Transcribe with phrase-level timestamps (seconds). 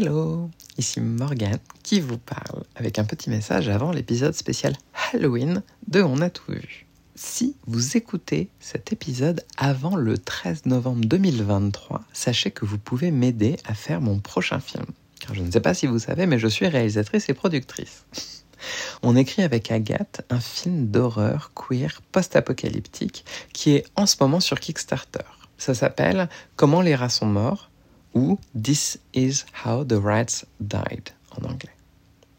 [0.00, 4.76] Hello, ici Morgan qui vous parle avec un petit message avant l'épisode spécial
[5.12, 6.86] Halloween de On a tout vu.
[7.16, 13.56] Si vous écoutez cet épisode avant le 13 novembre 2023, sachez que vous pouvez m'aider
[13.64, 14.86] à faire mon prochain film.
[15.18, 18.06] Car je ne sais pas si vous savez, mais je suis réalisatrice et productrice.
[19.02, 24.60] On écrit avec Agathe un film d'horreur queer post-apocalyptique qui est en ce moment sur
[24.60, 25.26] Kickstarter.
[25.56, 27.68] Ça s'appelle Comment les rats sont morts
[28.18, 31.70] ou This is How the Rats Died en anglais.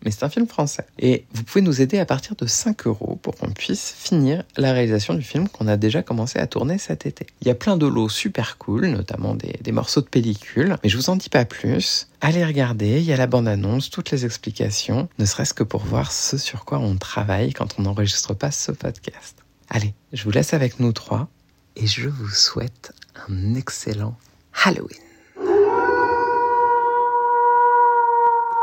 [0.03, 0.85] Mais c'est un film français.
[0.97, 4.71] Et vous pouvez nous aider à partir de 5 euros pour qu'on puisse finir la
[4.71, 7.27] réalisation du film qu'on a déjà commencé à tourner cet été.
[7.41, 10.97] Il y a plein de lots super cool, notamment des, morceaux de pellicule, mais je
[10.97, 12.07] vous en dis pas plus.
[12.21, 16.11] Allez regarder, il y a la bande-annonce, toutes les explications, ne serait-ce que pour voir
[16.11, 19.43] ce sur quoi on travaille quand on n'enregistre pas ce podcast.
[19.69, 21.27] Allez, je vous laisse avec nous trois
[21.75, 22.93] et je vous souhaite
[23.27, 24.17] un excellent
[24.63, 25.08] Halloween.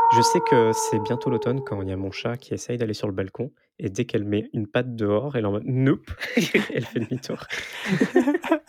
[0.09, 2.93] Je sais que c'est bientôt l'automne quand il y a mon chat qui essaye d'aller
[2.93, 6.09] sur le balcon et dès qu'elle met une patte dehors, elle en mode nope,
[6.73, 7.45] elle fait demi-tour.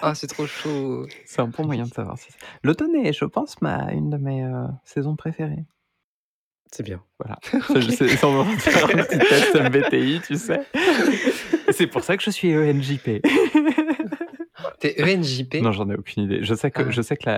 [0.00, 1.06] Ah, c'est trop chaud.
[1.24, 2.18] C'est un bon moyen de savoir.
[2.18, 2.28] si-
[2.62, 5.64] L'automne est, je pense, ma, une de mes euh, saisons préférées.
[6.70, 7.02] C'est bien.
[7.18, 7.38] Voilà.
[7.80, 10.60] Je sais, sans vraiment faire un petit test MBTI, tu sais.
[11.70, 13.22] C'est pour ça que je suis ENJP.
[14.80, 16.38] T'es ENJP Non, j'en ai aucune idée.
[16.42, 16.90] Je sais que, Ah.
[16.90, 17.28] je sais que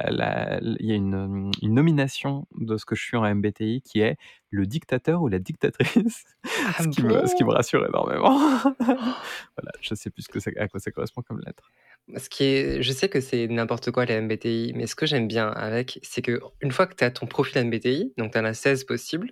[0.81, 4.17] il y a une, une nomination de ce que je suis en MBTI qui est
[4.51, 6.25] le dictateur ou la dictatrice.
[6.45, 7.55] Ah ce, qui me, ce qui me bon?
[7.55, 8.39] rassure énormément.
[8.79, 11.71] voilà, je sais plus ce que à quoi ça correspond comme lettre.
[12.17, 15.29] Ce qui est, je sais que c'est n'importe quoi les MBTI, mais ce que j'aime
[15.29, 18.45] bien avec, c'est que une fois que tu as ton profil MBTI, donc tu en
[18.45, 19.31] as 16 possibles,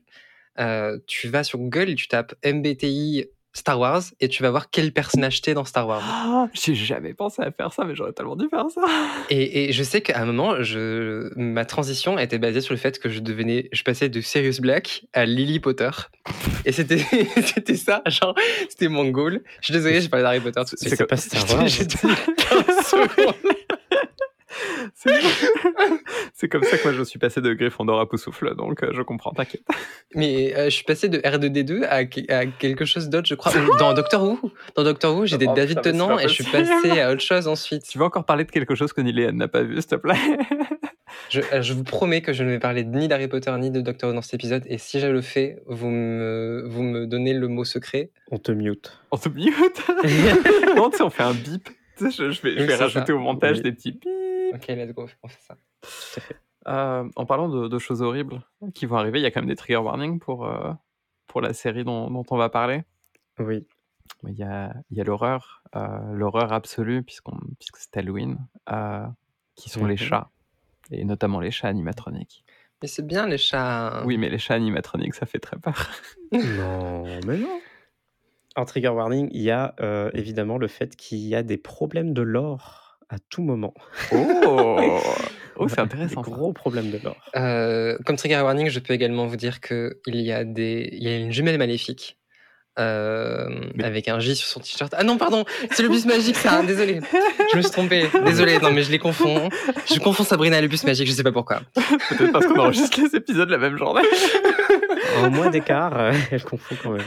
[0.60, 4.70] euh, tu vas sur Google et tu tapes MBTI Star Wars et tu vas voir
[4.70, 6.02] quel personnage t'es dans Star Wars.
[6.04, 8.82] Ah, J'ai jamais pensé à faire ça, mais j'aurais tellement dû faire ça.
[9.30, 12.98] Et, et je sais qu'à un moment, je, ma transition était basée sur le fait
[12.98, 15.90] que je devenais, je passais de Sirius Black à Lily Potter.
[16.64, 16.98] Et c'était,
[17.44, 18.34] c'était ça, genre,
[18.68, 19.42] c'était mon goal.
[19.60, 20.94] Je suis désolé, j'ai parlé d'Harry Potter tout de suite.
[20.96, 21.66] c'est pas Star Wars.
[21.66, 23.34] J'ai tenu 15 secondes.
[26.34, 29.02] C'est comme ça que moi je suis passé de Gryffondor à Poussoufle, donc euh, je
[29.02, 29.62] comprends, t'inquiète.
[30.14, 33.52] Mais euh, je suis passé de R2D2 à, que- à quelque chose d'autre, je crois.
[33.78, 34.38] Dans Doctor Who,
[34.76, 37.48] dans Doctor Who, j'étais Oh, David putain, Tennant et je suis passé à autre chose
[37.48, 37.82] ensuite.
[37.88, 40.14] Tu veux encore parler de quelque chose que Niléane n'a pas vu, s'il te plaît?
[41.30, 43.80] Je, euh, je vous promets que je ne vais parler ni d'Harry Potter ni de
[43.80, 44.62] Doctor Who dans cet épisode.
[44.66, 48.10] Et si je le fais, vous me, vous me donnez le mot secret.
[48.30, 48.98] On te mute.
[49.10, 49.52] On te mute?
[50.76, 51.68] Non, tu sais, on fait un bip.
[52.00, 53.14] Je, je vais, je rajouter ça.
[53.14, 53.62] au montage Oui.
[53.62, 54.04] des petits bip.
[54.58, 55.56] Ok, let's go, on fait ça.
[56.66, 58.42] Euh, en parlant de, de choses horribles
[58.74, 60.72] qui vont arriver, il y a quand même des trigger warnings pour, euh,
[61.26, 62.82] pour la série dont, dont on va parler.
[63.38, 63.66] Oui.
[64.26, 68.38] Il y a, il y a l'horreur, euh, l'horreur absolue, puisqu'on, puisque c'est Halloween,
[68.70, 69.06] euh,
[69.54, 69.98] qui sont les Mhm.
[69.98, 70.30] chats,
[70.90, 72.44] et notamment les chats animatroniques.
[72.82, 74.02] Mais c'est bien les chats.
[74.06, 75.74] Oui, mais les chats animatroniques, ça fait très peur.
[76.32, 77.60] Non, mais non.
[78.56, 82.12] En trigger warning, il y a euh, évidemment le fait qu'il y a des problèmes
[82.12, 83.74] de l'or à tout moment.
[84.12, 84.88] Oh,
[85.56, 86.20] oh c'est intéressant.
[86.20, 87.16] gros problèmes de l'or.
[87.36, 90.88] Euh, comme trigger warning, je peux également vous dire qu'il y, a des...
[90.92, 92.18] il y a une jumelle maléfique.
[92.78, 94.94] euh, Mais- avec un J sur son t-shirt.
[94.96, 96.62] Ah non, pardon, c'est le bus magique, ça.
[96.66, 97.00] Désolé,
[97.52, 98.08] je me suis trompé.
[98.24, 99.48] Désolé, non, mais je les confonds.
[99.92, 101.62] Je confonds Sabrina et le bus magique, je sais pas pourquoi.
[102.10, 104.02] Peut-être parce qu'on enregistre les épisodes la même journée.
[105.16, 107.02] En moins d'écart, euh, elle confond quand même.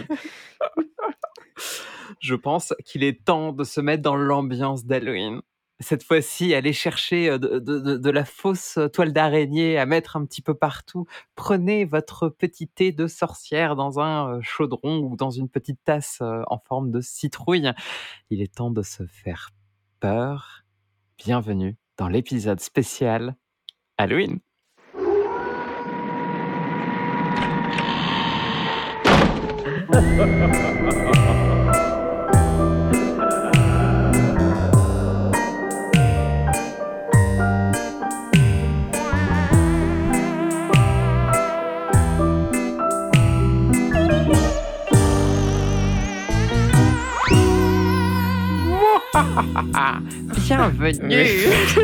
[2.19, 5.41] Je pense qu'il est temps de se mettre dans l'ambiance d'Halloween.
[5.81, 10.53] Cette fois-ci, aller chercher de, de- la fausse toile d'araignée à mettre un petit peu
[10.53, 11.08] partout.
[11.36, 16.59] Prenez votre petit thé de sorcière dans un chaudron ou dans une petite tasse en
[16.68, 17.72] forme de citrouille.
[18.30, 19.50] Il est temps de se faire
[20.00, 20.64] peur.
[21.18, 23.36] Bienvenue dans l'épisode spécial
[23.98, 24.40] Halloween.
[50.45, 51.25] Bienvenue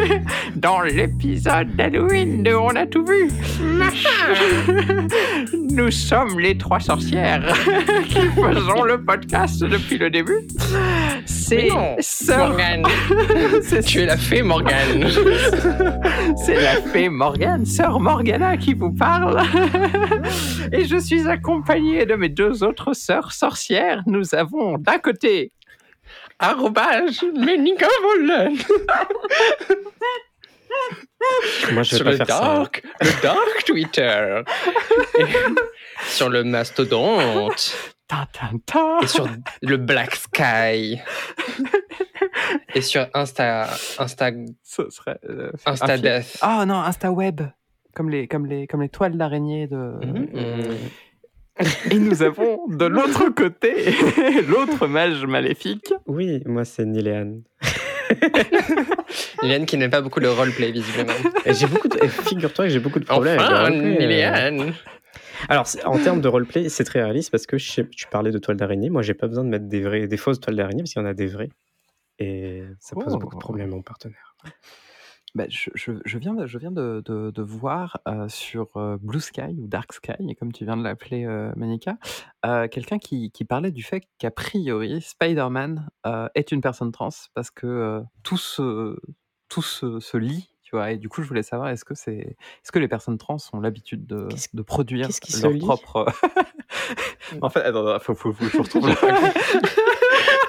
[0.55, 3.29] dans l'épisode d'Halloween de On a tout vu.
[5.71, 7.53] Nous sommes les trois sorcières
[8.09, 10.39] qui faisons le podcast depuis le début.
[11.25, 12.83] C'est Sœur- Morgane,
[13.63, 15.07] c'est tu es la fée Morgane.
[16.35, 19.41] C'est la fée Morgane, sœur Morgana qui vous parle.
[20.73, 24.03] Et je suis accompagnée de mes deux autres sœurs sorcières.
[24.07, 25.53] Nous avons d'un côté
[26.39, 27.21] Arrobage.
[31.71, 32.39] Moi, je vais sur pas le faire ça.
[32.41, 34.41] dark, le dark Twitter,
[35.19, 35.25] Et
[36.05, 37.75] sur le mastodonte,
[38.07, 38.99] Ta, ta, ta.
[39.01, 39.27] et sur
[39.61, 40.99] le black sky,
[42.73, 43.67] et sur Insta,
[43.99, 44.31] Insta,
[44.63, 45.19] Ce serait.
[45.29, 45.97] euh, Insta.
[45.97, 46.37] Death.
[46.41, 47.41] Ah non, InstaWeb.
[47.95, 49.75] Comme les, comme, les, comme les toiles d'araignée de.
[49.75, 50.77] Mhm.
[51.92, 53.92] Et nous avons de l'autre côté
[54.48, 55.94] l'autre mage maléfique.
[56.06, 57.44] Oui, moi, c'est Niléane.
[59.42, 61.13] Liliane qui n'aime pas beaucoup le roleplay visiblement.
[61.45, 61.98] Et j'ai beaucoup de...
[62.04, 64.71] et Figure-toi que j'ai beaucoup de problèmes Enfin, euh.
[65.50, 68.39] Alors, en termes de roleplay, c'est très réaliste parce que je sais- tu parlais de
[68.39, 68.89] toiles d'araignée.
[68.89, 71.06] Moi, j'ai pas besoin de mettre des, vraies, des fausses toiles d'araignée parce qu'il y
[71.06, 71.50] en a des vraies.
[72.19, 73.18] Et ça pose Oh.
[73.18, 74.36] beaucoup de problèmes à mon partenaire.
[75.37, 78.97] Bah, je, je- je viens, de, je viens de, de- de voir euh, sur euh,
[78.99, 81.97] Blue Sky ou Dark Sky, comme tu viens de l'appeler, euh, Manika,
[82.45, 87.09] euh, quelqu'un qui, qui parlait du fait qu'a priori, Spider-Man euh, est une personne trans
[87.35, 88.97] parce que euh, tout, se,
[89.47, 90.49] tout se, se lie.
[90.63, 93.17] Tu vois, et du coup, je voulais savoir, est-ce que, c'est, est-ce que les personnes
[93.19, 96.07] trans ont l'habitude de, Qu'est-ce- de produire qu'est-ce qui se leur propre.
[97.41, 98.89] en fait, attends, attends, faut, faut, faut que je retrouve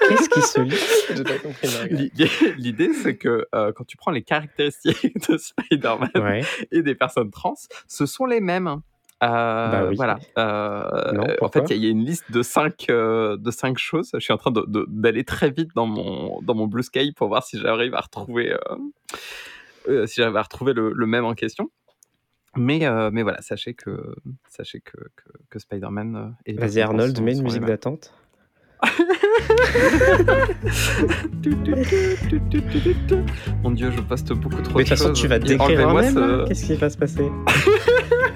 [0.08, 1.90] Qu'est-ce qui se lit?
[1.90, 6.42] L'idée, l'idée, c'est que euh, quand tu prends les caractéristiques de Spider-Man Ouais.
[6.72, 7.54] et des personnes trans,
[7.86, 8.68] ce sont les mêmes.
[8.68, 9.96] Euh, Bah oui.
[9.96, 10.18] Voilà.
[10.38, 13.36] Euh, Non, en fait, il y, a- il y a une liste de cinq, euh,
[13.36, 14.10] de cinq choses.
[14.14, 14.52] Je suis en train
[14.88, 18.52] d'aller très vite dans mon, dans mon Blue Sky pour voir si j'arrive à retrouver,
[18.52, 18.58] euh,
[19.88, 21.70] euh, si j'arrive à retrouver le, le même en question.
[22.56, 24.14] Mais, euh, mais voilà, sachez que,
[24.48, 28.14] sachez que, que, que Spider-Man Vas-y, Arnold, mets une musique d'attente.
[33.62, 35.20] Mon dieu, je poste beaucoup trop Mais de de toute façon, choses.
[35.20, 36.14] tu vas décrire même.
[36.14, 37.24] ce- là Qu'est-ce qui va se passer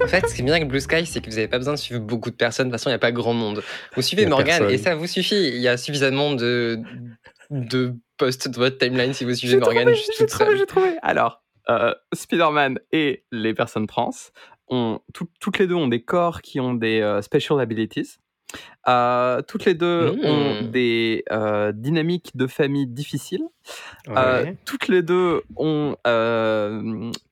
[0.03, 1.73] En fait, ce qui est bien avec Blue Sky, c'est que vous n'avez pas besoin
[1.73, 2.67] de suivre beaucoup de personnes.
[2.67, 3.63] De toute façon, il n'y a pas grand monde.
[3.95, 4.23] Vous suivez
[4.57, 4.73] personne.
[4.73, 5.47] et ça vous suffit.
[5.49, 6.79] Il y a suffisamment de,
[7.49, 9.53] de posts de votre timeline si vous suivez
[9.93, 10.95] juste j'ai trouvé, j'ai trouvé.
[11.01, 14.11] Alors, euh, Spider-Man et les personnes trans,
[14.67, 18.17] ont, tout- toutes les deux ont des corps qui ont des euh, special abilities.
[18.89, 23.43] Euh, toutes les deux ont des euh, dynamiques de famille difficiles.
[24.09, 25.95] Euh, toutes les deux ont,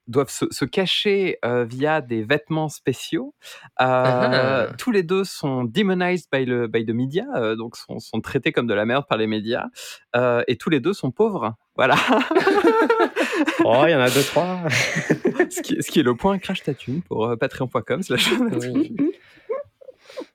[0.08, 3.34] doivent se, se cacher euh, via des vêtements spéciaux.
[3.82, 4.68] Euh, Ah.
[4.78, 8.52] Tous les deux sont demonized by, le, by the media, euh, donc sont, sont traités
[8.52, 9.66] comme de la merde par les médias.
[10.48, 11.56] Et tous les deux sont pauvres.
[11.76, 11.96] Voilà.
[13.64, 14.60] Oh, il y en a deux, trois.
[15.50, 18.02] ce, qui, ce qui est le point crash ta thune pour patreon.com.
[18.10, 18.96] Oui.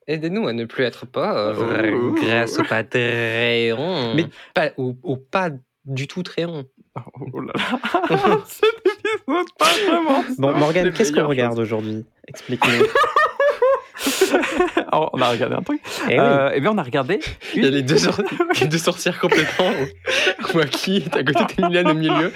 [0.07, 2.15] Aidez-nous à ne plus être pauvres Oh.
[2.21, 4.15] grâce au Patreon.
[4.15, 5.51] Mais- pas, au, au pas
[5.85, 6.65] du tout Tréon.
[7.33, 8.39] Oh là là.
[8.47, 10.23] Cet épisode, pas vraiment.
[10.23, 10.29] ça.
[10.39, 12.05] Bon, Morgane, qu'est-ce qu'on regarde aujourd'hui?
[12.29, 12.87] Explique-nous.
[14.93, 15.81] Alors, on a regardé un truc.
[16.05, 16.17] Eh oui.
[16.19, 17.21] Euh, eh bien, on a regardé.
[17.55, 18.21] Il y a les deux, sor-
[18.61, 19.71] les deux sorcières complètement.
[20.55, 22.33] Waki est à côté de Liliane au milieu.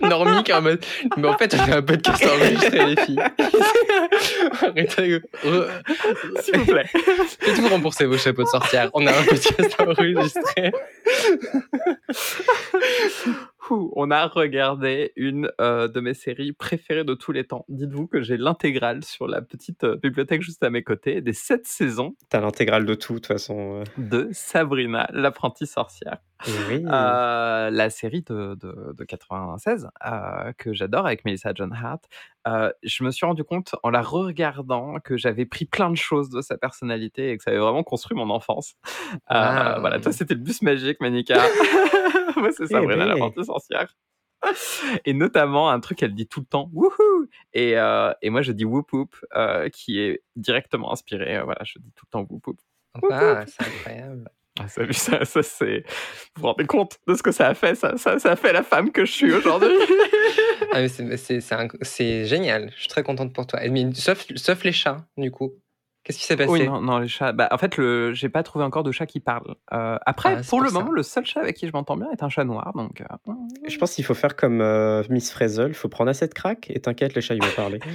[0.00, 0.84] Normie qui est en mode.
[1.16, 3.20] Mais en fait, on a un podcast enregistré, les filles.
[4.62, 5.20] Arrêtez.
[5.44, 5.68] re-
[6.40, 6.86] S'il vous plaît.
[7.40, 8.90] Faites-vous rembourser vos chapeaux de sorcière.
[8.94, 10.72] On a un podcast enregistré.
[13.70, 17.64] Ouh, On a regardé une euh, de mes séries préférées de tous les temps.
[17.68, 21.66] Dites-vous que j'ai l'intégrale sur la petite euh, bibliothèque juste à mes côtés des sept
[21.66, 23.80] saisons T'as l'intégrale de tout, de toute façon.
[23.80, 23.84] euh.
[23.98, 26.18] de Sabrina, l'apprentie sorcière.
[26.48, 26.84] Eh oui.
[26.88, 32.02] Euh, la série de, de, de 96 euh, que j'adore avec Melissa John Hart.
[32.82, 36.40] Je me suis rendu compte en la re-regardant que j'avais pris plein de choses de
[36.40, 38.74] sa personnalité et que ça avait vraiment construit mon enfance.
[39.28, 39.76] Ah.
[39.78, 41.40] Voilà, toi c'était le bus magique, Manika.
[42.36, 43.08] Moi c'est Sabrina, oui.
[43.08, 43.94] l'apprentie sorcière.
[45.04, 46.90] Et notamment un truc qu'elle dit tout le temps, wouhou
[47.54, 51.36] et, euh, et moi je dis whoop whoop, euh, qui est directement inspiré.
[51.36, 52.60] euh, voilà, je dis tout le temps whoop whoop.
[53.10, 54.28] Ah, c'est incroyable.
[54.60, 55.84] Ah, ça, ça, ça, c'est.
[56.36, 57.74] Vous vous rendez compte de ce que ça a fait?
[57.74, 59.70] Ça, ça, ça a fait la femme que je suis aujourd'hui.
[60.74, 62.70] Ah, c'est- c'est c'est un- c'est génial.
[62.74, 63.60] Je suis très contente pour toi.
[63.94, 65.52] Sauf, sauf les chats, du coup.
[66.04, 66.50] Qu'est-ce qui s'est passé?
[66.50, 67.30] Oui, non, les chats.
[67.32, 68.12] Bah, en fait, le...
[68.12, 69.54] j'ai pas trouvé encore de chat qui parle.
[69.72, 72.24] Euh, après, ah, pour, le moment, le seul chat avec qui je m'entends bien est
[72.24, 72.72] un chat noir.
[72.74, 73.02] Donc.
[73.02, 73.32] Euh,
[73.68, 76.68] je pense qu'il faut faire comme euh, Miss Fraisel il faut prendre assez de crack
[76.70, 77.78] et t'inquiète, les chats, ils vont parler.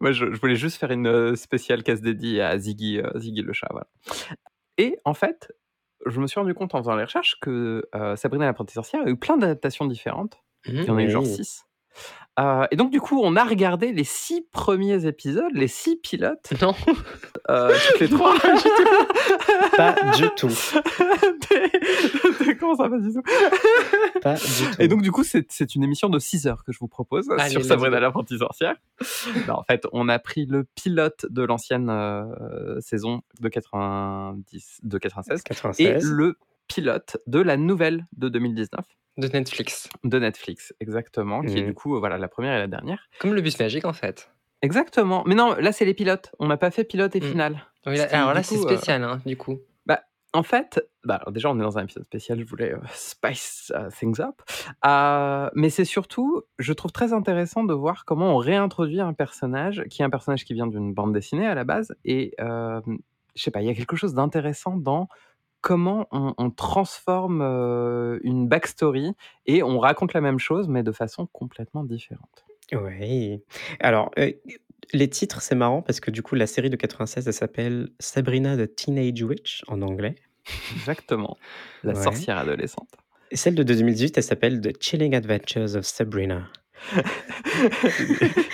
[0.00, 3.68] Moi, je, voulais juste faire une spéciale case dédiée à Ziggy, Ziggy le chat.
[4.78, 5.52] Et en fait,
[6.06, 9.16] je me suis rendu compte en faisant les recherches que Sabrina l'apprentie sorcière a eu
[9.16, 10.42] plein d'adaptations différentes.
[10.66, 10.72] Mmh.
[10.74, 11.66] Il y en a eu genre 6.
[12.38, 16.52] Et donc, du coup, on a regardé les six premiers épisodes, les six pilotes.
[16.62, 16.74] Non.
[17.50, 18.34] Euh, les trois.
[19.76, 20.48] pas du tout.
[22.58, 23.22] Comment ça, pas du tout?
[24.22, 24.82] Pas du tout.
[24.82, 27.50] Et donc, du coup, c'est une émission de 6 heures que je vous propose Allez,
[27.50, 28.76] sur Sabrina l'apprentie sorcière.
[29.46, 31.92] non, en fait, on a pris le pilote de l'ancienne
[32.80, 38.84] saison de, 90, de 96, 96 et le pilote de la nouvelle de 2019.
[39.18, 39.88] De Netflix.
[40.04, 41.66] de Netflix, exactement, qui est Mhm.
[41.68, 43.08] du coup, voilà, la première et la dernière.
[43.20, 44.30] Comme le bus magique, en fait.
[44.62, 45.22] Exactement.
[45.26, 46.32] Mais non, là, c'est les pilotes.
[46.38, 47.24] On n'a pas fait pilote et Mm.
[47.24, 47.66] finale.
[47.86, 49.58] Oui, là- alors là, c'est euh, spécial, hein, du coup.
[50.34, 53.70] En fait, bah, alors déjà, on est dans un épisode spécial, je voulais euh, spice
[53.76, 54.40] euh, things up.
[54.86, 59.84] Euh, mais c'est surtout, je trouve très intéressant de voir comment on réintroduit un personnage,
[59.90, 61.94] qui est un personnage qui vient d'une bande dessinée à la base.
[62.06, 65.06] Et je sais pas, il y a quelque chose d'intéressant dans
[65.62, 69.12] comment on, on transforme euh, une backstory
[69.46, 72.44] et on raconte la même chose, mais de façon complètement différente.
[72.72, 73.40] Oui.
[73.80, 74.30] Alors, euh,
[74.92, 78.56] les titres, c'est marrant parce que du coup, la série de 96, elle s'appelle Sabrina
[78.56, 80.16] the Teenage Witch en anglais.
[80.74, 81.36] Exactement.
[81.84, 82.02] La Ouais.
[82.02, 82.88] sorcière adolescente.
[83.30, 86.48] Et celle de 2018, elle s'appelle The Chilling Adventures of Sabrina.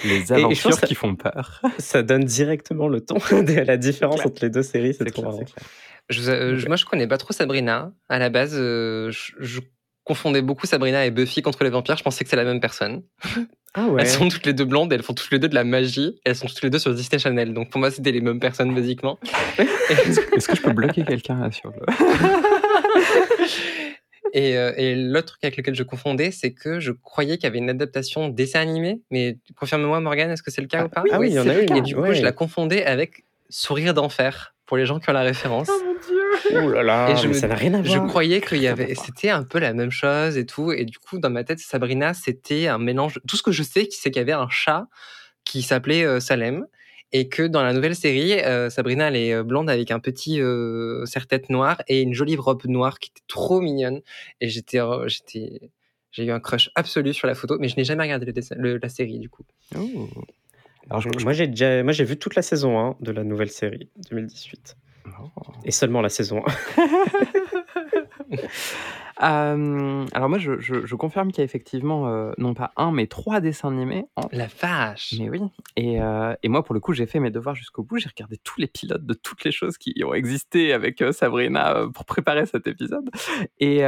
[0.05, 1.63] Les aventures qui font peur.
[1.79, 5.23] Ça donne directement le ton de la différence entre les deux séries, c'est C'est trop
[5.23, 5.45] clair, marrant.
[6.09, 7.93] Je, euh, moi, je connais pas trop Sabrina.
[8.09, 9.61] À la base, euh, je, je
[10.05, 11.97] confondais beaucoup Sabrina et Buffy contre les vampires.
[11.97, 13.03] Je pensais que c'est la même personne.
[13.75, 14.01] Ah ouais.
[14.01, 16.19] Elles sont toutes les deux blondes, elles font toutes les deux de la magie.
[16.25, 17.53] Elles sont toutes les deux sur Disney Channel.
[17.53, 19.19] Donc pour moi, c'était les mêmes personnes, basiquement.
[19.59, 21.77] Est-ce que je peux bloquer quelqu'un sur le.
[24.35, 27.47] Et, euh, et l'autre truc avec lequel je confondais, c'est que je croyais qu'il y
[27.47, 29.01] avait une adaptation dessin animé.
[29.11, 31.49] Mais confirme-moi, Morgane, est-ce que c'est le cas Ah ou pas oui, il y en
[31.49, 31.77] a une.
[31.77, 32.15] Et du coup, ouais.
[32.15, 35.67] je la confondais avec Sourire d'enfer, pour les gens qui ont la référence.
[35.69, 38.07] mon dieu Oh là là, Et je mais me- ça n'a rien à Je voir.
[38.07, 40.71] croyais qu'il y avait, c'était un peu la même chose et tout.
[40.71, 43.19] Et du coup, dans ma tête, Sabrina, c'était un mélange.
[43.27, 44.87] Tout ce que je sais, c'est qu'il y avait un chat
[45.45, 46.67] qui s'appelait euh, Salem
[47.13, 50.41] et que dans la nouvelle série, euh, Sabrina, elle est euh, blonde avec un petit
[50.41, 54.01] euh, serre-tête noir et une jolie robe noire qui était trop mignonne.
[54.43, 55.71] Et j'étais, euh, j'étais,
[56.13, 58.57] j'ai eu un crush absolu sur la photo, mais je n'ai jamais regardé le dessin-
[58.59, 59.43] le- la série du coup.
[59.77, 60.09] Oh.
[60.91, 61.83] Alors, je- je- Moi, j'ai déjà...
[61.83, 64.77] Moi, j'ai vu toute la saison 1 de la nouvelle série 2018.
[65.21, 65.29] Oh.
[65.65, 66.43] Et seulement la saison
[66.77, 66.85] 1.
[69.21, 72.93] Euh, alors moi, je, je- je confirme qu'il y a effectivement euh, non pas un,
[72.93, 74.05] mais trois dessins animés.
[74.15, 75.15] en- La vache.
[75.19, 75.41] Mais oui.
[75.75, 77.99] Et, euh, et moi, pour le coup, j'ai fait mes devoirs jusqu'au bout.
[77.99, 82.05] J'ai regardé tous les pilotes de toutes les choses qui ont existé avec Sabrina pour
[82.05, 83.11] préparer cet épisode.
[83.59, 83.81] Et,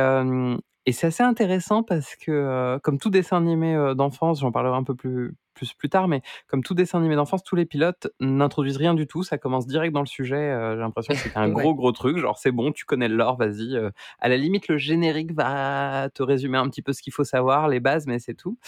[0.86, 4.76] et c'est assez intéressant parce que, euh, comme tout dessin animé euh, d'enfance, j'en parlerai
[4.76, 8.08] un peu plus, plus, plus tard, mais comme tout dessin animé d'enfance, tous les pilotes
[8.18, 9.22] n'introduisent rien du tout.
[9.22, 10.36] Ça commence direct dans le sujet.
[10.36, 11.62] euh, j'ai l'impression que c'est un Ouais.
[11.62, 12.16] gros, gros truc.
[12.16, 13.76] Genre, c'est bon, tu connais le lore, vas-y.
[14.20, 17.68] à la limite, le générique va te résumer un petit peu ce qu'il faut savoir,
[17.68, 18.58] les bases, mais c'est tout.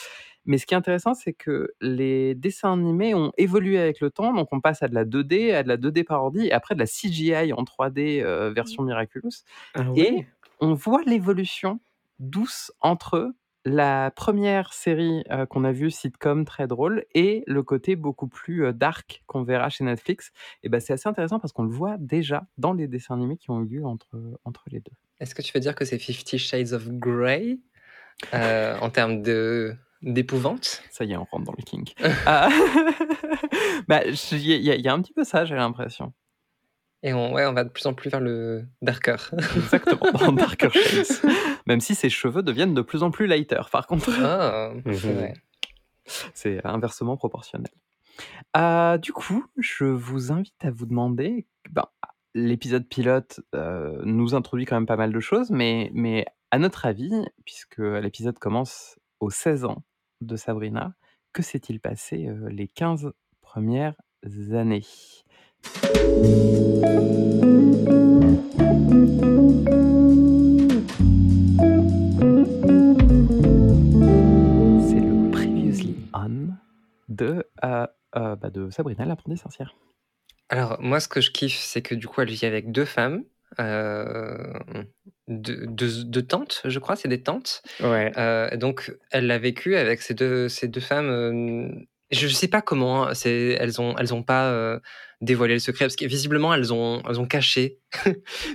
[0.44, 4.34] Mais ce qui est intéressant, c'est que les dessins animés ont évolué avec le temps.
[4.34, 6.80] Donc, on passe à de la 2D, à de la 2D parodie, et après de
[6.80, 9.30] la CGI en 3D euh, version Miraculous.
[9.74, 10.26] Ah Et
[10.60, 11.80] on voit l'évolution
[12.22, 17.96] douce entre la première série euh, qu'on a vue, sitcom très drôle, et le côté
[17.96, 20.32] beaucoup plus euh, dark qu'on verra chez Netflix.
[20.62, 23.50] Et ben, c'est assez intéressant parce qu'on le voit déjà dans les dessins animés qui
[23.50, 24.92] ont eu lieu entre, entre les deux.
[25.20, 27.58] Est-ce que tu veux dire que c'est Fifty Shades of Grey
[28.34, 30.82] euh, en termes de d'épouvante?
[30.90, 31.94] Ça y est, on rentre dans le kink.
[33.88, 36.12] Bah, y, il y a un petit peu ça, j'ai l'impression.
[37.04, 39.16] Et on, ouais, on va de plus en plus vers le darker.
[39.56, 41.30] Exactement, Darker Shades.
[41.66, 44.10] Même si ses cheveux deviennent de plus en plus lighter, par contre.
[44.22, 45.14] Ah, c'est Mhm.
[45.16, 45.34] vrai.
[46.34, 47.70] C'est inversement proportionnel.
[48.56, 51.86] Euh, du coup, je vous invite à vous demander, ben,
[52.34, 56.86] l'épisode pilote euh, nous introduit quand même pas mal de choses, mais, mais à notre
[56.86, 57.10] avis,
[57.44, 59.82] puisque l'épisode commence aux 16 ans
[60.20, 60.92] de Sabrina,
[61.32, 63.94] que s'est-il passé euh, les 15 premières
[64.52, 64.84] années?
[74.88, 76.48] C'est le Previously On
[77.08, 79.74] de, euh, euh, bah, de Sabrina sorcière.
[80.48, 83.22] Alors, moi, ce que je kiffe, c'est que du coup, elle vit avec deux femmes,
[83.60, 84.52] euh,
[85.28, 87.62] deux, deux- deux tantes, je crois, c'est des tantes.
[87.80, 88.12] Ouais.
[88.18, 91.08] Euh, donc, elle l'a vécu avec ces deux, ces deux femmes.
[91.08, 91.68] euh,
[92.12, 94.78] je ne sais pas comment hein, elles ont, elles ont pas euh,
[95.20, 97.78] dévoilé le secret parce que visiblement elles ont, elles ont caché.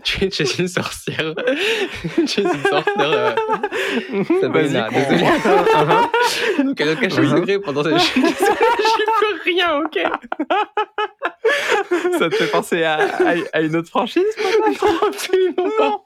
[0.04, 1.34] tu, es, tu es une sorcière.
[2.28, 2.84] tu es une sorcière.
[3.00, 3.36] euh,
[4.42, 5.28] Sabrina, Vas-y, désolée.
[5.78, 6.64] Uh-huh.
[6.66, 7.38] Donc, elles ont caché le Uh-huh.
[7.40, 7.84] secret pendant.
[7.84, 8.36] Je suis désolée,
[8.80, 10.00] j'y peux rien, ok.
[12.20, 14.86] Ça te fait penser à, à- à une autre franchise peut-être?
[15.08, 16.02] Absolument pas.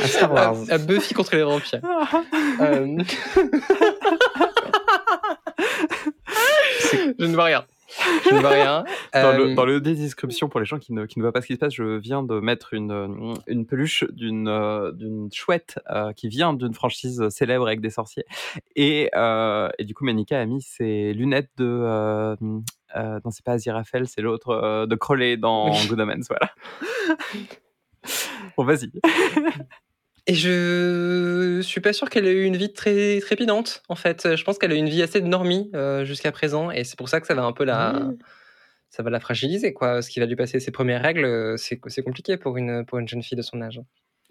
[0.00, 0.56] À Star À, Wars.
[0.70, 1.80] à Buffy contre les vampires.
[2.60, 2.98] Euh,
[7.18, 7.64] je ne vois rien.
[8.24, 8.84] Je ne vois rien.
[9.12, 11.42] Dans, Euh, le, dans le description, pour les gens qui ne, qui ne voient pas
[11.42, 15.30] ce qui se passe, je viens de mettre une, euh, une peluche d'une euh, d'une
[15.32, 18.24] chouette euh, qui vient d'une franchise célèbre avec des sorciers.
[18.74, 22.36] Et, euh, et du coup, Manika a mis ses lunettes de.
[22.96, 25.70] Non, c'est pas Aziraphale, c'est l'autre, de Crowley dans.
[25.88, 26.50] Good Omens, voilà.
[28.56, 28.90] bon, vas-y.
[30.26, 34.36] Et je suis pas sûr qu'elle ait eu une vie très trépidante, en fait.
[34.36, 36.96] Je pense qu'elle a eu une vie assez de normie euh, jusqu'à présent, et c'est
[36.96, 38.10] pour ça que ça va un peu la,
[38.88, 40.00] ça va la fragiliser, quoi.
[40.00, 42.98] Ce qui va lui passer ses premières règles, euh, c'est c'est compliqué pour une pour
[42.98, 43.82] une jeune fille de son âge.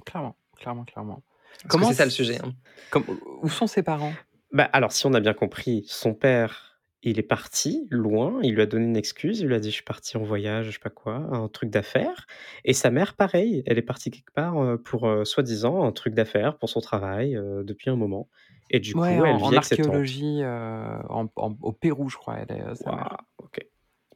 [0.05, 1.21] Clairement, clairement, clairement.
[1.67, 2.39] Parce que c'est ça le sujet.
[2.43, 2.53] hein.
[2.89, 3.03] Comme,
[3.43, 4.13] où sont ses parents?
[4.51, 6.72] Bah, alors, si on a bien compris, son père,
[7.03, 9.75] il est parti loin, il lui a donné une excuse, il lui a dit je
[9.75, 12.25] suis parti en voyage, je sais pas quoi, un truc d'affaires.
[12.65, 14.55] Et sa mère, pareil, elle est partie quelque part
[14.85, 18.29] pour, euh, soi-disant, un truc d'affaires pour son travail euh, depuis un moment.
[18.69, 19.85] Et du Ouais, coup, elle en, vit en avec ses tantes.
[19.87, 22.37] archéologie, euh, en- en- au Pérou, je crois.
[22.47, 22.99] Elle est, euh, sa mère.
[23.39, 23.59] Waouh, ok.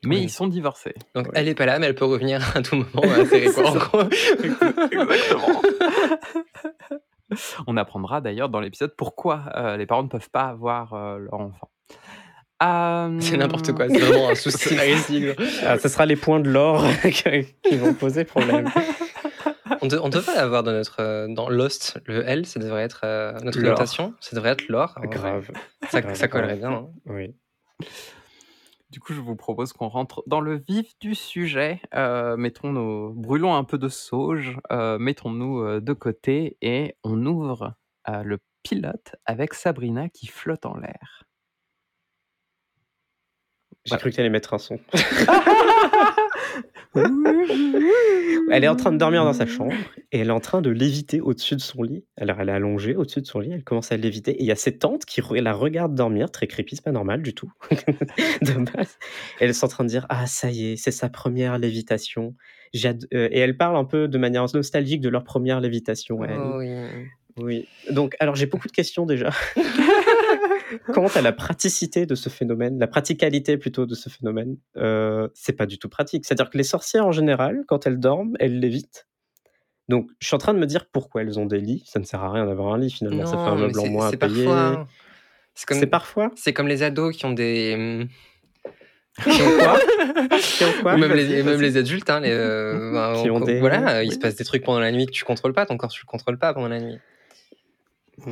[0.05, 0.21] Mais Ouais.
[0.23, 0.93] ils sont divorcés.
[1.15, 1.31] Donc Ouais.
[1.35, 3.51] elle est pas là, mais elle peut revenir à tout moment à la série.
[3.53, 3.69] quoi.
[3.69, 4.01] En gros.
[4.03, 5.61] Exactement.
[7.67, 11.33] On apprendra d'ailleurs dans l'épisode pourquoi euh, les parents ne peuvent pas avoir euh, leur
[11.41, 11.69] enfant.
[12.63, 15.25] Euh, C'est n'importe quoi, c'est vraiment un souci scénaristique.
[15.65, 16.83] Ah, ce sera les points de l'or
[17.63, 18.69] qui vont poser problème.
[19.81, 23.01] On, de- on devrait avoir dans notre euh, dans Lost le L, ça devrait être
[23.03, 23.71] euh, notre L'or.
[23.71, 24.95] notation, ça devrait être l'or.
[25.03, 25.51] Grave.
[25.89, 26.71] Ça, grave, ça collerait bien.
[26.71, 26.87] hein.
[27.05, 27.35] Oui.
[28.89, 31.79] Du coup, je vous propose qu'on rentre dans le vif du sujet.
[31.93, 37.23] Euh, mettons nos, brûlons un peu de sauge, euh, mettons-nous euh, de côté et on
[37.25, 37.73] ouvre
[38.09, 41.23] euh, le pilote avec Sabrina qui flotte en l'air.
[43.87, 44.01] J'ai Voilà.
[44.01, 44.79] cru qu'elle allait mettre un son.
[48.51, 49.73] Elle est en train de dormir dans sa chambre
[50.11, 52.03] et elle est en train de léviter au-dessus de son lit.
[52.19, 54.51] Alors elle est allongée au-dessus de son lit, elle commence à léviter et il y
[54.51, 57.51] a ses tantes qui la regardent dormir, très creepy, c'est pas normal du tout.
[57.71, 58.97] de base.
[59.39, 62.35] Et elles sont en train de dire Ah, ça y est, c'est sa première lévitation.
[62.73, 66.23] J'ad- euh, et elle parle un peu de manière nostalgique de leur première lévitation.
[66.23, 66.37] elle.
[66.39, 66.73] Oh oui.
[67.39, 67.67] Oui.
[67.91, 69.29] Donc, alors j'ai beaucoup de questions déjà.
[70.93, 75.53] Quant à la praticité de ce phénomène, la praticalité plutôt de ce phénomène, euh, c'est
[75.53, 76.25] pas du tout pratique.
[76.25, 79.07] C'est-à-dire que les sorcières en général, quand elles dorment, elles lévitent.
[79.89, 81.83] Donc, je suis en train de me dire pourquoi elles ont des lits.
[81.87, 83.25] Ça ne sert à rien d'avoir un lit finalement.
[83.25, 84.43] ça fait un meuble en c'est- moins à payer.
[84.45, 84.87] parfois.
[85.53, 86.31] C'est comme, parfois?
[86.35, 87.73] c'est comme les ados qui ont des.
[87.75, 88.07] hum,
[89.23, 89.79] Qui ont quoi?
[90.39, 90.93] Qui ont quoi?
[90.93, 91.61] Ou même, les, même vas-y.
[91.61, 94.43] les adultes, hein, les, euh, ben, Qui ont on- des- voilà, il se passe des
[94.43, 96.67] trucs pendant la nuit que tu contrôles pas, ton corps tu le contrôles pas pendant
[96.67, 96.99] la nuit.
[98.25, 98.31] Mmh.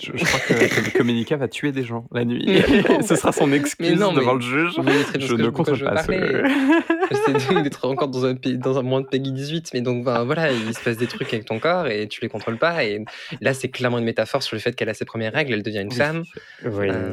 [0.00, 2.46] Je, je crois que, que, Ménica va tuer des gens la nuit.
[2.88, 3.02] Non.
[3.06, 4.74] Ce sera son excuse non, devant mais- le juge.
[5.18, 7.46] Je ne contrôle pas ce...
[7.48, 10.72] C'est d'être encore dans un, dans un monde Peggy 18, mais donc ben, voilà, il
[10.74, 12.84] se passe des trucs avec ton corps et tu les contrôles pas.
[12.84, 13.04] Et
[13.40, 15.80] là, c'est clairement une métaphore sur le fait qu'elle a ses premières règles, elle devient
[15.82, 16.22] une femme.
[16.64, 16.88] Oui.
[16.90, 17.10] Euh.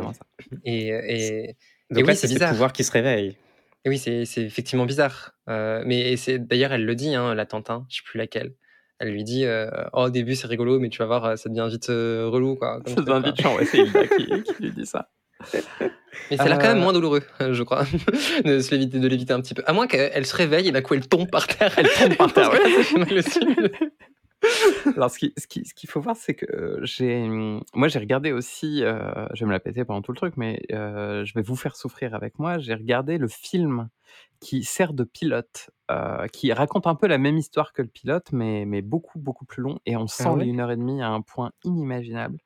[0.64, 1.56] Et, et,
[1.90, 2.52] Donc et là, oui, c'est bizarre.
[2.52, 3.36] pouvoirs qui se réveillent.
[3.86, 5.34] et oui, c'est effectivement bizarre.
[5.50, 8.54] Euh, mais d'ailleurs, elle le dit, hein, la Tintin, je sais plus laquelle.
[9.02, 11.68] Elle lui dit euh, Oh, au début, c'est rigolo, mais tu vas voir, ça devient
[11.70, 12.56] vite euh, relou.
[12.56, 13.32] Quoi, Ça truc, devient quoi.
[13.32, 15.10] vite chiant, ouais, c'est Hilda qui, qui lui dit ça.
[16.30, 17.84] Mais ça a l'air quand même Euh, moins douloureux, je crois,
[18.46, 19.64] de se l'éviter, de l'éviter un petit peu.
[19.66, 21.74] À moins qu'elle se réveille et d'un coup elle tombe par terre.
[21.78, 22.60] Elle tombe par terre, ouais.
[22.60, 23.40] ça fait mal aussi.
[24.96, 27.28] Alors, ce qui- ce qui- ce qu'il faut voir, c'est que euh, j'ai,
[27.74, 29.00] moi, j'ai regardé aussi, euh,
[29.34, 31.76] je vais me la péter pendant tout le truc, mais euh, je vais vous faire
[31.76, 32.58] souffrir avec moi.
[32.60, 33.88] J'ai regardé le film
[34.42, 38.32] qui sert de pilote, euh, qui raconte un peu la même histoire que le pilote,
[38.34, 39.80] mais, mais beaucoup, beaucoup plus long.
[39.86, 40.44] Et on sent Ah ouais?
[40.44, 42.40] les une heure et demie à un point inimaginable.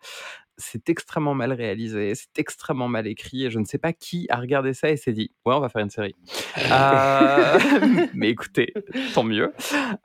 [0.58, 4.38] C'est extrêmement mal réalisé, c'est extrêmement mal écrit, et je ne sais pas qui a
[4.38, 6.16] regardé ça et s'est dit Ouais, on va faire une série.
[6.72, 7.58] Euh,
[8.14, 8.74] mais écoutez,
[9.14, 9.54] tant mieux.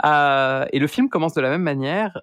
[0.04, 2.20] Euh, et le film commence de la même manière.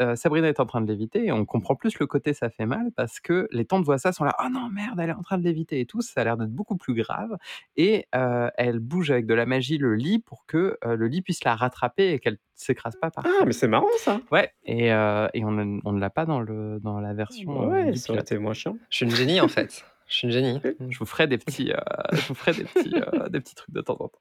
[0.00, 2.66] Euh, Sabrina est en train de léviter et on comprend plus le côté ça fait
[2.66, 5.22] mal parce que les tantes voient ça sont là oh non merde elle est en
[5.22, 7.36] train de léviter et tout ça a l'air d'être beaucoup plus grave
[7.76, 11.20] et euh, elle bouge avec de la magie le lit pour que euh, le lit
[11.22, 14.20] puisse la rattraper et qu'elle s'écrase pas par Ah, mais c'est marrant ça.
[14.30, 17.64] ouais et, euh, et on, ne- on ne l'a pas dans le dans la version
[17.64, 18.76] euh, Ouais, du ça aurait été moins chiant.
[18.90, 19.84] Je suis une génie en fait.
[20.06, 20.60] Je suis une génie.
[20.88, 21.76] je vous ferai des petits euh,
[22.12, 24.20] je vous ferai des petits euh, des petits trucs de temps en temps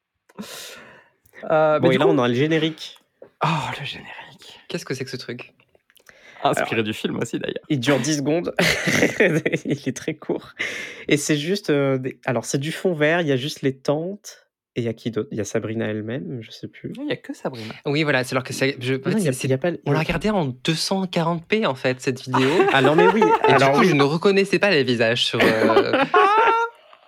[1.52, 3.00] Euh, Bon, mais et là, coup- on a le générique.
[3.44, 3.48] oh
[3.80, 5.54] le générique Qu'est-ce que c'est que ce truc?
[6.44, 8.54] Inspiré du film aussi d'ailleurs Il dure 10 secondes.
[9.20, 10.54] il est très court.
[11.08, 11.70] Et c'est juste.
[11.70, 14.44] euh, des- Alors, c'est du fond vert, il y a juste les tantes.
[14.76, 15.28] Et il y a qui d'autre?
[15.32, 16.94] Il y a Sabrina elle-même, je sais plus.
[16.98, 18.78] il n'y a que Sabrina Oui, voilà, c'est alors que c'est.
[18.80, 19.72] je- en fait, Non, il y a- c'est- il y a pas.
[19.88, 22.50] On l'a regardé en 240p en fait cette vidéo.
[22.74, 23.24] Ah non, mais oui.
[23.48, 23.90] Et Alors, du coup, oui.
[23.90, 25.40] je ne reconnaissais pas les visages sur.
[25.42, 26.04] euh,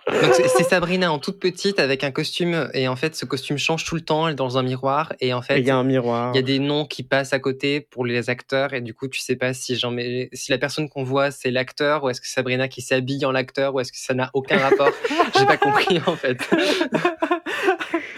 [0.08, 3.84] c'est c'est Sabrina en toute petite avec un costume et en fait ce costume change
[3.84, 5.84] tout le temps, elle est dans un miroir et en fait il y a un
[5.84, 6.32] miroir.
[6.34, 9.08] il y a des noms qui passent à côté pour les acteurs et du coup
[9.08, 12.20] tu sais pas si j'en mets si la personne qu'on voit c'est l'acteur ou est-ce
[12.20, 14.90] que Sabrina qui s'habille en l'acteur ou est-ce que ça n'a aucun rapport
[15.38, 16.38] j'ai pas compris en fait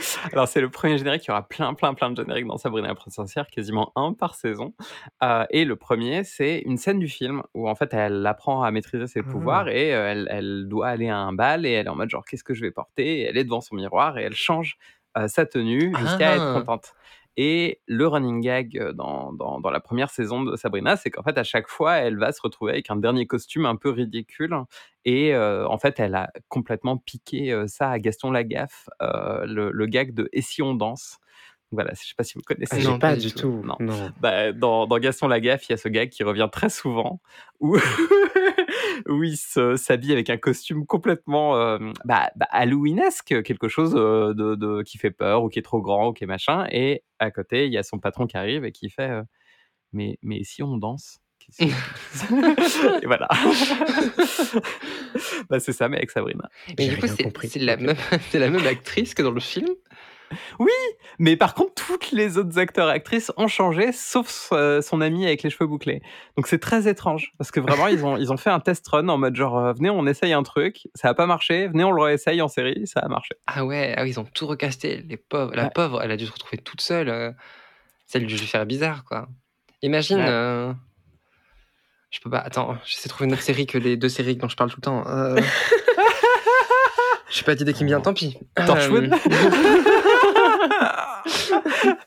[0.33, 1.25] Alors, c'est le premier générique.
[1.25, 4.13] Il y aura plein, plein, plein de génériques dans Sabrina la Princesse Sorcière, quasiment un
[4.13, 4.75] par saison.
[5.23, 8.71] Euh, et le premier, c'est une scène du film où, en fait, elle apprend à
[8.71, 9.31] maîtriser ses Ah.
[9.31, 12.11] pouvoirs et euh, elle, elle doit aller à un bal et elle est en mode
[12.11, 13.21] genre, qu'est-ce que je vais porter?
[13.21, 14.77] Et elle est devant son miroir et elle change
[15.19, 16.35] euh, sa tenue jusqu'à Ah.
[16.37, 16.95] être contente.
[17.37, 21.23] Et le running gag euh, dans, dans, dans la première saison de Sabrina, c'est qu'en
[21.23, 24.55] fait, à chaque fois, elle va se retrouver avec un dernier costume un peu ridicule.
[25.05, 29.71] Et euh, en fait, elle a complètement piqué euh, ça à Gaston Lagaffe, euh, le,
[29.73, 31.19] le gag de Et si on danse?
[31.71, 32.77] Voilà, je sais pas si vous connaissez.
[32.79, 33.63] Ah, non, pas pas du tout.
[33.65, 33.77] Non.
[33.81, 34.11] Non.
[34.21, 37.23] Bah, dans, dans Gaston Lagaffe, il y a ce gag qui revient très souvent,
[37.61, 37.79] où,
[39.09, 44.35] où il se- s'habille avec un costume complètement euh, bah, bah, halloweenesque, quelque chose euh,
[44.35, 47.03] de, de- qui fait peur, ou qui est trop grand, ou qui est machin, et
[47.19, 49.23] à côté, il y a son patron qui arrive et qui fait euh,
[49.93, 51.19] mais, mais si on danse
[51.61, 53.29] Et voilà.
[55.51, 56.49] bah, c'est ça, mais avec Sabrina.
[56.79, 57.81] Mais du coup, c'est la, Ok.
[57.81, 57.97] même-
[58.31, 59.69] c'est la même actrice que dans le film?
[61.19, 65.27] Mais par contre, toutes les autres acteurs et actrices ont changé, sauf euh, son ami
[65.27, 66.03] avec les cheveux bouclés.
[66.37, 69.09] Donc c'est très étrange, parce que vraiment, ils ont, ils ont fait un test run
[69.09, 71.93] en mode genre, euh, venez, on essaye un truc, ça a pas marché, venez, on
[71.93, 73.35] le réessaye en série, ça a marché.
[73.47, 75.05] Ah ouais, ah oui, ils ont tout recasté.
[75.09, 75.71] Les pauvres, la Ouais.
[75.75, 77.09] pauvre, elle a dû se retrouver toute seule.
[77.09, 77.31] euh,
[78.15, 79.27] a dû lui faire bizarre, quoi.
[79.81, 80.19] Imagine.
[80.19, 80.27] Ouais.
[80.29, 80.73] euh,
[82.11, 82.39] Je peux pas.
[82.41, 84.77] Attends, j'essaie de trouver une autre série que les deux séries dont je parle tout
[84.77, 85.05] le temps.
[85.09, 85.41] Euh...
[87.31, 88.37] Je suis pas d'idée qui me vient, tant pis.
[88.67, 89.11] Torchwood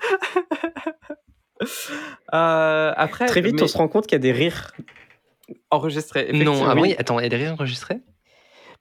[2.34, 4.72] Euh, après, Très vite, mais on se rend compte qu'il y a des rires.
[5.72, 6.32] enregistré.
[6.34, 6.82] Non, ah oui.
[6.82, 8.02] oui, attends, il y a des rires enregistrés?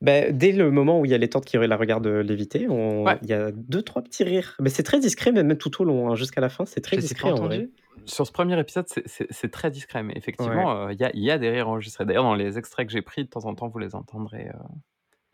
[0.00, 2.66] Bah, dès le moment où il y a les tantes qui la regardent euh, léviter,
[2.68, 3.04] on...
[3.04, 3.16] Ouais.
[3.22, 4.56] il y a deux, trois petits rires.
[4.60, 7.02] Mais c'est très discret, même tout au long, hein, jusqu'à la fin, c'est très Je
[7.02, 7.68] discret en vrai.
[8.06, 11.30] Sur ce premier épisode, c'est- très discret, mais effectivement, euh, il y, a, il y
[11.30, 12.04] a des rires enregistrés.
[12.04, 14.48] D'ailleurs, dans les extraits que j'ai pris, de temps en temps, vous les entendrez.
[14.48, 14.58] euh,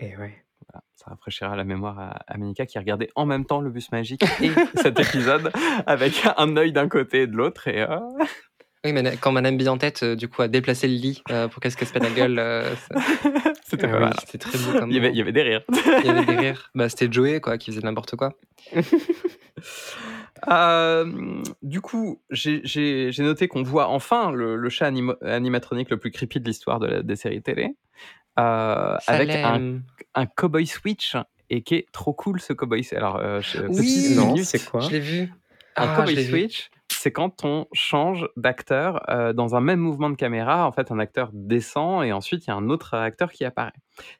[0.06, 0.34] Et ouais.
[0.68, 3.90] Voilà, ça rafraîchira la mémoire à, à Ménica qui regardait en même temps le bus
[3.92, 5.50] magique et cet épisode
[5.86, 7.66] avec un œil d'un côté et de l'autre.
[7.68, 7.98] Et euh,
[8.84, 11.72] Oui, mais quand Madame tête, euh, du coup, a déplacé le lit euh, pour qu'elle
[11.72, 12.74] se casse pas la gueule, euh,
[13.64, 15.62] c'était Ah oui, c'était très beau comme Il y, avait, il y avait des rires.
[16.00, 16.70] Il y avait des rires.
[16.74, 18.32] Bah, c'était Joey, quoi, qui faisait n'importe quoi.
[21.62, 24.90] Du coup, j'ai- noté qu'on voit enfin le, le chat
[25.22, 27.76] animatronique le plus creepy de l'histoire de des séries télé.
[28.38, 29.80] Euh, avec un,
[30.14, 31.16] un cowboy switch
[31.50, 32.86] et qui est trop cool ce cowboy.
[32.92, 33.76] Alors, euh, je- Oui.
[33.76, 35.32] petite Non, minute, c'est quoi Je l'ai vu.
[35.76, 40.16] Un Ah, cowboy switch, c'est quand on change d'acteur euh, dans un même mouvement de
[40.16, 40.66] caméra.
[40.66, 43.72] En fait, un acteur descend et ensuite il y a un autre acteur qui apparaît.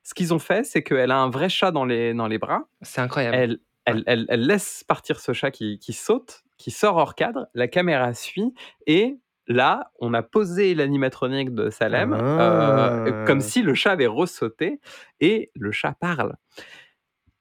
[0.03, 2.63] Ce qu'ils ont fait, c'est qu'elle a un vrai chat dans les, dans les bras.
[2.83, 3.37] C'est incroyable.
[3.37, 7.49] Elle, elle, elle, elle laisse partir ce chat qui, qui saute, qui sort hors cadre.
[7.55, 8.55] La caméra suit
[8.87, 9.19] et
[9.51, 13.05] là, on a posé l'animatronique de Salem Ah.
[13.07, 14.81] euh, comme si le chat avait ressauté
[15.21, 16.37] et le chat parle.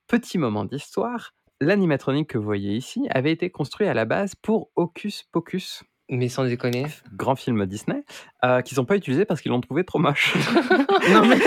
[0.07, 1.33] Petit moment d'histoire.
[1.61, 6.29] L'animatronique que vous voyez ici avait été construit à la base pour Hocus Pocus, Mais
[6.29, 6.87] sans déconner.
[7.13, 8.03] grand film Disney,
[8.43, 10.33] euh, qu'ils n'ont pas utilisé parce qu'ils l'ont trouvé trop moche.
[11.13, 11.37] Non, mais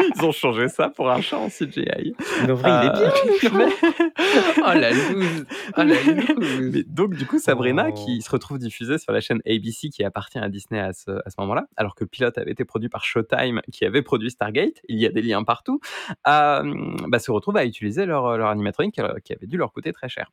[0.00, 2.14] Ils ont changé ça pour un chat en CGI.
[2.44, 3.60] mais en vrai, il est bien.
[3.60, 3.72] Euh, mais-
[4.66, 5.44] Oh la loose
[5.76, 7.92] Oh la loose Mais donc, du coup, Sabrina, Oh.
[7.94, 11.30] qui se retrouve diffusée sur la chaîne ABC qui appartient à Disney à ce, à
[11.30, 14.80] ce moment-là, alors que le pilote avait été produit par Showtime qui avait produit Stargate,
[14.88, 15.80] il y a des liens partout,
[16.26, 16.62] euh,
[17.08, 20.30] bah, se retrouve à utiliser leur, leur animatronique qui avait dû leur coûter très cher.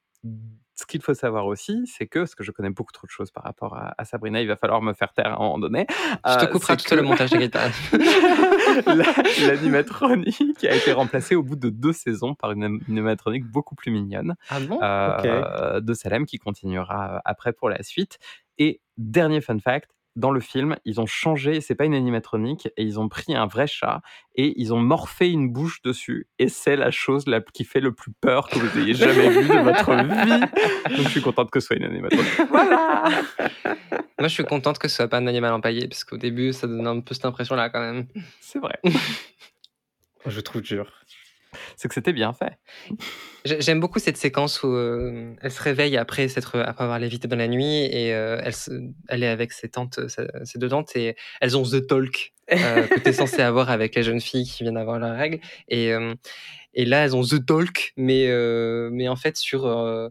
[0.78, 3.32] Ce qu'il faut savoir aussi, c'est que, parce que je connais beaucoup trop de choses
[3.32, 5.88] par rapport à, à Sabrina, il va falloir me faire taire à un moment donné.
[5.90, 7.38] Je te euh, couperai tout que- le montage de
[9.48, 14.36] L'animatronique a été remplacée au bout de deux saisons par une animatronique beaucoup plus mignonne
[14.50, 14.80] Ah bon?
[14.82, 18.20] euh, de Salem qui continuera euh, après pour la suite.
[18.58, 22.84] Et dernier fun fact, dans le film, ils ont changé, c'est pas une animatronique, et
[22.84, 24.02] ils ont pris un vrai chat
[24.36, 26.28] et ils ont morphé une bouche dessus.
[26.40, 29.48] Et c'est la chose la, qui fait le plus peur que vous ayez jamais vue
[29.48, 30.96] de votre vie.
[30.96, 32.26] Donc je suis contente que ce soit une animatronique.
[32.50, 33.04] Voilà
[34.20, 36.68] Moi, je suis contente que ce soit pas un animal empaillé, parce qu'au début, ça
[36.68, 38.08] donne un peu cette impression-là quand même.
[38.40, 38.80] C'est vrai.
[40.26, 40.92] Je trouve dur.
[41.78, 42.54] C'est que c'était bien fait.
[43.46, 47.28] J'ai- J'aime beaucoup cette séquence où euh, elle se réveille après, s'être, après avoir lévité
[47.28, 48.72] dans la nuit et euh, elle, se-
[49.08, 52.88] elle est avec ses tantes, sa- ses deux tantes et elles ont the talk euh,
[52.88, 55.40] que tu es censé avoir avec les jeunes filles qui viennent avoir leurs règles.
[55.68, 56.14] Et, euh,
[56.74, 59.66] et là, elles ont the talk, mais, euh, mais en fait sur...
[59.66, 60.10] euh,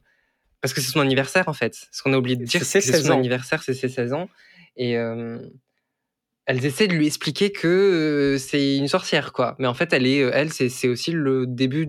[0.61, 1.74] parce que c'est son anniversaire en fait.
[1.92, 3.18] Ce qu'on a oublié de dire, C'est c'est ses que 16 son ans.
[3.18, 4.28] anniversaire, c'est ses 16 ans.
[4.76, 5.38] Et euh,
[6.46, 9.57] elles essaient de lui expliquer que euh, c'est une sorcière, quoi.
[9.59, 11.88] Mais en fait, elle est, euh, elle, c'est aussi le début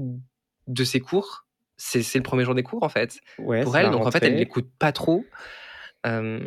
[0.68, 1.46] de ses cours.
[1.78, 3.91] C'est le premier jour des cours, en fait, Ouais, pour elle.
[3.91, 5.26] Donc, en fait, elle l'écoute pas trop.
[6.08, 6.39] Euh,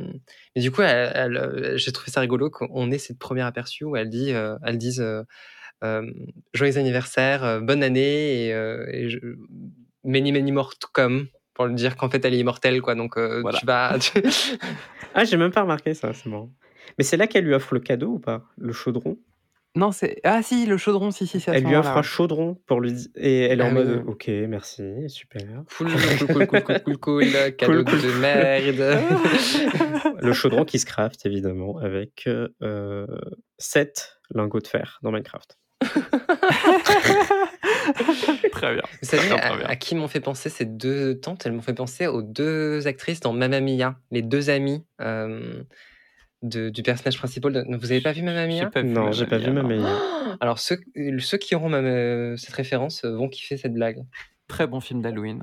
[0.56, 4.08] mais du coup, euh, j'ai trouvé ça rigolo qu'on ait cette première aperçu où elle
[4.08, 5.04] dit, euh, elles disent
[5.84, 6.02] euh,
[6.54, 9.18] joyeux anniversaire, bonne année et, et je,
[10.04, 12.94] many many more to come pour lui dire qu'en fait elle est immortelle quoi.
[12.94, 13.58] Donc Voilà.
[13.58, 14.22] tu vas, tu-
[15.14, 16.50] Ah, j'ai même pas remarqué ça, c'est marrant.
[16.96, 18.44] Mais c'est là qu'elle lui offre le cadeau ou pas?
[18.56, 19.18] Le chaudron?
[19.76, 20.18] Non, c'est.
[20.24, 23.42] Ah si, le chaudron, si, si, c'est Elle lui offre un chaudron pour lui et
[23.42, 24.12] elle est en Ah mode oui.
[24.12, 25.42] ok merci super.
[25.76, 28.00] Cool, cool, cool, cool, cool, cool, cool, cadeau cool.
[28.02, 28.98] de merde.
[30.22, 32.28] Le chaudron qui se craft évidemment avec
[32.62, 33.06] euh,
[33.58, 35.58] 7 lingots de fer dans Minecraft.
[38.52, 38.82] Très bien.
[39.02, 39.66] Vous savez Très bien, à, très bien.
[39.66, 41.46] à qui m'ont fait penser ces deux tantes?
[41.46, 45.62] Elles m'ont fait penser aux deux actrices dans Mamma Mia, les deux amies euh,
[46.42, 47.52] de- du personnage principal.
[47.52, 49.52] de- Vous avez pas vu Mamma Mia pas vu non Mamma j'ai pas vu Mia,
[49.54, 49.68] ma non.
[49.68, 50.36] meilleure.
[50.40, 50.78] Alors ceux,
[51.18, 54.04] ceux qui auront Mamma- cette référence euh, vont kiffer cette blague.
[54.46, 55.42] Très bon film d'Halloween.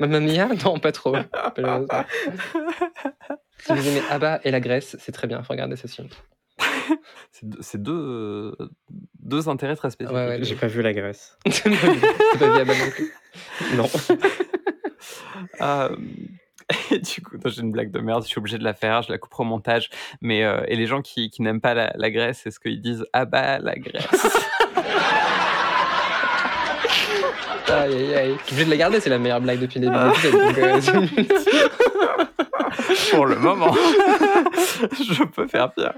[0.00, 0.48] Mamma Mia?
[0.64, 1.14] Non, pas trop.
[3.58, 6.08] si vous aimez Abba et la Grèce, c'est très bien, faut regarder ce film.
[7.60, 8.56] C'est deux, euh,
[9.20, 10.16] deux intérêts très spécifiques.
[10.16, 11.38] Ouais, ouais, J'ai pas vu la Grèce.
[11.44, 13.12] Pas vu Abba non plus
[13.76, 13.88] Non.
[15.60, 15.96] Euh,
[16.90, 19.10] et du coup, j'ai une blague de merde, je suis obligé de la faire, je
[19.10, 19.90] la couperai au montage.
[20.20, 23.04] Mais euh, et les gens qui, qui n'aiment pas la, la Grèce, est-ce qu'ils disent
[23.12, 24.06] ah bah la Grèce
[27.72, 28.36] Aïe aïe aïe.
[28.40, 29.98] Je suis obligé de la garder, c'est la meilleure blague depuis les début
[33.12, 33.72] pour le moment
[34.92, 35.92] Je peux faire pire.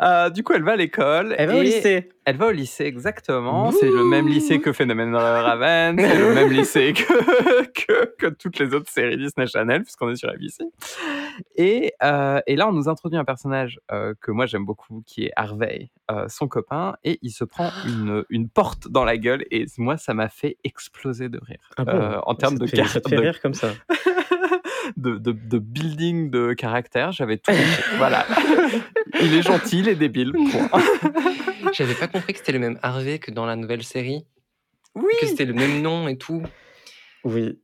[0.00, 1.34] Euh, du coup, elle va à l'école.
[1.38, 2.08] Elle va au lycée.
[2.24, 3.70] Elle va au lycée, exactement.
[3.72, 8.58] C'est le même lycée que Phénomène Raven, c'est le même lycée que, que, que toutes
[8.58, 10.64] les autres séries Disney Channel, puisqu'on est sur ABC.
[11.56, 15.24] Et, euh, et là, on nous introduit un personnage euh, que moi j'aime beaucoup, qui
[15.24, 19.44] est Harvey, euh, son copain, et il se prend une, une porte dans la gueule,
[19.50, 21.70] et moi, ça m'a fait exploser de rire.
[21.78, 23.54] Ah bon Euh, en termes de, te fait, car- ça te fait de- rire comme
[23.54, 23.68] ça.
[24.96, 27.52] De, de, de building de caractère, j'avais tout
[27.96, 28.26] voilà.
[29.20, 30.32] Il est gentil, il est débile.
[31.74, 34.24] J'avais pas compris que c'était le même Harvey que dans la nouvelle série,
[34.94, 35.12] Oui.
[35.20, 36.42] que c'était le même nom et tout.
[37.24, 37.58] Oui.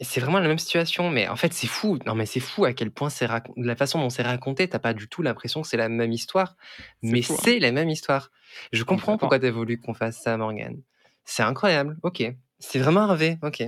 [0.00, 1.98] C'est vraiment la même situation, mais en fait c'est fou.
[2.06, 4.94] Non mais c'est fou à quel point c'est la façon dont c'est raconté, t'as pas
[4.94, 6.56] du tout l'impression que c'est la même histoire,
[7.02, 7.36] mais hein.
[7.42, 8.30] c'est la même histoire.
[8.72, 10.80] Je comprends pourquoi t'as voulu qu'on fasse ça, Morgan.
[11.24, 11.96] C'est incroyable.
[12.02, 12.22] Ok,
[12.58, 13.38] c'est vraiment Harvey.
[13.42, 13.60] Ok.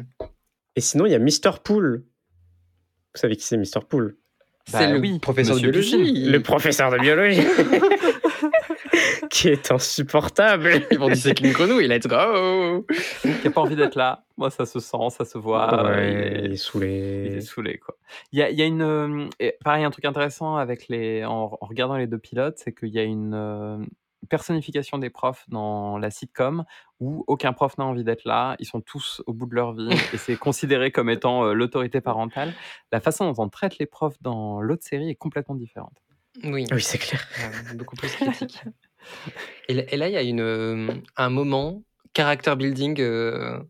[0.76, 2.04] Et sinon il y a Mr Pool.
[3.14, 4.16] Vous savez qui c'est Mr Pool
[4.72, 6.27] Bah c'est le oui, professeur de biologie.
[6.31, 7.40] Le professeur de biologie.
[9.31, 10.83] qui est insupportable.
[10.90, 11.88] Ils vont disséquer une grenouille.
[11.88, 12.87] Let's go.
[13.40, 14.24] qui a pas envie d'être là.
[14.37, 15.87] Moi, ça se sent, ça se voit.
[15.87, 16.87] euh, il, il est, est il saoulé.
[17.37, 17.96] est saoulé, quoi.
[18.33, 19.29] Il y a, il y a une, euh,
[19.64, 22.98] pareil, un truc intéressant avec les, en, en regardant les deux pilotes, c'est qu'il y
[22.98, 23.79] a une euh,
[24.26, 26.64] personnification des profs dans la sitcom
[27.00, 28.56] où aucun prof n'a envie d'être là.
[28.58, 32.00] Ils sont tous au bout de leur vie et c'est considéré comme étant euh, l'autorité
[32.00, 32.52] parentale.
[32.92, 35.96] La façon dont on traite les profs dans l'autre série est complètement différente.
[36.42, 36.66] Oui.
[36.72, 37.24] Oui, c'est clair.
[37.40, 38.62] Euh, beaucoup plus critique.
[39.68, 41.82] Et, là- et là, il y a une, euh, un moment,
[42.16, 43.60] character building euh,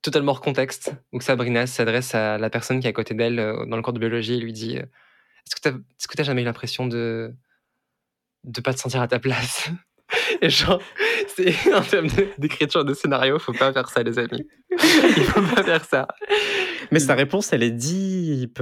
[0.00, 3.76] totalement hors contexte, où Sabrina s'adresse à la personne qui est à côté d'elle dans
[3.76, 7.34] le cours de biologie et lui dit Est-ce que tu t'as jamais eu l'impression de
[8.44, 9.70] de pas te sentir à ta place
[10.42, 10.80] Et genre,
[11.28, 14.46] c'est en termes d'écriture de scénario, faut pas faire ça, les amis.
[14.70, 16.06] Il faut pas faire ça.
[16.90, 18.60] Mais sa réponse, elle est deep.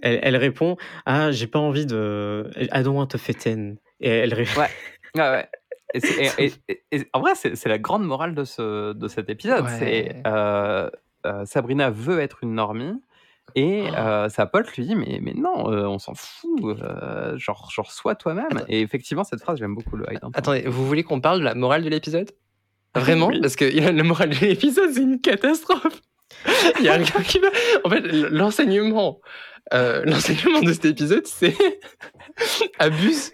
[0.00, 0.76] Elle, elle répond
[1.06, 2.48] Ah, j'ai pas envie de.
[2.56, 3.74] I don't want to fit in.
[4.00, 4.70] Et elle répond Ouais.
[5.16, 5.48] Ouais, ouais.
[5.94, 6.52] Et, c'est- et- et-
[6.92, 9.64] et- et en vrai, c'est c'est la grande morale de, ce, de cet épisode.
[9.64, 9.78] Ouais.
[9.78, 10.88] C'est euh,
[11.26, 12.94] euh, Sabrina veut être une normie
[13.54, 17.70] et euh, sa pote lui dit mais, mais non, euh, on s'en fout, euh, genre,
[17.70, 18.64] genre sois toi-même.
[18.68, 20.20] Et effectivement, cette phrase, j'aime beaucoup le hide.
[20.34, 22.30] Attendez, vous voulez qu'on parle de la morale de l'épisode?
[22.94, 23.28] Vraiment?
[23.28, 23.40] Oui.
[23.40, 26.00] Parce que la morale de l'épisode, c'est une catastrophe.
[26.78, 27.48] Il y a rien qui va.
[27.84, 29.20] En fait, l'enseignement,
[29.70, 31.56] l'enseignement de cet épisode, c'est
[32.78, 33.32] abuse,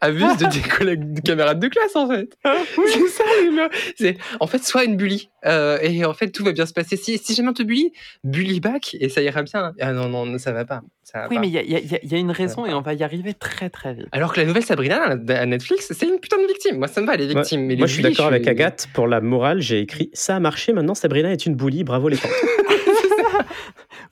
[0.00, 2.36] abuse de tes collègues, de camarades de classe, en fait.
[2.44, 3.72] C'est ça, les mecs.
[3.96, 6.96] C'est en fait soit une bully euh, et en fait tout va bien se passer.
[6.96, 7.92] Si, si jamais on te bully,
[8.24, 9.72] bully back et ça ira bien.
[9.80, 10.82] Ah non non, ça va pas.
[11.02, 11.40] Ça va Oui, pas.
[11.42, 13.94] mais il y a, y y une raison et on va y arriver très très
[13.94, 14.06] vite.
[14.12, 16.78] Alors que la nouvelle Sabrina à Netflix, c'est une putain de victime.
[16.78, 17.62] Moi, ça me va, les victimes.
[17.66, 18.88] mais les Moi, je suis d'accord avec Agathe.
[18.94, 22.16] Pour la morale, j'ai écrit Ça a marché, maintenant Sabrina est une bully, bravo les
[22.16, 22.30] tantes.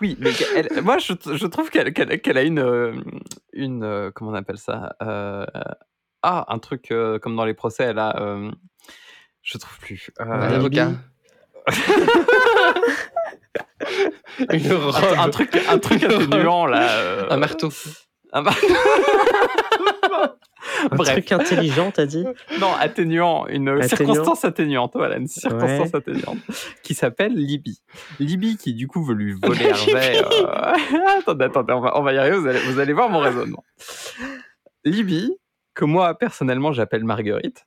[0.03, 2.93] Oui, mais elle- moi je, je trouve qu'elle a une, euh,
[3.53, 5.47] une euh, comment on appelle ça Euh,
[6.23, 8.21] Ah, un truc euh, comme dans les procès, elle a.
[8.21, 8.51] euh,
[9.43, 10.11] je trouve plus.
[10.21, 10.81] Euh, Un Alibi.
[10.81, 10.91] avocat.
[14.53, 15.19] une un, robe.
[15.19, 16.91] un truc, un truc atténuant là.
[16.99, 17.69] euh, Un marteau.
[18.33, 18.57] un mar-
[20.91, 21.11] Un Bref.
[21.13, 22.25] truc intelligent, t'as dit
[22.61, 23.89] Non, atténuant, une Atténuant.
[24.15, 25.97] circonstance atténuante, voilà, une circonstance Ouais.
[25.97, 26.39] atténuante,
[26.83, 27.81] qui s'appelle Libby.
[28.21, 30.19] Libby qui du coup veut lui voler Hervé.
[30.19, 30.73] euh,
[31.19, 33.65] attendez, attendez, on va, on va y arriver, vous allez, vous allez voir mon raisonnement.
[34.85, 35.33] Libby,
[35.75, 37.65] que moi personnellement j'appelle Marguerite.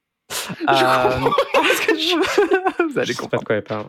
[0.69, 1.19] Euh,
[2.89, 3.41] vous allez Je sais pas comprendre.
[3.41, 3.87] de quoi elle parle.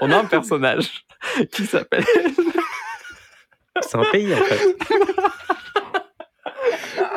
[0.00, 1.04] On a un personnage
[1.52, 2.04] qui s'appelle
[3.80, 4.76] C'est un pays en fait.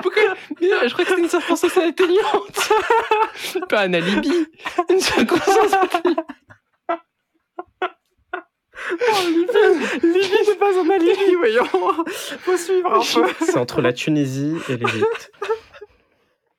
[0.01, 0.21] Pourquoi
[0.61, 2.69] Mais je crois que c'est une circonstance atténuante.
[3.69, 4.47] Pas un alibi.
[4.89, 6.25] Une circonstance atténuante.
[10.01, 11.65] Libye n'est pas un alibi, voyons.
[11.65, 13.45] Faut suivre un peu.
[13.45, 15.31] C'est entre la Tunisie et l'Égypte.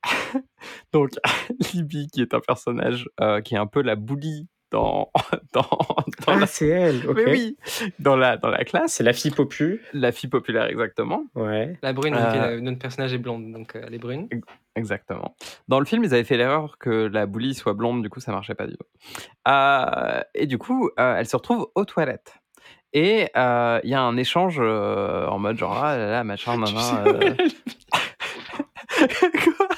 [0.93, 1.11] Donc,
[1.75, 5.11] Libye, qui est un personnage euh, qui est un peu la boulie dans,
[5.53, 6.47] dans, dans Ah, la...
[6.47, 7.17] c'est elle, ok.
[7.17, 7.57] Mais oui,
[7.99, 8.95] dans la, dans la classe.
[8.95, 9.83] C'est la fille popu.
[9.93, 11.25] La fille populaire, exactement.
[11.35, 11.79] Ouais.
[11.83, 12.25] La brune, Euh.
[12.25, 14.29] donc, euh, notre personnage est blonde, donc euh, elle est brune.
[14.77, 15.35] Exactement.
[15.69, 18.33] Dans le film, ils avaient fait l'erreur que la boulie soit blonde, du coup, ça
[18.33, 18.87] marchait pas du tout.
[19.49, 22.35] Euh, et du coup, euh, elle se retrouve aux toilettes.
[22.93, 26.61] Et euh, il y a un échange euh, en mode genre, ah là là, machin,
[27.07, 27.35] euh.
[28.99, 29.69] Quoi?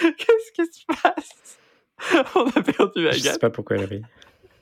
[0.00, 1.28] Qu'est-ce qui se passe?
[2.34, 3.40] On a perdu Je sais Agathe.
[3.40, 4.02] pas pourquoi elle rit.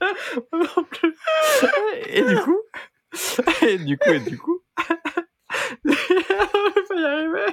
[0.53, 1.15] Non plus.
[2.09, 2.61] Et du coup,
[3.67, 7.47] et du coup, et du coup, on va pas y arriver.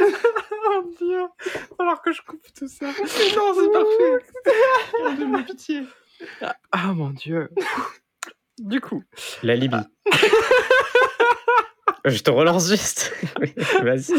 [0.00, 1.22] oh mon dieu,
[1.78, 2.86] alors que je coupe tout ça.
[2.86, 4.24] non, c'est parfait.
[5.18, 5.82] Donne-moi pitié.
[6.70, 7.50] Ah mon dieu.
[8.58, 9.02] Du coup,
[9.42, 9.76] La Libye.
[12.04, 13.12] Je te relance juste.
[13.82, 14.12] Vas-y.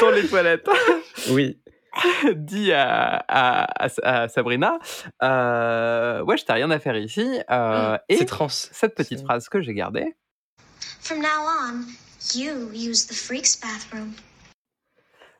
[0.00, 0.68] dans les toilettes,
[1.30, 1.60] Oui.
[2.34, 4.78] dit à, à, à- à Sabrina,
[5.22, 7.40] euh, ouais, je t'ai rien à faire ici.
[7.50, 8.48] euh, et C'est trans.
[8.48, 10.14] cette petite phrase que j'ai gardée,
[11.00, 11.26] From now
[11.64, 11.84] on,
[12.38, 14.12] you use the freak's bathroom.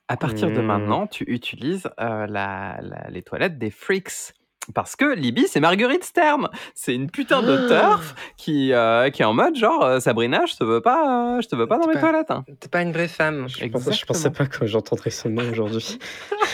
[0.09, 0.67] À partir de Hmm.
[0.67, 4.33] maintenant, tu utilises euh, la- la- les toilettes des freaks.
[4.75, 6.49] Parce que Libby, c'est Marguerite Stern.
[6.75, 7.91] C'est une putain de Ah.
[7.97, 11.41] turf qui, euh, qui est en mode genre euh, Sabrina, je te veux pas, euh,
[11.41, 12.31] je te veux pas dans mes pas- toilettes.
[12.31, 12.45] hein.
[12.61, 13.47] T'es pas une vraie femme.
[13.49, 15.99] Je pensais, je pensais pas que j'entendrais ce nom aujourd'hui.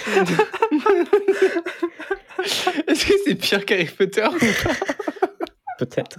[2.87, 4.27] Est-ce que c'est pire qu'Harry Potter
[5.79, 6.18] Peut-être.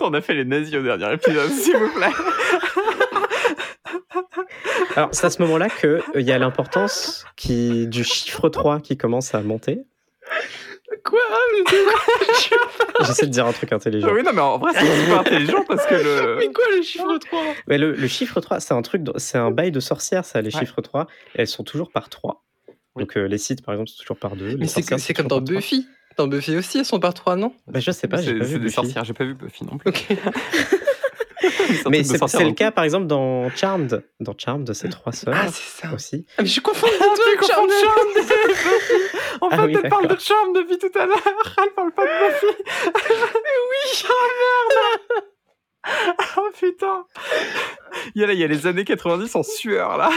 [0.00, 2.06] On a fait les nazis au dernier épisode, s'il vous plaît.
[4.96, 9.34] Alors, c'est à ce moment-là qu'il y a l'importance qui, du chiffre 3 qui commence
[9.34, 9.80] à monter.
[11.04, 11.18] Quoi
[11.52, 12.54] mais, c'est-
[13.06, 14.08] J'essaie de dire un truc intelligent.
[14.12, 16.36] oui, non, mais en vrai, c'est super intelligent parce que le.
[16.38, 19.50] mais quoi le chiffre 3 Mais le, le chiffre 3, c'est un truc, c'est un
[19.50, 20.60] bail de sorcière, ça, les Ouais.
[20.60, 21.06] chiffres 3.
[21.36, 22.44] Et elles sont toujours par 3.
[22.96, 23.04] Oui.
[23.04, 24.56] Donc, euh, les sites, par exemple, sont toujours par 2.
[24.58, 25.86] Mais c'est c'est comme dans Buffy.
[26.16, 27.54] Dans Buffy aussi, elles sont par 3, non?
[27.68, 28.74] Bah, je sais pas, j'ai C'est pas c'est vu des Buffy.
[28.74, 29.88] sorcières, j'ai pas vu Buffy non plus.
[29.90, 30.06] Ok.
[31.42, 34.02] C'est un Mais c'est c'est le cas, par exemple, dans Charmed.
[34.18, 35.94] Dans Charmed, c'est trois sœurs Ah, c'est ça.
[35.94, 36.26] aussi.
[36.36, 36.98] Ah, mais je confonds les
[37.46, 37.70] Charmed.
[37.70, 38.94] Charmed et Buffy.
[39.40, 40.16] En Ah fait, oui, elle parle de.
[40.18, 41.22] Charme depuis tout à l'heure.
[41.62, 42.56] Elle parle pas de Buffy.
[42.64, 44.04] oui.
[44.08, 44.12] Oh
[45.04, 45.24] merde.
[46.36, 47.06] Oh putain.
[48.14, 50.10] Il y a, là, il y a les années 90 en sueur là.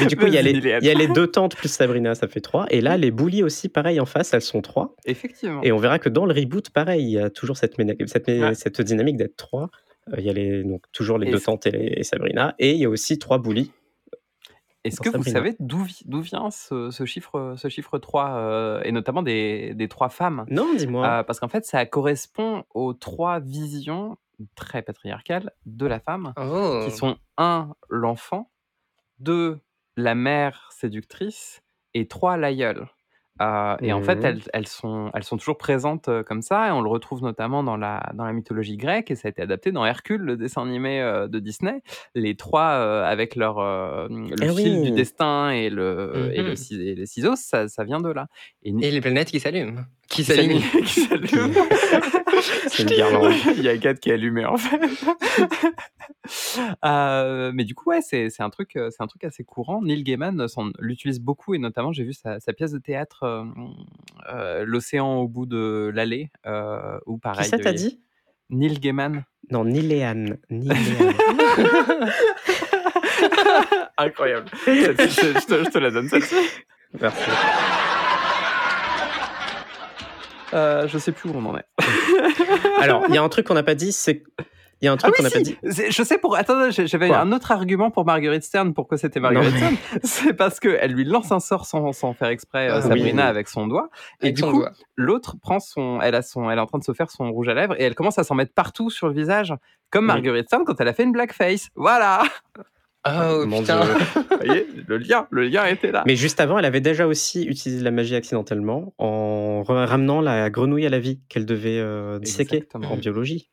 [0.00, 0.82] Mais du coup, il y, a les, Vas-y, Léane.
[0.82, 2.66] il y a les deux tantes plus Sabrina, ça fait 3.
[2.70, 4.94] Et là, les bullies aussi, pareil, en face, elles sont 3.
[5.04, 5.60] Effectivement.
[5.62, 8.26] Et on verra que dans le reboot, pareil, il y a toujours cette, ména- cette,
[8.28, 8.54] mé- Ouais.
[8.54, 9.70] cette dynamique d'être 3.
[10.18, 12.54] Il y a les, donc, toujours les Et deux tantes et, et Sabrina.
[12.58, 13.70] Et il y a aussi 3 bullies.
[14.84, 18.92] Est-ce que vous savez d'où d'où vient ce, ce chiffre, ce chiffre 3 euh, et
[18.92, 20.44] notamment des, des trois femmes?
[20.50, 21.06] Non, dis-moi.
[21.06, 24.16] Euh, Parce qu'en fait, ça correspond aux trois visions
[24.56, 26.82] très patriarcales de la femme, Oh.
[26.84, 28.50] qui sont un, l'enfant,
[29.20, 29.58] deux,
[29.96, 31.62] la mère séductrice,
[31.94, 32.86] et trois, l'aïeul.
[33.42, 34.24] Euh, et en fait, Mhm.
[34.26, 37.64] elles, elles sont, elles sont toujours présentes euh, comme ça, et on le retrouve notamment
[37.64, 40.62] dans la, dans la mythologie grecque, et ça a été adapté dans Hercule, le dessin
[40.62, 41.82] animé euh, de Disney.
[42.14, 42.68] Les trois,
[43.04, 43.56] avec leur,
[44.08, 44.82] le Eh fil oui.
[44.82, 48.26] du destin et, le, et, le, ci- et les ciseaux, ça, ça vient de là.
[48.62, 49.80] Et, Et les planètes qui s'allument.
[50.08, 50.60] Qui qui s'allume.
[50.86, 51.54] s'allument.
[52.68, 53.32] C'est une guirlande.
[53.56, 54.80] Il y a Agathe qui est allumée en fait.
[56.84, 59.82] Euh, mais du coup, ouais, c'est c'est un, truc, euh, c'est un truc assez courant.
[59.82, 63.44] Neil Gaiman s'en- l'utilise beaucoup et notamment, j'ai vu sa, sa pièce de théâtre euh,
[64.32, 67.44] euh, L'océan au bout de l'allée, euh, où pareil.
[67.44, 68.00] Qui ça t'a dit?
[68.50, 69.24] Neil Gaiman.
[69.50, 70.38] Non, Niléane.
[70.50, 70.78] Niléane.
[73.98, 74.46] Incroyable.
[74.66, 76.36] je, je te, je te la donne celle-ci.
[77.00, 77.30] Merci.
[80.54, 81.64] Euh, je sais plus où on en est.
[82.80, 84.22] Alors, il y a un truc qu'on n'a pas dit, c'est.
[84.80, 85.56] Il y a un Ah truc oui, qu'on n'a pas dit.
[85.62, 86.36] Je sais pour.
[86.36, 89.76] Attends, j'avais un autre argument pour Marguerite Stern pourquoi c'était Marguerite Non, Stern.
[90.02, 93.28] C'est parce qu'elle lui lance un sort sans, sans faire exprès, euh, Ah, Sabrina, oui.
[93.28, 93.88] avec son doigt.
[94.20, 94.72] Et Avec du son coup, doigt.
[94.96, 96.00] l'autre prend son.
[96.02, 96.50] Elle, a son.
[96.50, 98.24] elle est en train de se faire son rouge à lèvres et elle commence à
[98.24, 99.54] s'en mettre partout sur le visage.
[99.90, 100.08] Comme Oui.
[100.08, 101.68] Marguerite Stern quand elle a fait une blackface.
[101.76, 102.22] Voilà
[103.06, 103.80] Oh Mon putain.
[103.84, 103.94] Dieu.
[104.14, 106.02] Vous voyez, le lien, le lien était là.
[106.06, 110.48] Mais juste avant, elle avait déjà aussi utilisé la magie accidentellement en ra- ramenant la
[110.50, 112.92] grenouille à la vie qu'elle devait euh, disséquer Exactement.
[112.92, 113.50] en biologie.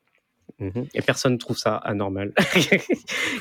[0.58, 0.86] Mhm.
[0.94, 2.32] Et personne ne trouve ça anormal.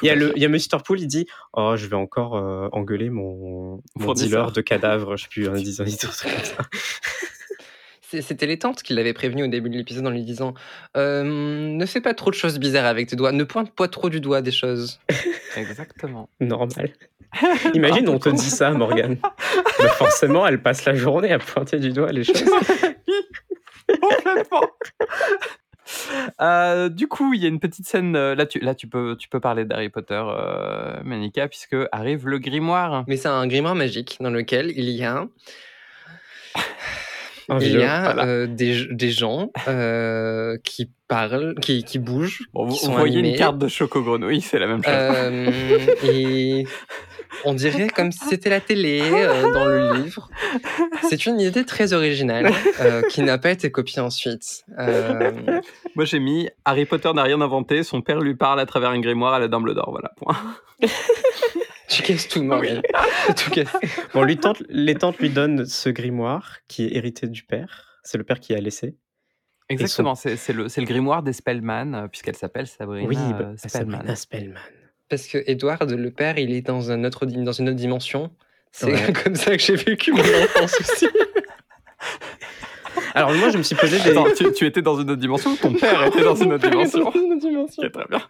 [0.01, 2.67] il, y a le, il y a Torpool, il dit Oh, je vais encore euh,
[2.71, 3.81] engueuler mon,
[4.15, 5.17] dealer de cadavres.
[5.17, 6.69] Je sais plus, un disant un truc comme ça.
[8.19, 10.53] C'était les tantes qui l'avaient prévenu au début de l'épisode en lui disant
[10.97, 14.09] Euh, Ne fais pas trop de choses bizarres avec tes doigts, ne pointe pas trop
[14.09, 14.99] du doigt des choses.
[15.55, 16.27] Exactement.
[16.39, 16.91] Normal.
[17.73, 19.17] Imagine, on te dit ça, Morgane.
[19.79, 22.43] Mais forcément, elle passe la journée à pointer du doigt les choses.
[24.01, 24.67] Complètement.
[26.41, 28.15] Euh, du coup, il y a une petite scène.
[28.15, 32.27] euh, Là, tu, là, tu peux, tu peux parler d'Harry Potter, euh, Manika, puisque arrive
[32.27, 33.03] le grimoire.
[33.07, 35.29] Mais c'est un grimoire magique dans lequel il y a, Un
[37.59, 38.25] il y a voilà.
[38.25, 42.97] euh, des, des gens euh, qui parlent, qui, qui bougent, Bon, vous, qui vous sont
[42.97, 43.31] voyez animés.
[43.33, 44.93] une carte de choco grenouille, c'est la même chose.
[44.95, 45.49] Euh,
[46.05, 46.65] et
[47.45, 50.29] on dirait comme si c'était la télé euh, dans le livre.
[51.09, 54.63] C'est une idée très originale euh, qui n'a pas été copiée ensuite.
[54.79, 55.31] Euh,
[55.95, 57.83] Moi, j'ai mis Harry Potter n'a rien inventé.
[57.83, 59.91] Son père lui parle à travers un grimoire à la Dumbledore.
[59.91, 60.11] Voilà.
[60.17, 60.37] Point.
[61.91, 62.81] tu casses tout, Morgane.
[63.35, 63.75] tout casse.
[64.13, 67.99] Bon, lui, tante, les tantes lui donnent ce grimoire qui est hérité du père.
[68.03, 68.95] C'est le père qui a laissé.
[69.69, 70.15] Exactement.
[70.15, 73.91] C'est c'est le, grimoire des Spellman, euh, puisqu'elle s'appelle Sabrina oui, euh, bah, Spellman.
[73.91, 74.59] Sabrina Spellman.
[75.09, 78.31] Parce que Edward, le père, il est dans, un autre, dans une autre dimension.
[78.71, 79.13] C'est Ouais.
[79.23, 81.07] comme ça que j'ai vécu mon enfance aussi.
[83.13, 84.11] Alors, moi, je me suis posé des.
[84.11, 86.69] Attends, tu, tu étais dans une autre dimension ou ton père était dans une autre
[86.69, 88.21] dimension Ok, très bien.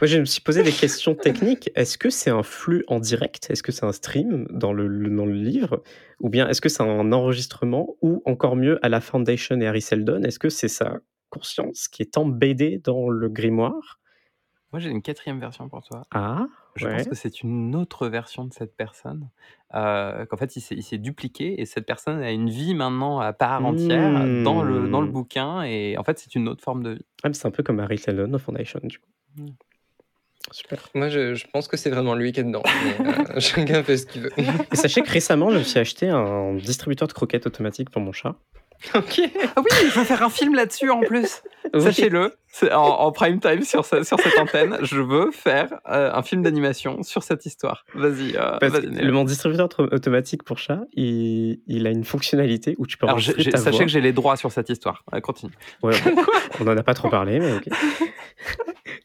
[0.00, 1.70] Moi, je me suis posé des questions techniques.
[1.74, 3.48] Est-ce que c'est un flux en direct?
[3.50, 5.82] Est-ce que c'est un stream dans le, le- dans le livre?
[6.20, 7.94] Ou bien est-ce que c'est un enregistrement?
[8.00, 10.98] Ou encore mieux, à la Foundation et Harry Seldon, est-ce que c'est sa
[11.30, 14.00] conscience qui est embêtée dans le grimoire?
[14.72, 16.02] Moi, j'ai une quatrième version pour toi.
[16.10, 16.96] Ah, Je ouais.
[16.96, 19.28] pense que c'est une autre version de cette personne.
[19.74, 23.64] euh, Qu'en fait, il s'est- dupliqué et cette personne a une vie maintenant à part
[23.64, 24.42] entière Hmm.
[24.42, 25.62] dans, le, dans le bouquin.
[25.62, 27.04] Et en fait, c'est une autre forme de vie.
[27.22, 29.08] Ah, c'est un peu comme Harry Seldon au Foundation, du coup.
[29.36, 29.46] Mm.
[30.52, 30.88] Super.
[30.94, 32.62] Moi, je, je pense que c'est vraiment lui qui est dedans.
[32.64, 34.32] Mais, euh, chacun fait ce qu'il veut.
[34.38, 38.12] Et sachez que récemment, je me suis acheté un distributeur de croquettes automatique pour mon
[38.12, 38.36] chat.
[38.94, 39.20] ok.
[39.56, 41.42] Ah oui, je veux faire un film là-dessus en plus.
[41.74, 41.80] Oui.
[41.82, 42.34] Sachez-le,
[42.72, 44.78] en, en prime time sur, ce- sur cette antenne.
[44.82, 47.84] Je veux faire euh, un film d'animation sur cette histoire.
[47.94, 48.36] Vas-y.
[48.36, 48.58] euh,
[48.90, 49.02] Néa.
[49.02, 53.14] le, mon distributeur automatique pour chat, il, il a une fonctionnalité où tu peux Alors,
[53.16, 53.86] enregistrer ta sachez voix.
[53.86, 55.04] que j'ai les droits sur cette histoire.
[55.12, 55.52] Ouais, continue.
[55.82, 55.94] Ouais,
[56.60, 57.68] on n'en a pas trop parlé, mais ok.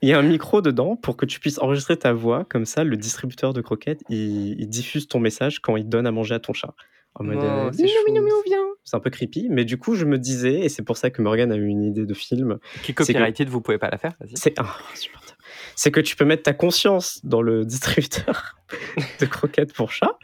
[0.03, 2.45] Il y a un micro dedans pour que tu puisses enregistrer ta voix.
[2.49, 6.11] Comme ça, le distributeur de croquettes, il, il diffuse ton message quand il donne à
[6.11, 6.73] manger à ton chat.
[7.15, 8.11] En mode, Oh, euh, c'est minou, chou.
[8.13, 8.63] minou, minou, viens.
[8.85, 11.21] C'est un peu creepy, mais du coup, je me disais, et c'est pour ça que
[11.21, 13.89] Morgan a eu une idée de film, Qui est C'est que- copyrighted, vous pouvez pas
[13.89, 14.13] la faire.
[14.33, 15.37] C'est insupportable.
[15.75, 18.55] C'est que tu peux mettre ta conscience dans le distributeur
[19.19, 20.17] de croquettes pour chat,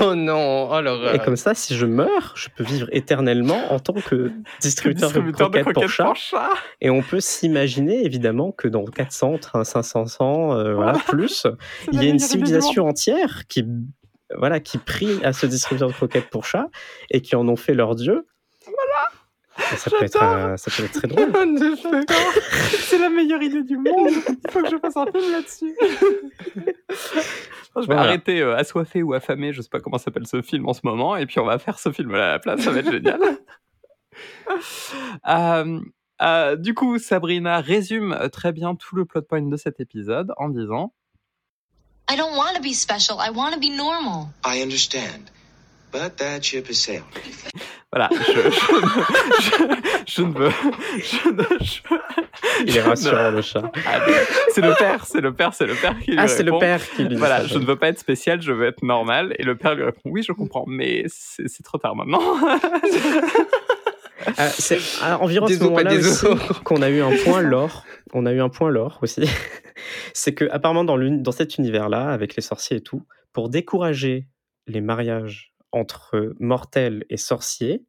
[0.00, 3.94] Oh non, oh et comme ça, si je meurs, je peux vivre éternellement en tant
[3.94, 6.12] que distributeur, Distributeur de croquettes, pour chat.
[6.14, 6.50] chat.
[6.82, 11.46] Et on peut s'imaginer évidemment que dans 400, 500, 500, euh, voilà, plus,
[11.92, 13.64] il y a une civilisation entière qui,
[14.36, 16.66] voilà, qui prie à ce distributeur de croquettes pour chat
[17.10, 18.26] et qui en ont fait leur dieu.
[18.64, 19.10] Voilà.
[19.76, 21.32] Ça peut, être, euh, ça peut être très drôle.
[22.70, 24.10] C'est la meilleure idée du monde.
[24.44, 25.76] Il faut que je fasse un film là-dessus.
[25.80, 26.60] je
[27.80, 28.02] vais Voilà.
[28.02, 31.16] arrêter euh, assoiffé ou affamé, je sais pas comment s'appelle ce film en ce moment,
[31.16, 33.20] et puis on va faire ce film à la place, ça va être génial.
[35.28, 35.80] Euh,
[36.22, 40.48] euh, du coup, Sabrina résume très bien tout le plot point de cet épisode en
[40.48, 40.92] disant
[42.10, 43.18] I don't want to be special.
[43.20, 44.28] I want to be normal.
[44.44, 45.30] I understand.
[45.90, 47.04] But that ship has sailed.
[47.90, 48.60] voilà, je, je,
[49.40, 50.50] je- je ne veux.
[50.98, 51.80] Je ne, je-
[52.66, 53.62] Il est rassurant le chat.
[53.86, 54.00] Ah,
[54.54, 56.80] c'est le père, c'est le père, c'est le père qui lui Ah, c'est le père
[56.90, 57.46] qui lui dit Voilà, ça.
[57.46, 59.34] je ne veux pas être spécial, je veux être normal.
[59.38, 62.20] Et le père lui répond Oui, je comprends, mais c'est c'est trop tard maintenant.
[64.36, 65.90] Ah, c'est à environ à ce moment-là
[66.64, 67.84] qu'on a eu un point lore.
[68.12, 69.22] On a eu un point lore aussi.
[70.12, 74.28] c'est que apparemment dans, cet univers-là, avec les sorciers et tout, pour décourager
[74.66, 77.84] les mariages entre mortels et sorciers,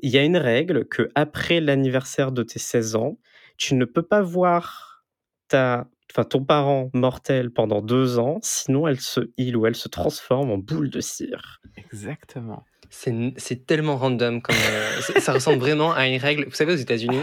[0.00, 3.18] il y a une règle que après l'anniversaire de tes 16 ans,
[3.56, 5.04] tu ne peux pas voir
[5.48, 9.88] ta, enfin, ton parent mortel pendant deux ans, sinon elle se, il ou elle se
[9.88, 11.60] transforme en boule de cire.
[11.76, 12.64] Exactement.
[12.90, 14.42] C'est tellement random.
[14.42, 16.44] Comme, euh, ça ressemble vraiment à une règle.
[16.44, 17.20] Vous savez, aux États-Unis,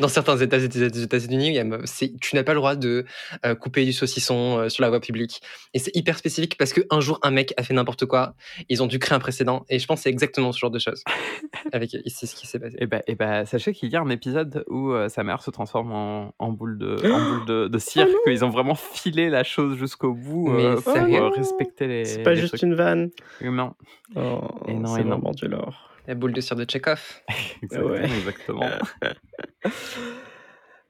[0.00, 3.04] dans certains États a- c'est- tu n'as pas le droit de
[3.44, 5.40] euh, couper du saucisson euh, sur la voie publique.
[5.74, 8.34] Et c'est hyper spécifique parce qu'un jour, un mec a fait n'importe quoi.
[8.68, 9.64] Ils ont dû créer un précédent.
[9.68, 11.02] Et je pense que c'est exactement ce genre de choses.
[11.72, 12.76] Avec, c'est ce qui s'est passé.
[12.80, 15.50] Et ben, et ben, sachez qu'il y a un épisode où euh, sa mère se
[15.50, 19.44] transforme en, en boule de, en boule de, de cire, qu'ils ont vraiment filé la
[19.44, 22.04] chose jusqu'au bout Mais euh, pour sérieux euh, respecter les.
[22.04, 23.10] C'est pas les juste trucs une vanne.
[23.40, 23.74] humains.
[24.14, 25.18] Oh, Et non, c'est et non.
[25.48, 25.90] lore.
[26.06, 27.22] La boule de cire de Tchekhov.
[27.62, 27.90] Exactement.
[27.90, 28.04] Ouais.
[28.04, 28.68] exactement.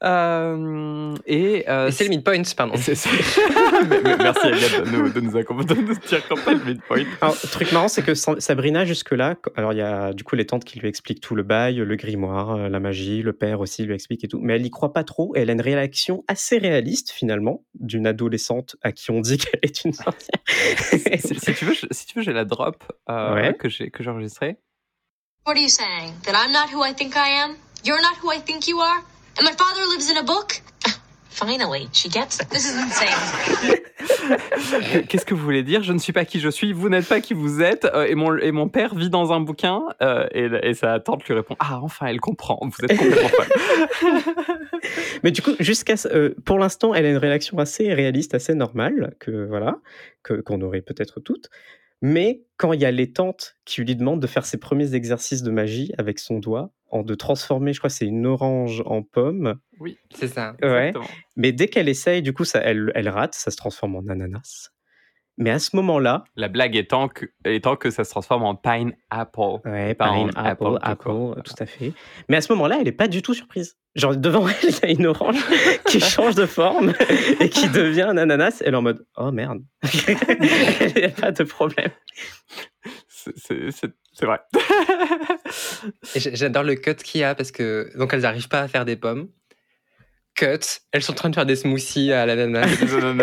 [0.04, 2.74] Euh, et euh, Et c'est le midpoint, pardon.
[2.76, 7.02] Merci Agathe de nous, de nous accompagner, de nous dire qu'on fait le midpoint.
[7.22, 10.22] Alors, le truc marrant, c'est que Sa- Sabrina, jusque-là, qu- alors il y a du
[10.22, 13.32] coup les tantes qui lui expliquent tout le bail, le grimoire, euh, la magie, le
[13.32, 15.54] père aussi lui explique et tout, mais elle y croit pas trop et elle a
[15.54, 20.40] une réaction assez réaliste finalement d'une adolescente à qui on dit qu'elle est une sorcière.
[21.18, 23.54] si, si tu veux, je- si tu veux, j'ai la drop euh, Ouais.
[23.54, 24.58] que j'ai que j'ai enregistrée.
[25.46, 26.12] What are you saying?
[26.24, 27.54] That I'm not who I think I am?
[27.84, 29.00] You're not who I think you are?
[29.38, 30.60] And my father lives in a book?
[31.28, 32.50] Finally, she gets it.
[32.50, 33.76] This is insane.
[35.06, 35.84] Qu'est-ce que vous voulez dire?
[35.84, 38.16] Je ne suis pas qui je suis, vous n'êtes pas qui vous êtes, euh, et,
[38.16, 41.54] mon, et mon père vit dans un bouquin, euh, et, et sa tante lui répond
[41.60, 44.34] Ah, enfin, elle comprend, vous êtes complètement folle.
[45.22, 49.14] Mais du coup, jusqu'à euh, pour l'instant, elle a une réaction assez réaliste, assez normale,
[49.20, 49.76] que voilà,
[50.24, 51.50] que qu'on aurait peut-être toutes.
[52.02, 55.42] Mais quand il y a les tantes qui lui demandent de faire ses premiers exercices
[55.42, 59.56] de magie avec son doigt, en de transformer, je crois, c'est une orange en pomme.
[59.80, 60.56] Oui, C'est ça.
[60.62, 60.88] Ouais.
[60.88, 61.08] exactement.
[61.36, 64.70] Mais dès qu'elle essaye, du coup, ça, elle, elle rate, ça se transforme en ananas.
[65.38, 69.60] Mais à ce moment-là, La blague étant que, étant que ça se transforme en pineapple.
[69.66, 71.92] ouais, Pas en pine, apple, apple, apple, tout à fait.
[72.28, 73.76] Mais à ce moment-là, elle est pas du tout surprise.
[73.94, 75.36] Genre devant elle, il y a une orange
[75.86, 76.92] qui change de forme
[77.40, 78.62] et qui devient un ananas.
[78.64, 79.60] Elle est en mode oh merde,
[80.08, 81.90] il n'y a pas de problème.
[83.10, 84.40] C'est- vrai.
[86.14, 88.96] J'adore le cut qu'il y a parce que donc elles n'arrivent pas à faire des
[88.96, 89.28] pommes.
[90.36, 92.66] Cut, elles sont en train de faire des smoothies à l'ananas.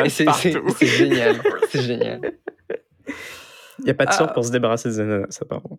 [0.10, 1.42] C'est génial.
[1.70, 2.22] C'est génial.
[3.80, 4.34] Il n'y a pas de sort Ah.
[4.34, 5.78] pour se débarrasser des ananas, apparemment.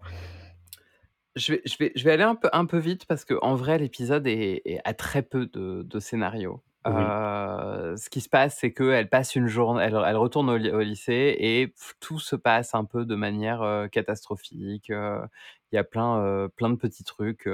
[1.36, 3.78] Je vais, je, vais, je vais aller un peu, un peu vite parce qu'en vrai,
[3.78, 6.62] l'épisode est, est- a très peu de, de scénario.
[6.86, 6.92] Oui.
[6.94, 10.70] Euh, ce qui se passe, c'est qu'elle passe une journée, elle, elle retourne au, ly-
[10.70, 14.90] au lycée et tout se passe un peu de manière euh, catastrophique.
[14.90, 15.18] euh,
[15.74, 17.48] Il y a plein, plein de petits trucs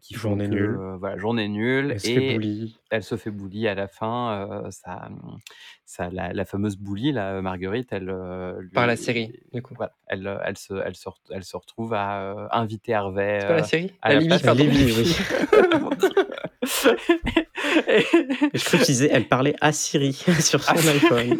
[0.00, 0.78] qui font Journée que, nulle.
[1.00, 1.90] voilà, journée nulle.
[1.90, 2.78] Elle se fait et bully.
[2.90, 4.62] elle se fait bully à la fin.
[4.70, 5.08] ça,
[5.84, 8.04] ça, la, la fameuse bully, la Marguerite, elle.
[8.60, 9.74] lui- Par la série, du coup.
[9.76, 13.38] Voilà, elle, elle, se, elle, se, elle se retrouve à inviter Harvey.
[13.40, 13.92] C'est pas la série?
[14.00, 14.20] à La la.
[17.88, 21.36] Et- Et je crois disaient, elle parlait à Siri sur son Ah, iPhone.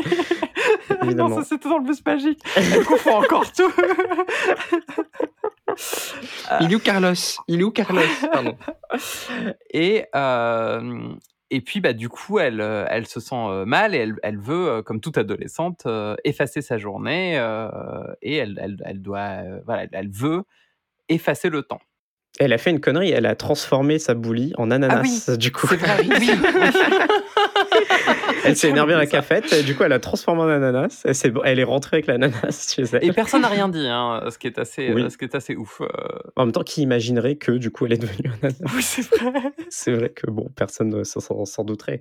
[1.02, 1.28] Évidemment.
[1.30, 2.40] non, ça c'était dans le bus magique.
[2.56, 3.72] Elle confond encore tout.
[6.60, 7.12] Il est où Carlos?
[7.48, 8.00] Il est où Carlos?
[8.32, 8.56] Pardon.
[9.72, 11.08] Et, euh,
[11.50, 14.38] et puis, bah, du coup, elle, euh, elle se sent euh, mal et elle, elle
[14.38, 15.86] veut, comme toute adolescente,
[16.24, 17.68] effacer sa journée euh,
[18.22, 20.42] et elle, elle, elle doit, euh, voilà, elle- veut
[21.08, 21.80] effacer le temps.
[22.40, 25.66] Elle a fait une connerie, elle a transformé sa boulie en ananas, du coup.
[25.68, 26.30] C'est vrai, oui.
[28.46, 31.02] Elle s'est énervée à la cafette, et du coup, elle a transformé en ananas.
[31.04, 33.04] Elle, s'est- elle est rentrée avec l'ananas chez elle.
[33.04, 35.10] Et personne n'a rien dit, hein, ce, qui est assez, Oui.
[35.10, 35.80] ce qui est assez ouf.
[35.80, 35.86] euh.
[36.36, 38.56] En même temps, qui imaginerait que du coup, elle est devenue ananas?
[38.74, 39.32] Oui, c'est vrai.
[39.70, 42.00] C'est vrai que bon, personne ne s'en- douterait.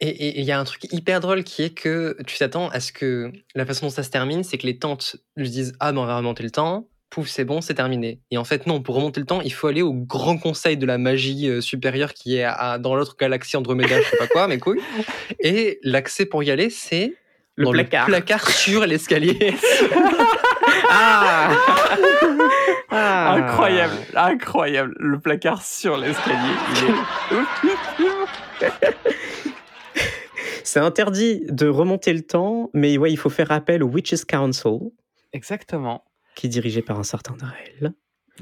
[0.00, 2.80] Et et il y a un truc hyper drôle qui est que tu t'attends à
[2.80, 5.92] ce que la façon dont ça se termine, c'est que les tantes lui disent Ah,
[5.92, 8.20] ben on va remonter le temps, pouf, c'est bon, c'est terminé.
[8.30, 10.86] Et en fait, non, pour remonter le temps, il faut aller au grand conseil de
[10.86, 14.48] la magie euh, supérieure qui est à- dans l'autre galaxie Andromeda, je sais pas quoi,
[14.48, 14.80] mais couilles.
[15.40, 17.14] Et l'accès pour y aller, c'est
[17.56, 18.06] Le dans placard.
[18.08, 19.54] le placard sur l'escalier.
[20.94, 21.50] Ah
[22.90, 24.94] Ah Incroyable, incroyable.
[24.98, 26.36] Le placard sur l'escalier,
[28.60, 28.70] il est
[30.64, 34.78] C'est interdit de remonter le temps, mais ouais, il faut faire appel au Witches Council,
[35.32, 36.04] Exactement.
[36.36, 37.92] Qui est dirigé par un certain Drell,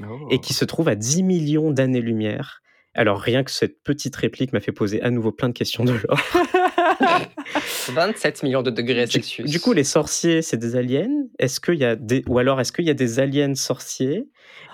[0.01, 0.27] Oh.
[0.31, 2.61] et qui se trouve à 10 millions d'années-lumière.
[2.93, 5.91] Alors rien que cette petite réplique m'a fait poser à nouveau plein de questions de
[5.93, 6.19] l'or.
[7.89, 9.49] 27 millions de degrés Du, Celsius.
[9.49, 11.09] du coup, les sorciers, c'est des aliens?
[11.39, 14.29] Est-ce qu'il y a des ou alors est-ce qu'il y a des aliens sorciers?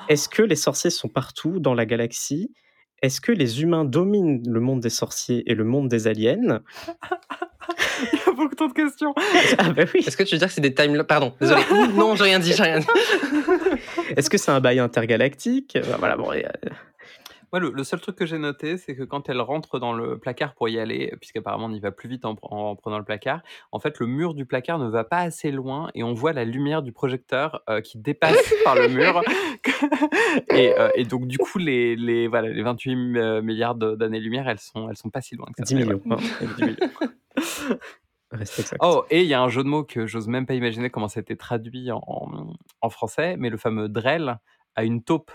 [0.09, 2.53] Est-ce que les sorciers sont partout dans la galaxie?
[3.02, 6.62] Est-ce que les humains dominent le monde des sorciers et le monde des aliens?
[8.14, 9.14] Il y a beaucoup trop de questions.
[9.58, 10.04] Ah bah oui.
[10.06, 11.62] Est-ce que tu veux dire que c'est des time Pardon, désolé.
[11.95, 12.88] Non, j'ai rien dit, j'ai rien dit.
[14.16, 15.78] Est-ce que c'est un bail intergalactique?
[16.00, 16.70] Voilà, bon, et, euh,
[17.58, 20.20] Moi, le, le seul truc que j'ai noté, c'est que quand elle rentre dans le
[20.20, 23.03] placard pour y aller, puisqu'apparemment on y va plus vite en, pre- en prenant le
[23.03, 23.41] placard,
[23.72, 26.45] en fait, le mur du placard ne va pas assez loin et on voit la
[26.45, 29.24] lumière du projecteur euh, qui dépasse par le mur.
[30.51, 34.60] et, euh, et donc, du coup, les, les, voilà, les 28 euh, milliards d'années-lumière, elles
[34.60, 35.64] sont, elles sont pas si loin que ça.
[35.64, 36.01] 10 Mais millions.
[36.05, 36.22] voilà.
[36.58, 36.76] 10 millions.
[38.32, 38.78] Reste exact.
[38.84, 41.08] Oh, et il y a un jeu de mots que j'ose même pas imaginer comment
[41.08, 44.38] c'était traduit en, en français, mais le fameux drell
[44.76, 45.32] a une taupe.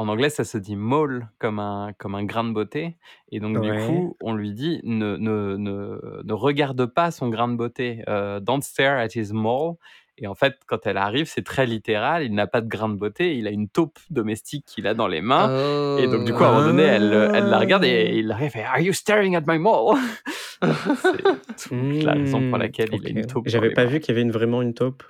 [0.00, 2.96] En anglais, ça se dit mole comme un, comme un grain de beauté.
[3.30, 7.48] Et donc, du coup, on lui dit ne, ne, ne, ne regarde pas son grain
[7.48, 8.02] de beauté.
[8.08, 9.74] Euh, don't stare at his mole.
[10.16, 12.24] Et en fait, quand elle arrive, c'est très littéral.
[12.24, 13.36] Il n'a pas de grain de beauté.
[13.36, 15.98] Il a une taupe domestique qu'il a dans les mains.
[15.98, 18.56] Et donc, du coup, à un moment donné, elle, elle la regarde et il arrive
[18.56, 19.98] et Are you staring at my mole?
[21.56, 23.48] C'est toute la raison pour laquelle il a une taupe.
[23.48, 25.02] J'avais pas vu qu'il y avait une, vraiment une taupe.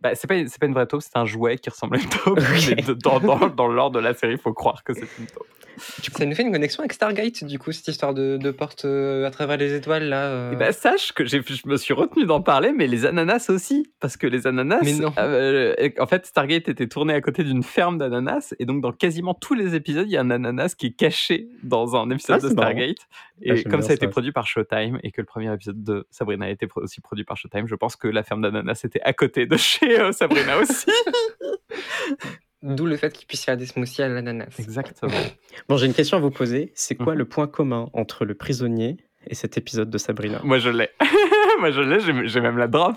[0.00, 2.08] Bah, c'est pas, c'est pas une vraie taupe, c'est un jouet qui ressemble à une
[2.08, 2.38] taupe.
[2.38, 2.72] Ok.
[2.76, 5.26] Mais de- dans, dans, dans l'ordre de la série, il faut croire que c'est une
[5.26, 5.46] taupe.
[5.78, 9.26] Ça nous fait une connexion avec Stargate, du coup, cette histoire de, de porte euh,
[9.26, 10.26] à travers les étoiles, là.
[10.26, 10.52] euh.
[10.52, 13.90] Et bah, sache que je me suis retenu d'en parler, mais les ananas aussi.
[14.00, 14.80] Parce que les ananas.
[14.82, 15.12] Mais non.
[15.18, 18.54] euh, en fait, Stargate était tourné à côté d'une ferme d'ananas.
[18.58, 21.48] Et donc, dans quasiment tous les épisodes, il y a un ananas qui est caché
[21.62, 22.70] dans un épisode Ah, de marrant.
[22.70, 22.96] Stargate.
[23.42, 24.10] Et Ah, j'aime comme bien ça a été ça.
[24.10, 27.36] produit par Showtime et que le premier épisode de Sabrina a été aussi produit par
[27.36, 30.86] Showtime, je pense que la ferme d'ananas était à côté de chez euh, Sabrina aussi.
[32.62, 34.54] D'où le fait qu'ils puissent faire des smoothies à l'ananas.
[34.58, 35.12] Exactement.
[35.68, 36.72] Bon, j'ai une question à vous poser.
[36.74, 37.18] C'est quoi Mhm.
[37.18, 38.96] le point commun entre le prisonnier
[39.26, 40.40] et cet épisode de Sabrina?
[40.44, 40.88] Moi, je l'ai.
[41.60, 41.98] Moi, je l'ai,
[42.28, 42.96] j'ai, même la drop.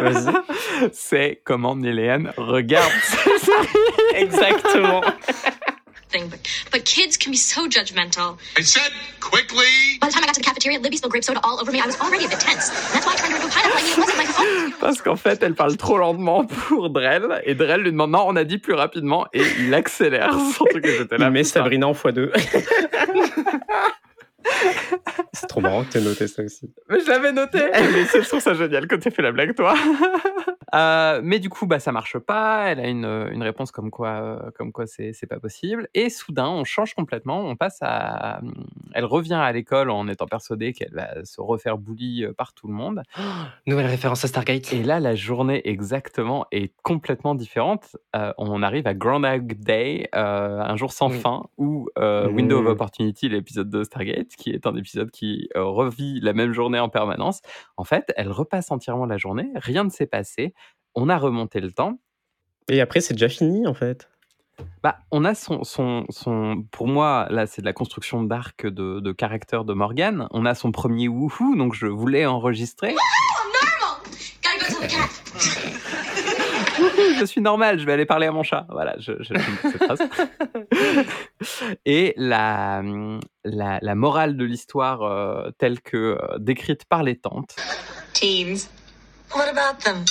[0.00, 0.32] Vas-y.
[0.92, 3.68] C'est comment Néléane regarde cette série.
[4.22, 5.02] Exactement.
[6.12, 8.36] Thing, but, but kids can be so judgmental.
[8.58, 9.64] I said quickly.
[9.98, 11.80] By the time I got to the cafeteria, Libby spilled grape soda all over me.
[11.80, 12.68] I was already a bit tense.
[12.68, 13.78] And that's why I turned her into a pineapple.
[13.78, 14.72] I mean, it wasn't like a phone.
[14.80, 17.40] Parce qu'en fait, elle parle trop lentement pour Drell.
[17.46, 19.26] Et Drell lui demande non, on a dit plus rapidement.
[19.32, 20.34] Et il accélère.
[20.54, 21.30] Surtout que j'étais là.
[21.30, 21.44] Putain.
[21.44, 22.30] Sabrina en x2.
[25.32, 26.72] C'est trop marrant que tu noté ça aussi.
[26.88, 27.58] Mais je l'avais noté.
[27.72, 29.74] mais c'est- je trouve ça génial que tu fait la blague, toi.
[30.74, 32.70] Euh, mais du coup, bah, ça marche pas.
[32.70, 35.86] Elle a une, une réponse comme quoi, euh, comme quoi c'est c'est pas possible.
[35.92, 37.40] Et soudain, on change complètement.
[37.44, 38.40] On passe à.
[38.94, 42.68] Elle revient à l'école en étant persuadée qu'elle va se refaire bully euh, par tout
[42.68, 43.02] le monde.
[43.66, 44.72] Nouvelle référence à Stargate.
[44.72, 47.94] Et là, la journée exactement est complètement différente.
[48.16, 51.18] Euh, on arrive à Groundhog Day, euh, un jour sans Oui.
[51.20, 52.34] fin, où euh, Mhm.
[52.34, 56.52] Window of Opportunity, l'épisode de Stargate, qui est un épisode qui euh, revit la même
[56.52, 57.40] journée en permanence,
[57.76, 60.54] en fait, elle repasse entièrement la journée, rien ne s'est passé,
[60.94, 61.98] on a remonté le temps.
[62.68, 64.08] Et après, c'est déjà fini en fait.
[64.82, 69.00] Bah, on a son, son, son, pour moi, là, c'est de la construction d'arc de,
[69.00, 70.28] de caractère de Morgan.
[70.30, 72.94] On a son premier wouhou, donc je voulais enregistrer.
[72.94, 74.02] Normal!
[74.42, 75.78] Gotta go tell the cat.
[77.20, 78.66] je suis normal, je vais aller parler à mon chat.
[78.70, 80.02] Voilà, je, je, je- cette phrase.
[81.84, 82.82] Et la,
[83.44, 87.56] la, la morale de l'histoire euh, telle que euh, décrite par les tantes,
[88.14, 88.68] Teens.
[89.34, 90.04] What about them?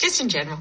[0.00, 0.58] Just in general.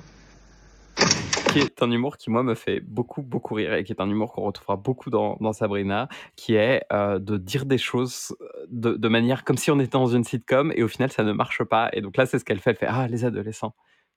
[1.51, 4.09] qui est un humour qui, moi, me fait beaucoup, beaucoup rire et qui est un
[4.09, 8.35] humour qu'on retrouvera beaucoup dans, dans Sabrina, qui est euh, de dire des choses
[8.69, 11.33] de, de manière comme si on était dans une sitcom et au final, ça ne
[11.33, 11.89] marche pas.
[11.93, 12.71] Et donc là, c'est ce qu'elle fait.
[12.71, 13.73] Elle fait Ah, les adolescents.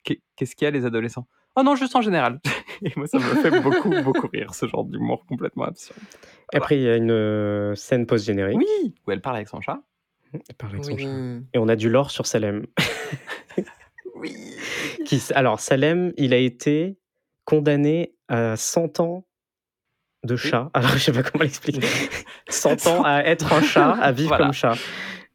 [0.09, 1.26] Qu'est- Qu'est-ce qu'il y a, les adolescents?
[1.56, 2.40] Oh non, juste en général.
[2.82, 5.98] Et moi, ça me fait beaucoup, beaucoup rire, ce genre d'humour complètement absurde.
[6.52, 8.56] Et après, il y a une euh, scène post-générique.
[8.56, 9.80] Oui, où elle parle avec son chat.
[10.32, 11.09] Elle parle avec son chat.
[11.52, 12.64] Et on a du lore sur Salem.
[14.14, 14.34] Oui.
[15.06, 16.98] Qui, alors, Salem, il a été
[17.44, 19.26] condamné à 100 ans
[20.24, 20.70] de chat.
[20.74, 21.86] Alors, je sais pas comment l'expliquer.
[22.48, 24.46] 100 ans à être un chat, à vivre Voilà.
[24.46, 24.74] comme chat.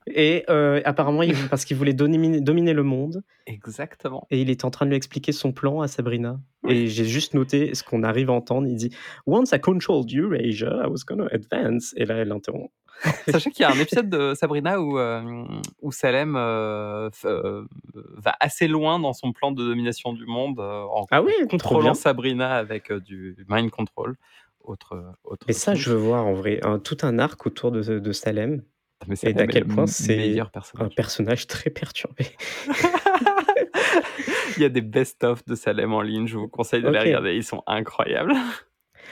[0.07, 4.27] Et euh, apparemment, il, parce qu'il voulait dominer, dominer le monde, Exactement.
[4.31, 6.39] et il est en train de lui expliquer son plan à Sabrina.
[6.67, 8.67] Et j'ai juste noté ce qu'on arrive à entendre.
[8.67, 8.95] Il dit
[9.27, 11.93] Once I controlled Eurasia, I was gonna advance.
[11.97, 12.71] Et là, elle l'interrompt.
[13.27, 15.43] Sachez qu'il y a un épisode de Sabrina où, euh,
[15.81, 21.21] où Salem euh, va assez loin dans son plan de domination du monde en Ah
[21.21, 24.15] oui, contrôlant Sabrina avec du mind control.
[24.63, 27.81] Autre, autre Et ça, je veux voir en vrai un- tout un arc autour de,
[27.99, 28.63] de Salem.
[29.07, 30.39] Mais et d'à quel point c'est
[30.79, 31.47] Un personnage.
[31.47, 32.25] très perturbé.
[34.57, 37.05] Il y a des best-of de Salem en ligne, je vous conseille de les Ok.
[37.05, 38.33] regarder, ils sont incroyables.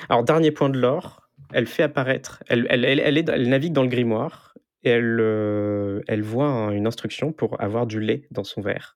[0.10, 3.74] Alors, dernier point de l'or, elle fait apparaître, elle, elle, elle, elle est- elle navigue
[3.74, 8.28] dans le grimoire et elle, euh, elle voit un- une instruction pour avoir du lait
[8.32, 8.96] dans son verre.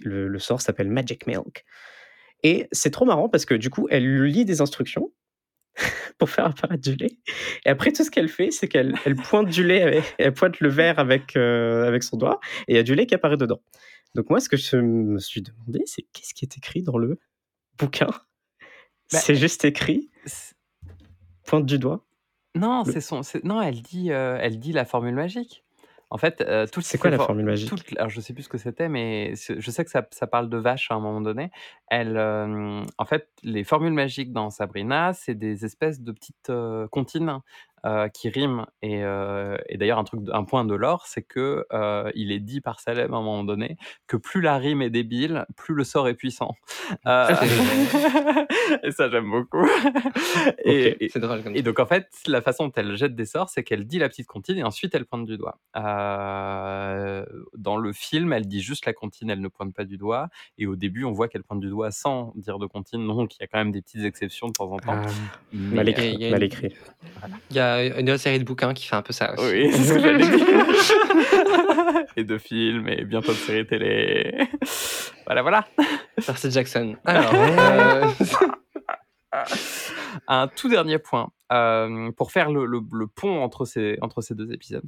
[0.00, 1.64] Le, le sort s'appelle Magic Milk.
[2.42, 5.10] Et c'est trop marrant parce que du coup, elle lit des instructions
[6.18, 7.18] pour faire apparaître du lait.
[7.64, 10.60] Et après, tout ce qu'elle fait, c'est qu'elle elle pointe du lait, avec- elle pointe
[10.60, 13.36] le verre avec, euh, avec son doigt et il y a du lait qui apparaît
[13.36, 13.60] dedans.
[14.14, 17.18] Donc moi, ce que je me suis demandé, c'est qu'est-ce qui est écrit dans le
[17.78, 18.08] bouquin?
[19.10, 20.10] Bah, C'est juste écrit,
[21.46, 22.04] pointe du doigt.
[22.54, 23.22] Non, Le- c'est son.
[23.44, 25.64] Non, elle dit, euh, elle dit la formule magique.
[26.14, 27.72] En fait, euh, toutes C'est quoi ces la for- formule magique?
[27.96, 30.58] alors, je sais plus ce que c'était, mais je sais que ça, ça parle de
[30.58, 31.50] vache à un moment donné.
[31.88, 36.86] Elle, euh, en fait, les formules magiques dans Sabrina, c'est des espèces de petites euh,
[36.88, 37.38] comptines
[37.84, 38.66] euh, qui riment.
[38.82, 42.38] Et, euh, et d'ailleurs, un, truc, un point de l'or, c'est que euh, il est
[42.38, 43.76] dit par Salem à un moment donné
[44.06, 46.54] que plus la rime est débile, plus le sort est puissant.
[47.06, 47.28] Euh,
[48.82, 49.66] et ça, j'aime beaucoup.
[50.64, 53.24] et, et- C'est drôle comme et donc en fait, la façon dont elle jette des
[53.24, 55.58] sorts, c'est qu'elle dit la petite comptine et ensuite elle pointe du doigt.
[55.74, 57.24] Dans
[57.76, 60.28] le film, elle dit juste la comptine, elle ne pointe pas du doigt.
[60.58, 63.06] Et au début, on voit qu'elle pointe du doigt sans dire de comptine.
[63.06, 64.92] Donc il y a quand même des petites exceptions de temps en temps.
[64.94, 65.06] Ah,
[65.52, 66.16] mal écrit.
[67.50, 69.44] Il y a une autre série de bouquins qui fait un peu ça aussi.
[69.44, 72.06] Oui, c'est ce que j'allais dire.
[72.16, 74.48] et de films et bientôt de séries télé.
[75.26, 75.66] voilà, voilà.
[76.26, 76.96] Percy Jackson.
[77.04, 78.04] Alors, euh,
[80.28, 84.34] Un tout dernier point euh, pour faire le, le- le pont entre ces, entre ces
[84.34, 84.84] deux épisodes.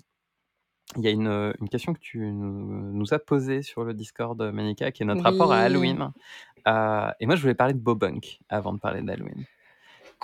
[0.97, 4.41] Il y a une, une question que tu nous, nous as posée sur le Discord,
[4.53, 5.61] Manika, qui est notre rapport à.
[5.61, 6.11] Halloween.
[6.68, 9.45] Euh, et moi, je voulais parler de Bobunk avant de parler d'Halloween.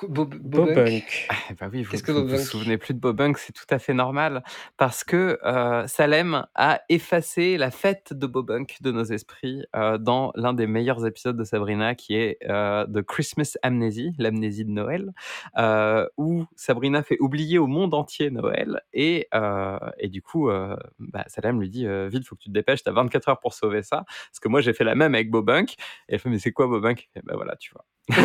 [0.08, 0.74] Bob, Bobunk.
[0.74, 1.28] Bobunk.
[1.58, 4.42] Ben oui, vous Qu'est-ce que vous, souvenez plus de Bobunk, c'est tout à fait normal.
[4.76, 10.32] Parce que euh, Salem a effacé la fête de Bobunk de nos esprits euh, dans
[10.34, 15.12] l'un des meilleurs épisodes de Sabrina, qui est euh, The Christmas Amnesty, l'amnésie de Noël,
[15.58, 18.82] euh, où Sabrina fait oublier au monde entier Noël.
[18.92, 22.48] Et, euh, et du coup, euh, bah, Salem lui dit euh, Vite, faut que tu
[22.48, 24.04] te dépêches, t'as 24 heures pour sauver ça.
[24.06, 25.74] Parce que moi, j'ai fait la même avec Bobunk.
[26.08, 27.84] Et elle fait Mais c'est quoi Bobunk Et ben voilà, tu vois.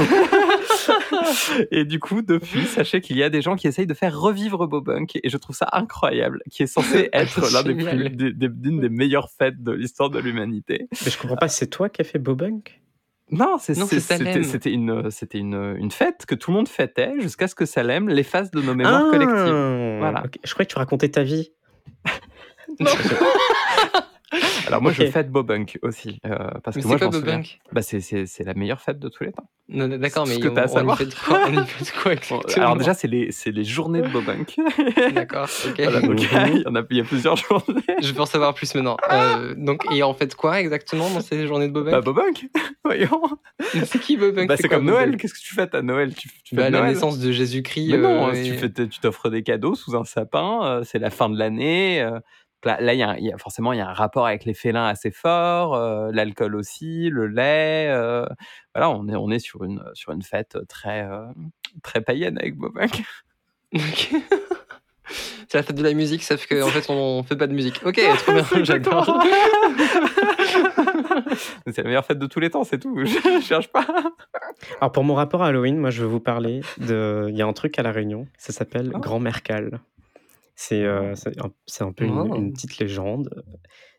[1.71, 4.67] et du coup, depuis, sachez qu'il y a des gens qui essayent de faire revivre
[4.67, 8.15] Bobunk, et je trouve ça incroyable, qui est censé être l'un des plus, Génial.
[8.15, 10.87] des- des- d'une des meilleures fêtes de l'histoire de l'humanité.
[11.05, 12.81] Mais je comprends pas, c'est toi qui as fait Bobunk?
[13.31, 16.67] Non, c'est- Non, c'est- c'est c'était une, c'était une, une fête que tout le monde
[16.67, 19.97] fêtait jusqu'à ce que Salem l'efface de nos mémoires collectives.
[19.99, 20.23] Voilà.
[20.25, 20.29] Ah.
[20.43, 21.51] Je croyais que tu racontais ta vie.
[24.67, 25.09] Alors moi, je Ok.
[25.11, 27.19] fête Bobunk aussi, euh, parce Mais que moi, c'est je quoi.
[27.19, 27.59] Bobunk?
[27.71, 29.49] Bah, c'est- la meilleure fête de tous les temps.
[29.67, 32.13] D'accord, mais ce que on, t'as à on y fait quoi, on y fait quoi
[32.13, 34.55] exactement alors déjà, c'est les, c'est les journées de Bobunk.
[35.13, 35.81] D'accord, ok.
[35.81, 37.81] Voilà, donc, il, y en a, il y a plusieurs journées.
[38.01, 38.97] Je veux en savoir plus maintenant.
[39.11, 41.91] Euh, donc, et en fait quoi exactement dans ces journées de Bobunk?
[41.93, 42.47] Bah, Bobunk,
[42.83, 43.21] voyons.
[43.85, 44.47] C'est qui Bobunk?
[44.47, 45.17] Bah, c'est comme Noël.
[45.17, 46.13] Qu'est-ce que tu fêtes à Noël?
[46.13, 46.93] Tu, tu Bah, fêtes la Noël?
[46.93, 47.97] naissance de Jésus-Christ.
[47.97, 48.55] Non, euh, et-
[48.89, 52.07] tu t'offres des cadeaux sous un sapin, euh, c'est la fin de l'année.
[52.65, 54.25] Là, là, il y a, un- il y a- forcément, il y a un rapport
[54.27, 57.87] avec les félins assez fort, euh, l'alcool aussi, le lait.
[57.89, 58.25] euh,
[58.73, 61.25] voilà, on est, on est sur, une, sur une fête très, euh,
[61.83, 62.55] très païenne avec.
[63.73, 64.15] Ok.
[65.47, 67.79] C'est la fête de la musique, sauf qu'en fait on fait pas de musique.
[67.85, 69.23] Ok, trop bien, j'adore.
[71.67, 72.97] c'est la meilleure fête de tous les temps, c'est tout.
[73.05, 73.85] Je cherche pas.
[74.81, 77.27] Alors pour mon rapport à Halloween, moi je vais vous parler de.
[77.29, 78.99] Il y a un truc à la Réunion, ça s'appelle Oh.
[78.99, 79.79] Grand-mère Cal.
[80.55, 82.35] C'est euh, un, un peu une, Oh.
[82.35, 83.43] une petite légende.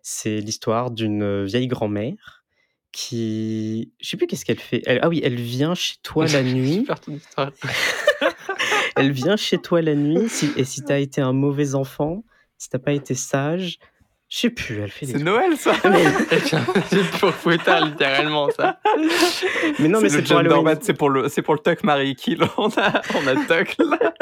[0.02, 2.44] C'est l'histoire d'une vieille grand-mère
[2.92, 3.92] qui.
[4.00, 4.82] Je sais plus qu'est-ce qu'elle fait.
[4.86, 6.86] Elle- ah oui, elle vient chez toi la nuit.
[8.96, 12.24] Elle vient chez toi la nuit si- et si t'as été un mauvais enfant,
[12.56, 13.78] si t'as pas été sage,
[14.28, 15.18] je sais plus, elle fait des C'est.
[15.22, 15.74] Noël, ça.
[16.88, 18.80] C'est pour Fouettard, littéralement, ça.
[19.78, 20.78] Mais non, mais c'est pour Halloween.
[20.80, 22.42] C'est pour le, c'est pour le Tuck Marie Kill.
[22.56, 24.14] On a, on a Tuck, là.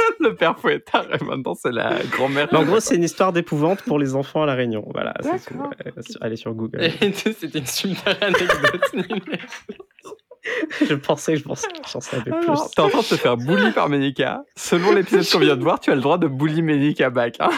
[0.20, 2.48] le père Fouettard, et maintenant c'est la grand-mère.
[2.52, 4.84] En gros, c'est une histoire d'épouvante pour les enfants à la Réunion.
[4.92, 6.80] Voilà, c'est Allez sur Google.
[7.14, 8.82] C'était une super anecdote.
[10.88, 12.44] je pensais que je pensais, j'en savais plus.
[12.44, 14.44] Alors, T'es en train de te faire bully par Ménica.
[14.56, 17.36] Selon l'épisode qu'on vient de voir, tu as le droit de bully Ménica back.
[17.40, 17.50] hein.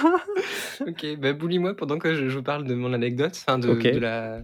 [0.87, 4.41] ok, bah bully-moi pendant que je, je vous parle de mon anecdote, enfin de la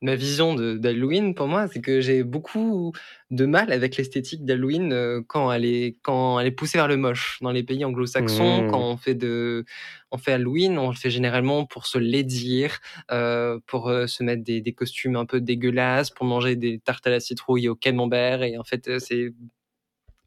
[0.00, 2.92] ma vision d'Halloween pour moi, c'est que j'ai beaucoup
[3.30, 6.96] de mal avec l'esthétique d'Halloween euh, quand elle est quand elle est poussée vers le
[6.96, 8.62] moche dans les pays anglo-saxons.
[8.64, 8.70] Mmh.
[8.70, 9.64] Quand on fait de
[10.10, 12.78] on fait Halloween, on le fait généralement pour se laidir,
[13.10, 17.06] euh, pour euh, se mettre des, des costumes un peu dégueulasses, pour manger des tartes
[17.06, 19.32] à la citrouille au camembert et en fait c'est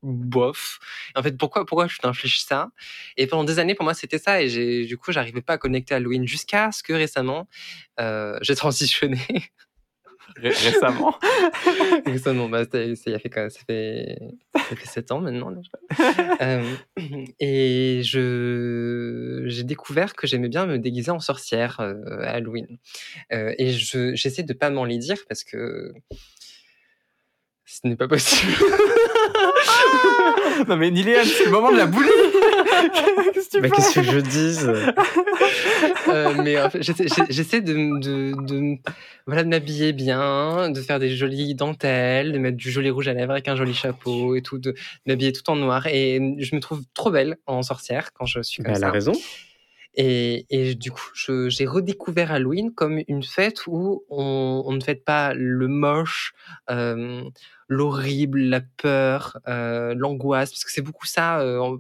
[0.03, 0.79] bof.
[1.15, 2.69] En fait, pourquoi, pourquoi je t'inflige ça?
[3.17, 4.41] Et pendant des années, pour moi, c'était ça.
[4.41, 7.47] Et du coup, j'arrivais pas à connecter Halloween jusqu'à ce que récemment,
[7.99, 9.19] euh, j'ai transitionné.
[10.37, 11.13] Ré- récemment?
[12.05, 13.49] récemment, bah, c'était- c'est- il y a fait quoi?
[13.49, 14.17] Ça fait,
[14.55, 15.51] ça fait 7 ans maintenant.
[15.51, 15.71] déjà.
[16.41, 16.75] Euh,
[17.39, 22.77] et je, j'ai découvert que j'aimais bien me déguiser en sorcière euh, à Halloween.
[23.31, 25.93] Euh, et je, j'essaie de pas m'en les dire parce que
[27.65, 28.53] ce n'est pas possible.
[30.67, 32.07] non mais Niléane, c'est le moment de la bully.
[33.34, 34.71] Qu'est-ce que tu qu'est-ce que je dise?
[36.07, 38.77] Euh, mais en fait, j'essaie, de,
[39.27, 43.13] voilà, de m'habiller bien, de faire des jolies dentelles, de mettre du joli rouge à
[43.13, 44.73] lèvres avec un joli chapeau et tout, de
[45.05, 45.86] m'habiller tout en noir.
[45.88, 48.88] Et je me trouve trop belle en sorcière quand je suis Bah, comme Elle ça.
[48.88, 49.13] a raison.
[49.93, 54.79] Et, et du coup, je- j'ai redécouvert Halloween comme une fête où on, on ne
[54.82, 56.34] fête pas le moche,
[56.69, 57.23] euh,
[57.72, 61.78] l'horrible, la peur, euh, l'angoisse, parce que c'est beaucoup ça, euh,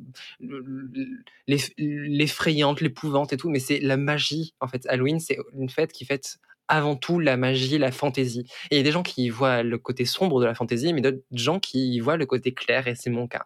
[1.77, 4.53] l'effrayante, l'épouvante et tout, mais c'est la magie.
[4.61, 6.37] En fait, Halloween, c'est une fête qui fête
[6.71, 8.45] avant tout la magie, la fantaisie.
[8.71, 11.01] Et il y a des gens qui voient le côté sombre de la fantaisie, mais
[11.01, 13.45] d'autres gens qui voient le côté clair, et c'est mon cas.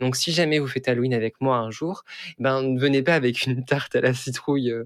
[0.00, 2.02] Donc, si jamais vous faites Halloween avec moi un jour,
[2.38, 4.84] ben, ne venez pas avec une tarte à la citrouille euh,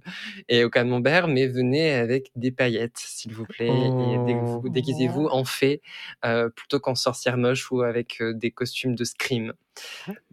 [0.48, 3.68] et au camembert, mais venez avec des paillettes, s'il vous plaît.
[3.68, 4.62] Et dé- Oh.
[4.68, 5.80] déguisez-vous en fée
[6.24, 9.52] euh, plutôt qu'en sorcière moche ou avec euh, des costumes de scream.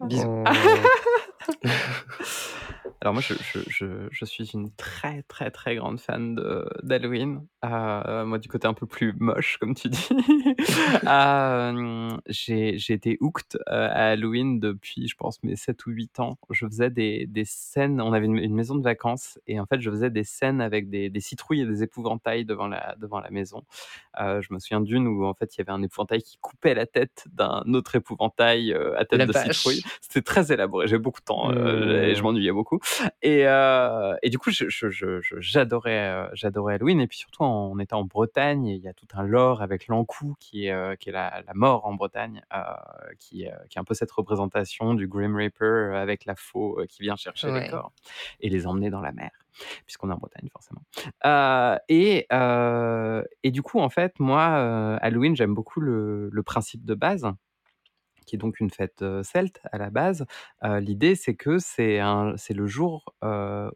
[0.01, 0.27] Bisous.
[0.27, 0.43] Oh.
[3.01, 6.39] Alors moi, je, je, je, je suis une très très très grande fan
[6.81, 7.45] d'Halloween.
[7.63, 10.07] Euh, moi, du côté un peu plus moche, comme tu dis.
[11.07, 16.37] Euh, j'ai été hooked euh, à Halloween depuis, je pense, mes 7 ou 8 ans.
[16.49, 19.81] Je faisais des, des scènes, on avait une, une maison de vacances, et en fait,
[19.81, 23.29] je faisais des scènes avec des, des citrouilles et des épouvantails devant la, devant la
[23.29, 23.63] maison.
[24.19, 26.73] Euh, je me souviens d'une où, en fait, il y avait un épouvantail qui coupait
[26.73, 29.57] la tête d'un autre épouvantail à tête La de vache.
[29.57, 29.83] citrouille.
[30.01, 32.03] C'était très élaboré, j'ai beaucoup de temps, euh, Mmh.
[32.09, 32.79] et je m'ennuyais beaucoup.
[33.21, 37.01] Et, euh, et du coup, je- je- je- je- j'adorais, euh, j'adorais Halloween.
[37.01, 39.87] Et puis surtout, on était en Bretagne, et il y a tout un lore avec
[39.87, 42.59] l'Ankou, qui est, euh, qui est la, la mort en Bretagne, euh,
[43.19, 46.79] qui, euh, qui est un peu cette représentation du Grim Reaper euh, avec la faux
[46.79, 47.63] euh, qui vient chercher Ouais.
[47.65, 47.91] les corps
[48.39, 49.31] et les emmener dans la mer,
[49.85, 50.81] puisqu'on est en Bretagne, forcément.
[51.25, 56.43] Euh, et, euh, et du coup, en fait, moi, euh, Halloween, j'aime beaucoup le, le
[56.43, 57.27] principe de base
[58.25, 60.25] qui est donc une fête celte à la base.
[60.63, 63.13] L'idée, c'est que c'est le jour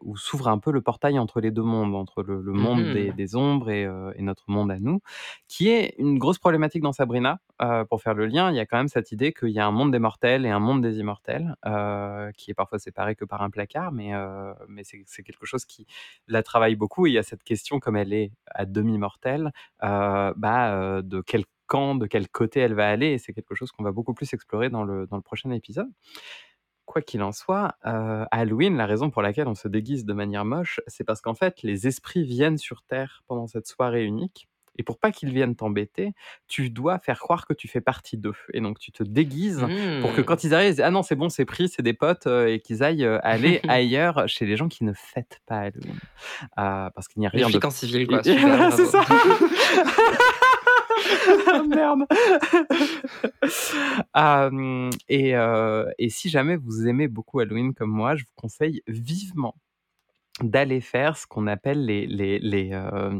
[0.02, 2.92] où s'ouvre un peu le portail entre les deux mondes, entre le, le monde Mhm.
[2.92, 3.82] des, des ombres et,
[4.16, 5.00] et notre monde à nous,
[5.48, 7.38] qui est une grosse problématique dans Sabrina.
[7.90, 9.70] Pour faire le lien, il y a quand même cette idée qu'il y a un
[9.70, 11.54] monde des mortels et un monde des immortels,
[12.36, 14.12] qui est parfois séparé que par un placard, mais,
[14.68, 15.86] mais c'est quelque chose qui
[16.28, 17.06] la travaille beaucoup.
[17.06, 21.20] Et il y a cette question, comme elle est à demi mortelle, euh, bah, de
[21.20, 23.12] quel camp, de quel côté elle va aller.
[23.12, 25.88] Et c'est quelque chose qu'on va beaucoup plus explorer dans le, dans le prochain épisode.
[26.84, 30.44] Quoi qu'il en soit, euh, Halloween, la raison pour laquelle on se déguise de manière
[30.44, 34.48] moche, c'est parce qu'en fait, les esprits viennent sur Terre pendant cette soirée unique.
[34.76, 36.14] Et pour pas qu'ils viennent t'embêter,
[36.48, 38.34] tu dois faire croire que tu fais partie d'eux.
[38.54, 39.60] Et donc, tu te déguises
[40.00, 40.24] pour que Mmh.
[40.24, 42.46] quand ils arrivent, ils disent, ah non, c'est bon, c'est pris, c'est des potes, euh,
[42.46, 45.98] et qu'ils aillent euh, aller ailleurs chez les gens qui ne fêtent pas Halloween.
[46.58, 48.22] Euh, parce qu'il n'y a Les rien de flics en civil, quoi.
[48.24, 49.04] c'est ça.
[51.46, 52.06] Ah, Merde.
[54.16, 54.90] Euh,
[55.98, 59.54] et si jamais vous aimez beaucoup Halloween comme moi, je vous conseille vivement
[60.42, 63.10] d'aller faire ce qu'on appelle les, les, les, euh,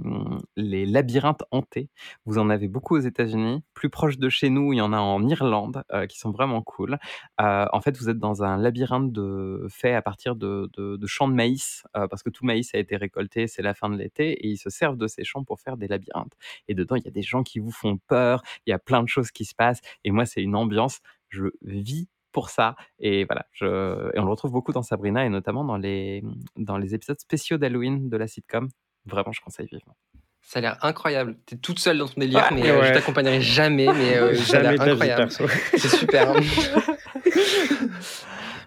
[0.57, 1.91] les labyrinthes hantés.
[2.25, 3.63] Vous en avez beaucoup aux États-Unis.
[3.75, 6.63] Plus proche de chez nous, il y en a en Irlande euh, qui sont vraiment
[6.63, 6.99] cool.
[7.41, 11.29] Euh, en fait, vous êtes dans un labyrinthe de, fait à partir de, de, champs
[11.29, 14.49] de maïs, parce que tout maïs a été récolté, c'est la fin de l'été, et
[14.49, 16.35] ils se servent de ces champs pour faire des labyrinthes.
[16.69, 19.03] Et dedans, il y a des gens qui vous font peur, il y a plein
[19.03, 22.75] de choses qui se passent, et moi, c'est une ambiance, je vis pour ça.
[22.99, 23.67] Et voilà, je...
[24.15, 26.23] et on le retrouve beaucoup dans Sabrina, et notamment dans les,
[26.57, 28.69] dans les épisodes spéciaux d'Halloween de la sitcom.
[29.07, 29.97] Vraiment, je conseille vivement.
[30.43, 31.39] Ça a l'air incroyable.
[31.47, 32.93] T'es toute seule dans ton délire, Ouais, mais euh, je ouais.
[32.93, 33.87] t'accompagnerai jamais.
[33.93, 35.23] Mais euh, ça a Jamais incroyable.
[35.23, 35.47] perso.
[35.77, 36.31] C'est super.
[36.31, 36.41] hein.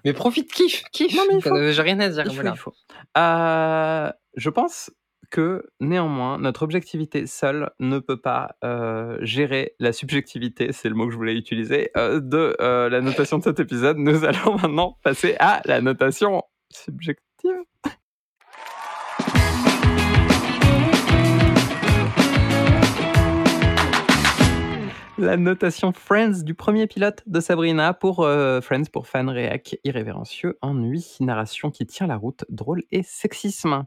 [0.05, 1.15] mais profite, kiffe, kiffe.
[1.15, 1.55] Non, mais il faut.
[1.55, 2.23] Euh, J'ai rien à dire.
[2.25, 2.51] Il faut, voilà.
[2.55, 2.73] il faut.
[3.17, 4.91] Euh, je pense
[5.33, 11.07] que néanmoins, notre objectivité seule ne peut pas euh, gérer la subjectivité, c'est le mot
[11.07, 13.97] que je voulais utiliser, euh, de euh, la notation de cet épisode.
[13.97, 17.23] Nous allons maintenant passer à la notation subjective.
[25.17, 28.27] La notation Friends du premier pilote de Sabrina pour
[28.61, 33.85] Friends pour fan réac irrévérencieux, ennui, narration qui tient la route, drôle et sexisme.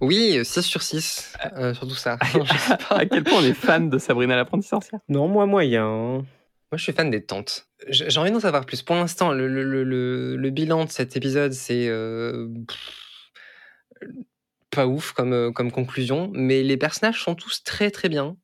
[0.00, 1.32] Oui, 6 sur 6.
[1.56, 2.18] euh, surtout ça.
[2.34, 2.96] Non, je sais pas.
[2.96, 5.86] à quel point on est fan de Sabrina l'apprentie sorcière Non, moi, moyen.
[5.86, 6.16] hein.
[6.70, 7.66] Moi, je suis fan des tantes.
[7.88, 8.82] J'ai envie d'en savoir plus.
[8.82, 12.48] Pour l'instant, le, le, le, le- le bilan de cet épisode, c'est euh,
[14.70, 18.36] pas ouf comme, euh, comme conclusion, mais les personnages sont tous très très bien.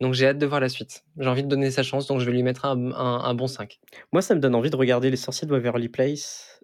[0.00, 1.04] Donc j'ai hâte de voir la suite.
[1.18, 3.46] J'ai envie de donner sa chance, donc je vais lui mettre un, un, un bon
[3.46, 3.78] 5.
[4.12, 6.60] Moi, ça me donne envie de regarder Les Sorciers de Waverly Place.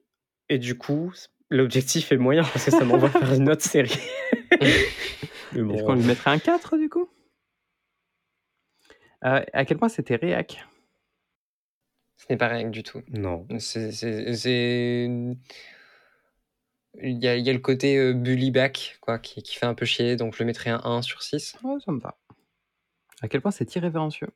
[0.49, 1.13] Et du coup,
[1.51, 3.98] l'objectif est moyen parce que ça m'envoie faire une autre série.
[5.53, 7.09] Mais bon, Est-ce qu'on lui mettrait un 4 du coup?
[9.24, 10.64] Euh, À quel point c'était réac?
[12.16, 13.03] Ce n'est pas rien du tout.
[13.09, 13.46] Non.
[13.59, 15.11] C'est- c'est- c'est-
[17.03, 19.66] Il y a, il y a le côté euh, bully back quoi, qui, qui fait
[19.66, 21.57] un peu chier, donc je le mettrai un 1 sur 6.
[21.62, 22.18] Ouais, ça me va.
[23.22, 24.28] À quel point c'est irrévérencieux?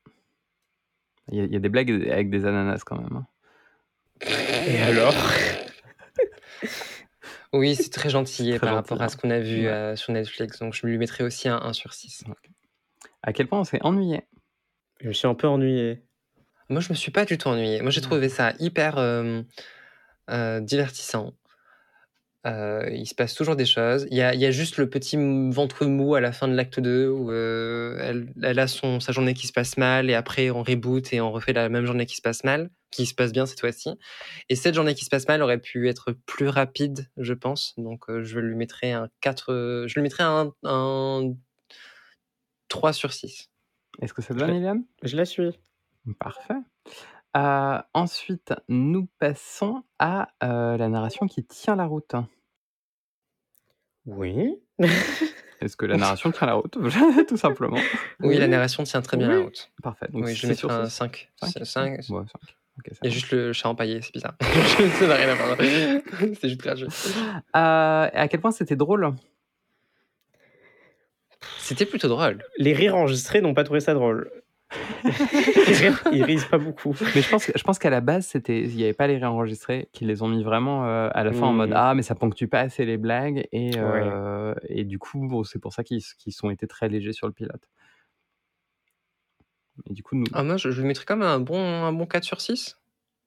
[1.31, 3.15] Il y, a, il y a des blagues avec des ananas quand même.
[3.17, 3.27] hein.
[4.67, 5.13] Et alors?
[7.57, 9.05] Oui, c'est très gentil Très par gentil, rapport hein.
[9.05, 9.71] à ce qu'on a vu Ouais.
[9.71, 10.59] euh, sur Netflix.
[10.59, 12.23] Donc, je lui mettrai aussi un 1 sur 6.
[13.23, 14.23] À quel point on s'est ennuyé?
[15.01, 16.03] Je me suis un peu ennuyé.
[16.69, 17.81] Moi, je me suis pas du tout ennuyé.
[17.81, 19.41] Moi, j'ai trouvé ça hyper euh,
[20.29, 21.33] euh, divertissant.
[22.45, 24.07] Euh, il se passe toujours des choses.
[24.11, 26.53] Il y a, il y a juste le petit ventre mou à la fin de
[26.53, 30.13] l'acte 2 où euh, elle, elle a son, sa journée qui se passe mal et
[30.13, 33.15] après on reboot et on refait la même journée qui se passe mal, qui se
[33.15, 33.89] passe bien cette fois-ci.
[34.49, 37.73] Et cette journée qui se passe mal aurait pu être plus rapide, je pense.
[37.77, 41.33] Donc euh, je lui mettrais un 4, euh, je lui mettrais un, un
[42.67, 43.49] 3 sur 6.
[44.01, 44.83] Est-ce que ça te va, Liliane?
[45.01, 45.57] Je la suis.
[46.19, 46.53] Parfait.
[47.35, 52.15] Euh, ensuite, nous passons à euh, la narration qui tient la route.
[54.05, 54.55] Oui.
[55.61, 56.77] Est-ce que la narration tient la route?
[57.27, 57.77] Tout simplement.
[58.21, 59.43] Oui, la narration tient très bien la Oui.
[59.45, 59.71] route.
[59.81, 60.07] Parfait.
[60.11, 60.95] Donc, oui, je lui sur mettrais un six.
[60.95, 61.31] 5.
[61.37, 61.91] Cinq 5.
[61.91, 62.21] Ouais, cinq.
[62.77, 64.35] Ok, ça Il y a juste le chat empaillé, c'est bizarre.
[64.99, 65.57] ça n'a rien à voir.
[65.57, 66.87] c'est juste gratuit.
[66.87, 69.13] Euh, et à quel point c'était drôle?
[71.59, 72.43] C'était plutôt drôle.
[72.57, 74.29] Les rires enregistrés n'ont pas trouvé ça drôle.
[75.03, 76.95] Ils, rient, ils rient pas beaucoup.
[77.13, 79.89] Mais je pense, je pense qu'à la base, c'était, il n'y avait pas les réenregistrés,
[79.93, 81.73] qu'ils les ont mis vraiment euh, à la fin en mode Mm.
[81.75, 83.47] Ah, mais ça ponctue pas assez les blagues.
[83.51, 87.13] Et, euh, et du coup, bon, c'est pour ça qu'ils qu'ils sont été très légers
[87.13, 87.69] sur le pilote.
[89.89, 90.25] Et du coup, nous.
[90.33, 92.77] Ah, moi, je, je lui mettrais quand même un bon, un bon 4 sur 6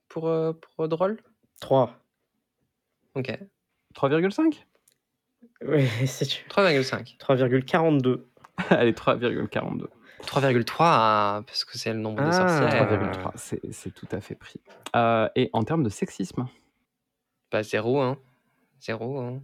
[0.08, 1.20] pour, euh, pour euh, drôle.
[1.60, 1.94] 3.
[3.14, 3.38] Ok.
[3.94, 4.54] 3,5
[5.62, 6.44] Oui, c'est tu.
[6.48, 7.18] 3,5.
[7.18, 8.24] 3,42.
[8.70, 9.86] Allez, 3,42.
[10.26, 12.32] 3,3 ah, parce que c'est le nombre de Ah.
[12.32, 12.88] sorcières.
[12.88, 14.60] 3,3, c'est c'est tout à fait pris.
[14.96, 16.46] Euh, et en termes de sexisme,
[17.50, 18.18] Bah, zéro, hein.
[18.80, 19.40] Zéro, hein.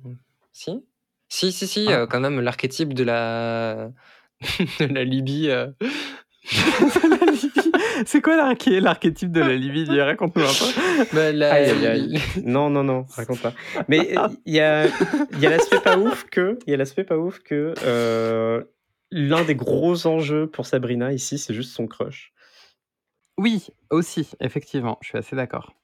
[0.53, 0.85] Si?
[1.29, 2.01] Si, si, si, Ah.
[2.01, 3.91] euh, quand même, l'archétype de la...
[4.81, 5.49] de la Libye.
[5.51, 5.69] euh,
[7.05, 7.73] La Libye.
[8.05, 10.01] c'est quoi l'arché- l'archétype de la Libye?
[10.01, 11.17] Raconte-nous un peu.
[11.17, 11.65] bah, la-.
[12.45, 13.55] Non, non, non, raconte pas.
[13.89, 14.87] Mais euh, il y a,
[15.33, 18.63] il y a l'aspect pas ouf que, il y a l'aspect pas ouf que euh,
[19.15, 22.33] l'un des gros enjeux pour Sabrina ici, c'est juste son crush.
[23.39, 25.75] Oui, aussi, effectivement, je suis assez d'accord.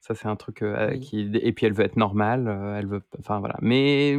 [0.00, 1.00] Ça, c'est un truc euh, Oui.
[1.00, 1.30] qui.
[1.42, 3.02] Et puis, elle veut être normale, euh, elle veut.
[3.18, 3.56] Enfin, voilà.
[3.60, 4.16] Mais.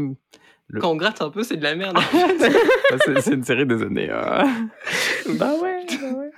[0.68, 1.98] le- Quand on gratte un peu, c'est de la merde.
[3.06, 4.10] c'est c'est une série des années.
[4.10, 4.44] euh.
[5.40, 6.32] Bah ouais, bah ouais.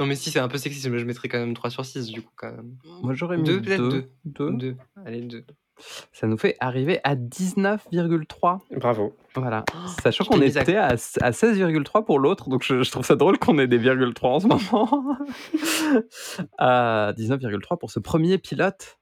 [0.00, 2.06] non, mais si, c'est un peu sexy, mais je mettrais quand même 3 sur 6,
[2.08, 2.76] du coup, quand même.
[3.02, 3.62] Moi, j'aurais mis Deux, deux.
[3.76, 4.10] peut-être deux.
[4.24, 4.52] Deux.
[4.52, 4.76] 2.
[5.04, 5.44] Allez, 2.
[6.12, 8.58] Ça nous fait arriver à 19,3.
[8.76, 9.14] Bravo.
[9.34, 9.64] Voilà.
[10.02, 13.38] Sachant je qu'on était à, à 16,3 pour l'autre, donc je, je trouve ça drôle
[13.38, 15.16] qu'on ait des virgule 3 en ce moment.
[16.58, 18.98] à 19,3 pour ce premier pilote.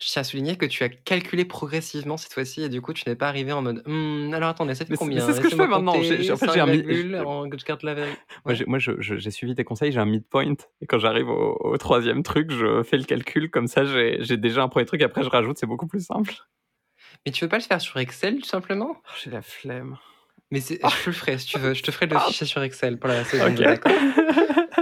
[0.00, 3.02] Je tiens à souligner que tu as calculé progressivement cette fois-ci et du coup tu
[3.08, 5.26] n'es pas arrivé en mode Hum, alors attendez ça fait Mais combien?
[5.26, 6.00] c'est ce que je fais maintenant.
[6.02, 6.66] J'ai- j'ai- en fait, cinq j'ai un.
[8.44, 10.54] Moi, j'ai- moi, j'ai suivi tes conseils, j'ai un midpoint.
[10.80, 13.50] Et quand j'arrive au, au troisième truc, je fais le calcul.
[13.50, 15.02] Comme ça, j'ai j'ai déjà un premier truc.
[15.02, 16.32] Après, je rajoute, c'est beaucoup plus simple.
[17.26, 18.92] Mais tu veux pas le faire sur Excel tout simplement?
[18.96, 19.98] Oh, j'ai la flemme.
[20.50, 22.62] Mais c'est- je te le ferai si tu veux, je te ferai le fichier sur
[22.62, 23.58] Excel pour la saison Ok.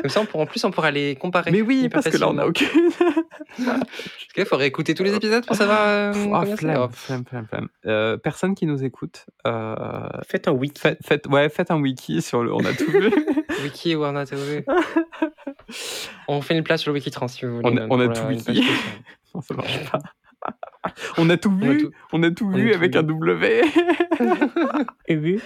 [0.09, 1.51] 2, d'accord Comme ça on en plus on pourra les comparer.
[1.51, 2.69] Mais oui, parce que là, on n'a aucune.
[3.59, 6.57] Parce qu'il faudrait écouter tous les épisodes pour savoir euh, Oh, combien c'est.
[6.59, 7.69] flemme, Oh, flemme, flemme, flemme.
[7.87, 9.75] Euh, personne qui nous écoute, euh,
[10.29, 10.79] Faites un wiki.
[10.81, 12.53] faites, faites- ouais, faites un wiki sur le.
[12.53, 13.11] On a tout vu.
[13.63, 14.65] Wiki ou Warner TV.
[16.29, 17.69] on fait une place sur le Wikitrans si vous voulez.
[17.71, 18.63] On a- on a tout wiki.
[19.35, 19.99] Non, ça marche pas.
[21.19, 21.79] On a tout On a vu.
[21.83, 22.99] tout- On a tout on a vu tout avec vu.
[22.99, 23.63] un W.
[25.09, 25.41] Ubu.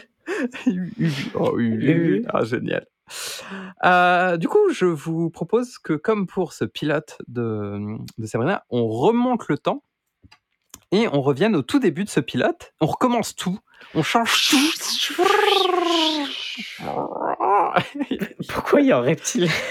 [0.66, 1.12] Ubu.
[1.34, 1.90] Oh, Ubu.
[1.90, 2.24] Ubu.
[2.32, 2.86] Ah, génial.
[3.84, 7.78] Euh, du coup, je vous propose que, comme pour ce pilote de,
[8.18, 9.82] de Sabrina, on remonte le temps
[10.92, 12.72] et on revienne au tout début de ce pilote.
[12.80, 13.58] On recommence tout.
[13.94, 14.56] On change tout.
[18.48, 19.48] Pourquoi il y a un reptile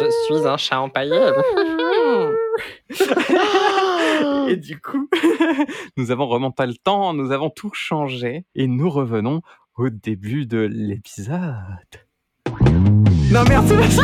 [0.00, 1.32] Je suis un chat empaillé.
[4.48, 5.08] Et du coup,
[5.96, 9.42] nous avons remonté le temps, nous avons tout changé et nous revenons
[9.76, 11.38] au début de l'épisode.
[13.30, 14.00] Non, merci, merci.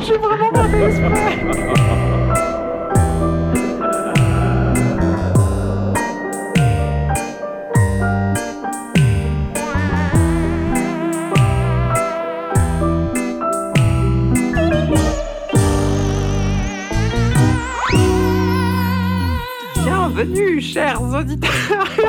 [0.00, 2.27] J'ai vraiment pas fait
[20.18, 21.52] Bienvenue, chers auditeurs,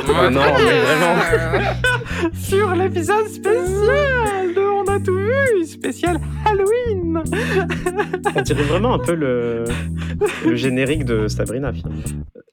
[0.08, 2.32] Oh non, mais vraiment.
[2.34, 7.22] sur l'épisode spécial de On a tout vu, spécial Halloween.
[8.36, 9.64] On dirait vraiment un peu le,
[10.44, 12.02] le générique de Sabrina, finalement.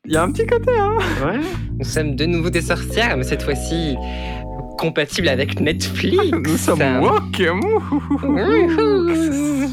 [0.04, 1.40] Il y a un petit côté, hein Ouais.
[1.78, 3.96] Nous sommes de nouveau des sorcières, mais cette fois-ci
[4.76, 6.16] compatible avec Netflix.
[6.32, 7.42] Nous sommes woke.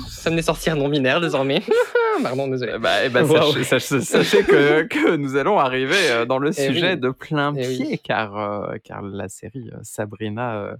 [0.09, 1.61] Ça venait sortir non binaire désormais.
[2.23, 2.77] Pardon, désolé.
[2.79, 3.51] Bah, eh Wow.
[3.51, 6.99] sachez, sachez- sachez que, que nous allons arriver euh, dans le Eh sujet oui.
[6.99, 7.77] de plein Eh oui.
[7.77, 10.75] pied, car, euh, car la série euh, Sabrina euh,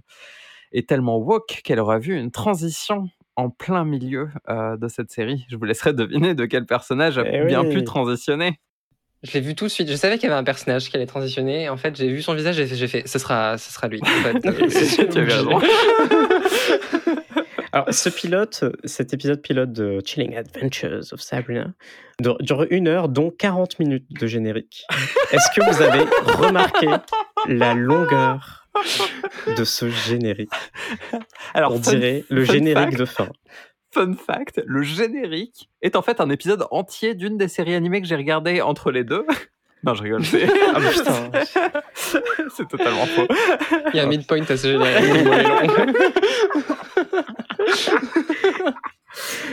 [0.72, 5.44] est tellement woke qu'elle aura vu une transition en plein milieu euh, de cette série.
[5.50, 7.74] Je vous laisserai deviner de quel personnage a Eh bien oui.
[7.74, 8.60] pu transitionner.
[9.24, 9.88] Je l'ai vu tout de suite.
[9.90, 11.68] Je savais qu'il y avait un personnage qui allait transitionner.
[11.70, 14.00] En fait, j'ai vu son visage et j'ai fait, ce sera, ce sera lui.
[14.02, 14.68] En fait.
[14.70, 15.60] C'est- tu avais raison.
[17.72, 21.66] Alors, ce pilote, cet épisode pilote de Chilling Adventures of Sabrina
[22.20, 24.84] dure une heure, dont 40 minutes de générique.
[25.32, 26.04] Est-ce que vous avez
[26.38, 26.86] remarqué
[27.48, 28.68] la longueur
[29.56, 30.52] de ce générique?
[31.52, 33.28] Alors, On dirait le générique fact, de fin.
[33.94, 38.08] Fun fact, le générique est en fait un épisode entier d'une des séries animées que
[38.08, 39.24] j'ai regardées entre les deux.
[39.86, 41.30] Non, je rigole, c'est Ah putain.
[42.56, 43.26] c'est totalement faux.
[43.92, 45.10] Il y a un midpoint à ce générique.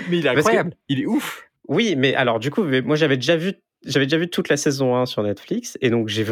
[0.09, 1.47] Mais il est que- incroyable, il est ouf.
[1.67, 3.53] Oui, mais alors du coup, moi j'avais déjà vu,
[3.85, 6.23] j'avais déjà vu toute la saison 1 sur Netflix, et donc j'ai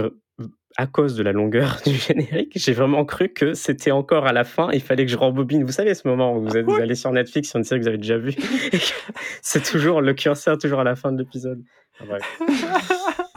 [0.79, 4.45] à cause de la longueur du générique, j'ai vraiment cru que c'était encore à la
[4.45, 4.69] fin.
[4.71, 5.65] Il fallait que je rembobine.
[5.65, 7.83] Vous savez, ce moment où vous, êtes, vous allez sur Netflix sur une série que
[7.83, 8.33] vous avez déjà vue,
[9.41, 11.61] c'est toujours le curseur toujours à la fin de l'épisode.
[11.99, 13.19] Enfin, bref.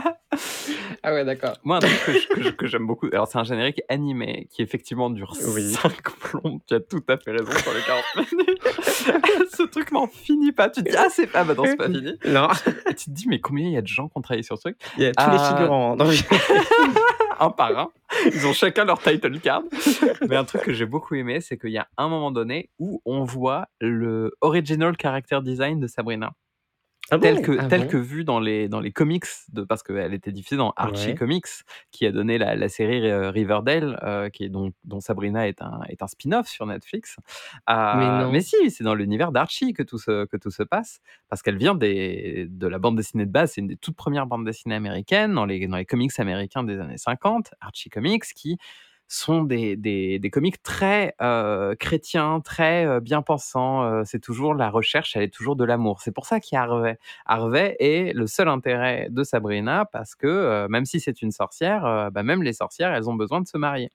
[1.03, 1.55] Ah ouais, d'accord.
[1.65, 5.73] Moi, un truc que j'aime beaucoup, alors c'est un générique animé qui effectivement dure Oui.
[5.73, 6.61] 5 plombs.
[6.67, 8.63] Tu as tout à fait raison sur les 40 minutes.
[9.57, 10.71] ce truc n'en finit pas.
[10.71, 12.17] Tu te dis, ah, c'est ah, bah non, c'est pas fini.
[12.27, 12.49] Non,
[12.89, 14.57] Et tu te dis, mais combien il y a de gens qui ont travaillé sur
[14.57, 14.77] ce truc?
[14.97, 15.55] Il y a tous les Ah.
[15.57, 15.97] figurants.
[15.97, 16.13] dans le-
[17.41, 17.89] un par un.
[18.33, 19.63] Ils ont chacun leur title card.
[20.29, 23.03] Mais un truc que j'ai beaucoup aimé, c'est qu'il y a un moment donné où
[23.05, 26.33] on voit le original character design de Sabrina.
[27.13, 27.23] Ah bon?
[27.23, 27.89] tel que, Ah tel bon?
[27.89, 31.15] que vu dans les, dans les comics, de, parce qu'elle était diffusée dans Archie Ouais.
[31.15, 31.47] Comics,
[31.91, 35.61] qui a donné la, la série euh, Riverdale, euh, qui est dont, dont Sabrina est
[35.63, 37.17] un, est un spin-off sur Netflix.
[37.71, 38.41] Euh, Mais non.
[38.41, 41.75] si, c'est dans l'univers d'Archie que tout se, que tout se passe, parce qu'elle vient
[41.75, 45.35] des, de la bande dessinée de base, c'est une des toutes premières bandes dessinées américaines,
[45.35, 48.57] dans les, dans les comics américains des années 50, Archie Comics, qui
[49.13, 53.85] sont des, des, des comics très euh, chrétiens, très euh, bien pensants.
[53.85, 56.01] Euh, c'est toujours la recherche, elle est toujours de l'amour.
[56.01, 56.99] C'est pour ça qu'il y a Harvey.
[57.27, 61.85] Harvey est le seul intérêt de Sabrina parce que euh, même si c'est une sorcière,
[61.85, 63.91] euh, bah, même les sorcières, elles ont besoin de se marier.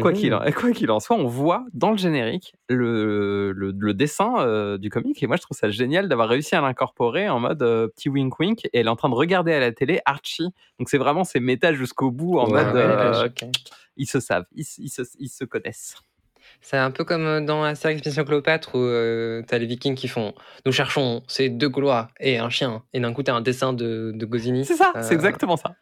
[0.00, 3.94] Quoi qu'il en, quoi qu'il en soit, on voit dans le générique le, le, le
[3.94, 7.38] dessin euh, du comic et moi je trouve ça génial d'avoir réussi à l'incorporer en
[7.38, 10.00] mode euh, petit wink wink et elle est en train de regarder à la télé
[10.04, 10.48] Archie.
[10.80, 13.44] Donc c'est vraiment c'est méta jusqu'au bout en Ouais, mode ouais, euh, ok.
[13.96, 15.96] Ils se savent, ils, se- ils se, ils se connaissent.
[16.60, 19.94] C'est un peu comme euh, dans la série Expédition Cléopâtre où euh, t'as les Vikings
[19.94, 20.34] qui font
[20.66, 22.82] Nous cherchons ces deux Gaulois et un chien.
[22.92, 24.64] Et d'un coup, t'as un dessin de, de Goscinny.
[24.66, 25.74] C'est ça, Euh, c'est exactement ça.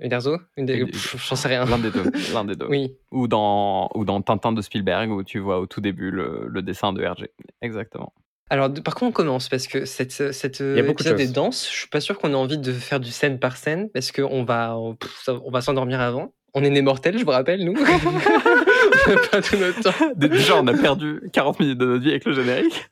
[0.00, 1.64] Uderzo Une des- J'en sais rien.
[1.64, 2.66] L'un des deux, l'un des deux.
[2.68, 2.94] Oui.
[3.10, 6.62] Ou dans ou dans Tintin de Spielberg où tu vois au tout début le, le
[6.62, 7.32] dessin de Hergé.
[7.62, 8.12] Exactement.
[8.50, 11.18] Alors, de- par contre, on commence parce que cette, cette y a beaucoup de épisode
[11.20, 11.32] est choses.
[11.32, 11.68] dense.
[11.68, 14.44] Je suis pas sûr qu'on ait envie de faire du scène par scène parce qu'on
[14.44, 16.32] va, on va s'endormir avant.
[16.54, 17.74] On est né mortels, je vous rappelle, nous.
[17.76, 20.06] on n'a pas tout notre temps.
[20.16, 22.88] Déjà, on a perdu 40 minutes de notre vie avec le générique.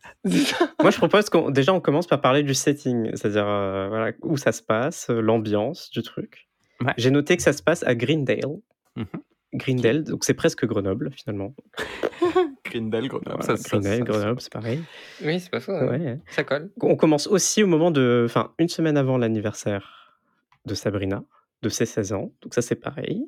[0.80, 4.36] Moi, je propose qu'on déjà on commence par parler du setting, c'est-à-dire euh, voilà, où
[4.36, 6.48] ça se passe, euh, l'ambiance du truc.
[6.80, 6.92] Ouais.
[6.98, 8.40] J'ai noté que ça se passe à Greendale.
[8.96, 9.06] Mhm.
[9.54, 11.54] Greendale, donc c'est presque Grenoble finalement.
[12.64, 13.36] Grindel, Grenoble.
[13.38, 14.82] Voilà, ça- ça- Greendale, ça- Grenoble, c'est pareil.
[15.24, 15.72] Oui, c'est pas faux.
[15.72, 15.86] hein.
[15.86, 16.18] Ouais.
[16.28, 16.70] Ça colle.
[16.82, 20.18] On commence aussi au moment de, enfin, une semaine avant l'anniversaire
[20.66, 21.22] de Sabrina,
[21.62, 22.32] de ses 16 ans.
[22.42, 23.24] Donc ça, c'est pareil.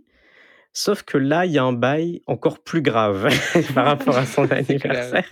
[0.72, 3.28] Sauf que là, il y a un bail encore plus grave
[3.74, 5.26] par rapport à son anniversaire.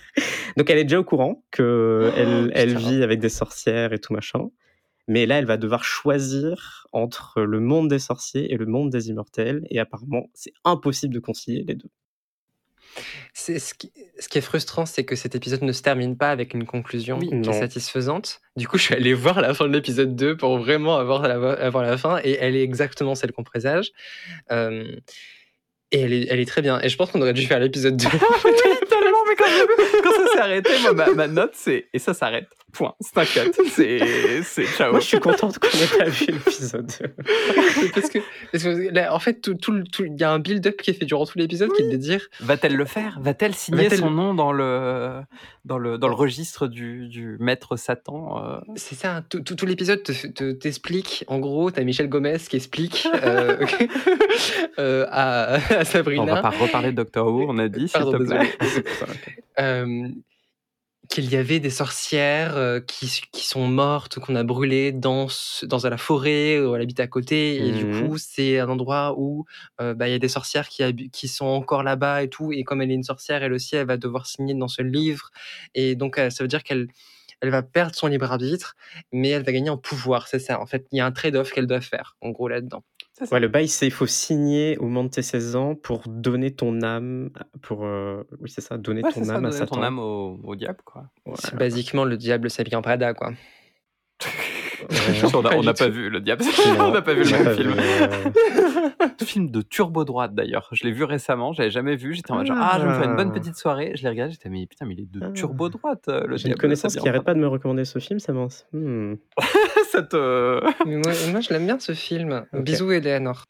[0.57, 2.89] Donc elle est déjà au courant que elle, elle putain.
[2.89, 4.49] vit avec des sorcières et tout machin.
[5.07, 9.09] Mais là, elle va devoir choisir entre le monde des sorciers et le monde des
[9.09, 9.65] immortels.
[9.69, 11.89] Et apparemment, c'est impossible de concilier les deux.
[13.33, 16.31] C'est ce qui, ce qui est frustrant, c'est que cet épisode ne se termine pas
[16.31, 18.41] avec une conclusion Oui, qui est satisfaisante.
[18.55, 21.53] Du coup, je suis allé voir la fin de l'épisode 2 pour vraiment avoir la,
[21.53, 23.91] avoir la fin, et elle est exactement celle qu'on présage.
[24.51, 24.95] Euh,
[25.91, 26.81] et elle est, elle est très bien.
[26.81, 28.07] Et je pense qu'on aurait dû faire l'épisode 2.
[28.89, 29.45] tellement, mais quand,
[30.03, 32.49] quand ça s'est arrêté, moi, ma, ma note, c'est et ça s'arrête.
[32.77, 32.93] Point.
[32.99, 33.51] C'est un cut.
[33.71, 34.91] C'est c'est ciao.
[34.91, 36.91] Moi, je suis contente qu'on ait pas vu l'épisode.
[37.95, 38.19] parce que,
[38.51, 40.91] parce que là, en fait, tout, tout, le- tout- il y a un build-up qui
[40.91, 43.17] est fait durant tout l'épisode qui est de dire Va-t-elle le faire?
[43.19, 45.21] Va-t-elle signer son nom dans le
[45.65, 48.59] dans le dans le registre du, du maître Satan euh?
[48.75, 52.55] C'est ça, tout, tout, tout l'épisode te, te- t'explique, en gros, t'as Michel Gomez qui
[52.57, 53.57] explique euh,
[54.79, 56.21] euh, à, à Sabrina.
[56.21, 58.55] On va pas reparler de Doctor Who, on a dit, s'il te plaît.
[61.09, 65.27] qu'il y avait des sorcières euh, qui, qui sont mortes, qu'on a brûlées dans,
[65.63, 67.67] dans la forêt, où elle habite à côté.
[67.67, 67.87] Et du Mhm.
[67.87, 69.45] coup, c'est un endroit où
[69.81, 72.51] euh, bah, il y a des sorcières qui, qui sont encore là-bas et tout.
[72.53, 75.29] Et comme elle est une sorcière, elle aussi, elle va devoir signer dans ce livre.
[75.75, 76.87] Et donc, euh, ça veut dire qu'elle
[77.41, 78.75] elle va perdre son libre arbitre,
[79.11, 80.27] mais elle va gagner en pouvoir.
[80.27, 80.59] C'est ça.
[80.59, 82.83] En fait, il y a un trade-off qu'elle doit faire, en gros, là-dedans.
[83.31, 86.51] Ouais, le bail, c'est il faut signer au moment de tes 16 ans pour donner
[86.51, 87.31] ton âme,
[87.61, 89.83] pour euh, oui c'est ça, donner Ouais, ton c'est ça, âme à donner ton Satan.
[89.83, 91.05] âme au, au diable, quoi.
[91.35, 93.33] C'est basiquement le diable s'habille en Prada, quoi.
[95.33, 96.43] On n'a pas on n'a pas vu le diable.
[96.79, 97.73] On n'a pas vu le même film.
[97.77, 100.69] euh, film de turbo droite d'ailleurs.
[100.71, 102.13] Je l'ai vu récemment, j'avais jamais vu.
[102.13, 103.39] J'étais en mode genre, ah, je vais me faire une bonne Ah.
[103.39, 103.91] petite soirée.
[103.95, 105.31] Je l'ai regardé, j'étais, mais putain, mais il est de Ah.
[105.31, 106.05] turbo droite.
[106.07, 108.47] euh, Le J'ai une connaissance qui arrête pas de me recommander ce film, ça m'en.
[108.73, 109.15] Hmm.
[109.91, 110.61] Ça te.
[110.85, 112.45] Mais moi, moi, je l'aime bien ce film.
[112.53, 113.45] Bisous, Eleanor.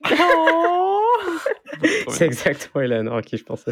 [2.09, 3.71] C'est exactement Eleanor à qui je pensais.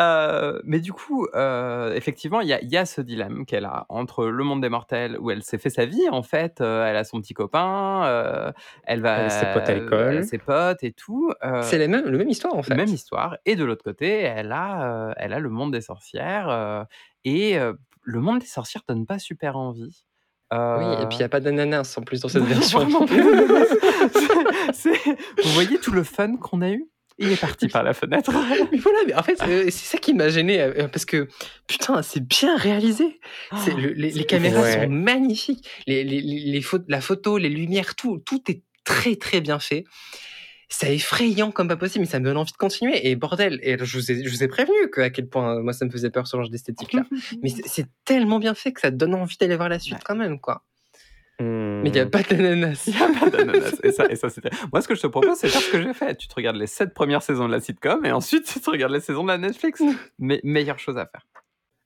[0.00, 3.66] Euh, mais du coup, euh, effectivement, il y a, il y a ce dilemme qu'elle
[3.66, 6.86] a entre le monde des mortels où elle s'est fait sa vie en fait, euh,
[6.86, 8.52] elle a son petit copain,
[8.84, 10.24] elle va Elle ses potes à l'école.
[10.24, 11.30] ses potes et tout.
[11.62, 12.74] C'est la même, le même histoire, en fait.
[12.74, 13.36] Même histoire.
[13.44, 16.86] Et de l'autre côté, elle a, elle a le monde des sorcières.
[17.24, 17.58] et
[18.04, 20.04] le monde des sorcières donne pas super envie.
[20.52, 22.80] Oui, et puis il n'y a pas d'ananas en plus dans cette version.
[25.44, 26.91] Vous voyez tout le fun qu'on a eu?
[27.18, 28.32] Il est parti par la fenêtre.
[28.72, 31.28] mais voilà, mais en fait, euh, c'est ça qui m'a gêné euh, parce que
[31.66, 33.20] putain, c'est bien réalisé.
[33.64, 34.84] C'est le- les, les caméras Ouais.
[34.84, 35.68] sont magnifiques.
[35.86, 39.58] Les, les, les, les pho- la photo, les lumières, tout, tout est très très bien
[39.58, 39.84] fait.
[40.74, 43.06] C'est effrayant comme pas possible, mais ça me donne envie de continuer.
[43.10, 45.62] Et bordel, et je vous ai, je vous ai prévenu que à quel point euh,
[45.62, 47.04] moi ça me faisait peur ce genre d'esthétique là.
[47.42, 49.98] mais c'est c'est tellement bien fait que ça te donne envie d'aller voir la suite
[50.02, 50.62] quand même, quoi.
[51.42, 51.82] Hmm.
[51.82, 52.84] Mais il n'y a pas d'ananas.
[52.86, 53.76] Il n'y a pas d'ananas.
[53.82, 54.50] Et ça, et ça c'était.
[54.72, 56.14] Moi, ce que je te propose, c'est faire ce que j'ai fait.
[56.16, 58.92] Tu te regardes les sept premières saisons de la sitcom et ensuite tu te regardes
[58.92, 59.82] les saisons de la Netflix.
[60.18, 61.22] Mais meilleure chose à faire.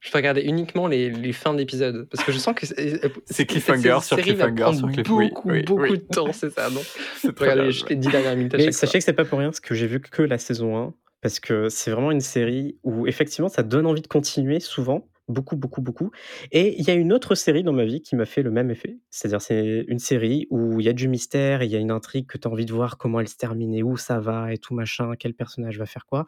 [0.01, 3.47] Je peux regarder uniquement les, les fins d'épisodes parce que je sens que c'est C'est
[3.47, 5.99] cliffhanger cette sur cliffhanger sur cliff- oui, Beaucoup, oui, beaucoup oui.
[5.99, 6.69] de temps, c'est ça.
[7.35, 9.75] Très regarder les 10 dernières minutes Mais sachez que c'est pas pour rien, parce que
[9.75, 13.63] j'ai vu que la saison 1, parce que c'est vraiment une série où effectivement ça
[13.65, 16.11] donne envie de continuer souvent, beaucoup, beaucoup, beaucoup.
[16.53, 18.71] Et il y a une autre série dans ma vie qui m'a fait le même
[18.71, 18.99] effet.
[19.11, 22.27] C'est-à-dire c'est une série où il y a du mystère, il y a une intrigue
[22.27, 24.59] que tu as envie de voir comment elle se termine et où ça va et
[24.59, 26.27] tout machin, quel personnage va faire quoi.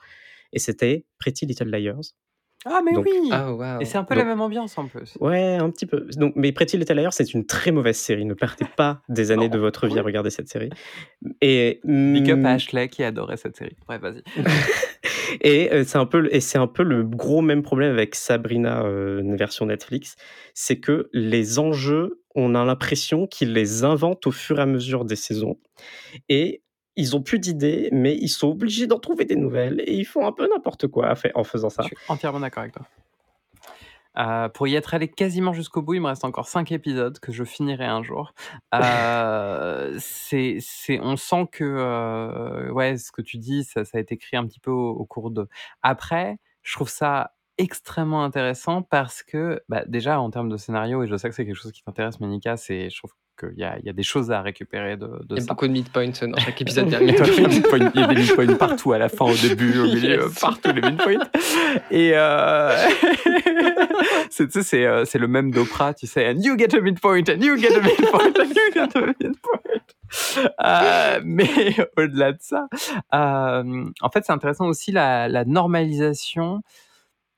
[0.52, 2.14] Et c'était Pretty Little Liars.
[2.64, 3.28] Ah, mais Donc- oui.
[3.32, 3.78] Ah.
[3.80, 5.16] Et c'est un peu Donc- la même ambiance en plus.
[5.20, 6.06] Ouais, un petit peu.
[6.16, 8.24] Donc, mais Pretty Little Liars, c'est une très mauvaise série.
[8.24, 9.54] Ne perdez pas des années Non.
[9.54, 10.70] de votre vie à regarder cette série.
[11.40, 13.76] Et Big up mm, à Ashley qui adorait cette série.
[13.86, 14.22] Bref, vas-y.
[15.42, 18.14] Et euh, c'est un peu, le- et c'est un peu le gros même problème avec
[18.14, 20.16] Sabrina, euh, une version Netflix,
[20.54, 25.04] c'est que les enjeux, on a l'impression qu'ils les inventent au fur et à mesure
[25.04, 25.58] des saisons,
[26.30, 26.62] et
[26.98, 30.26] ils ont plus d'idées, mais ils sont obligés d'en trouver des nouvelles, et ils font
[30.26, 31.82] un peu n'importe quoi en faisant ça.
[31.82, 32.86] Je suis entièrement d'accord avec toi.
[34.18, 37.30] Euh, pour y être allé quasiment jusqu'au bout, il me reste encore 5 épisodes que
[37.30, 38.34] je finirai un jour.
[38.74, 44.00] Euh, c'est, c'est, on sent que euh, ouais, ce que tu dis, ça, ça a
[44.00, 45.46] été écrit un petit peu au, au cours de.
[45.82, 51.06] Après, je trouve ça extrêmement intéressant parce que bah, déjà en termes de scénario, et
[51.06, 53.78] je sais que c'est quelque chose qui t'intéresse, Monica, c'est, je trouve qu'il y a,
[53.78, 55.46] il y a des choses à récupérer de, de Il y a ça.
[55.48, 57.12] beaucoup de midpoints dans chaque épisode Il y a dernier.
[57.12, 60.22] des midpoints- il y a des midpoints partout, à la fin, au début, au milieu,
[60.24, 60.38] Yes.
[60.40, 61.26] partout les midpoints.
[61.90, 62.74] Et euh...
[64.40, 67.74] euh, c'est le même d'Oprah, tu sais, and you get a midpoint, and you get
[67.74, 69.80] a midpoint, and you get a midpoint.
[70.64, 72.66] Euh, mais au-delà de ça,
[73.14, 76.60] euh, en fait, c'est intéressant aussi la, la normalisation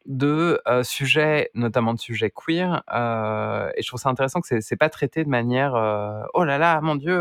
[0.07, 4.61] de euh, sujets, notamment de sujets queer, euh, et je trouve ça intéressant que c'est,
[4.61, 7.13] c'est pas traité de manière euh, oh là là, mon dieu,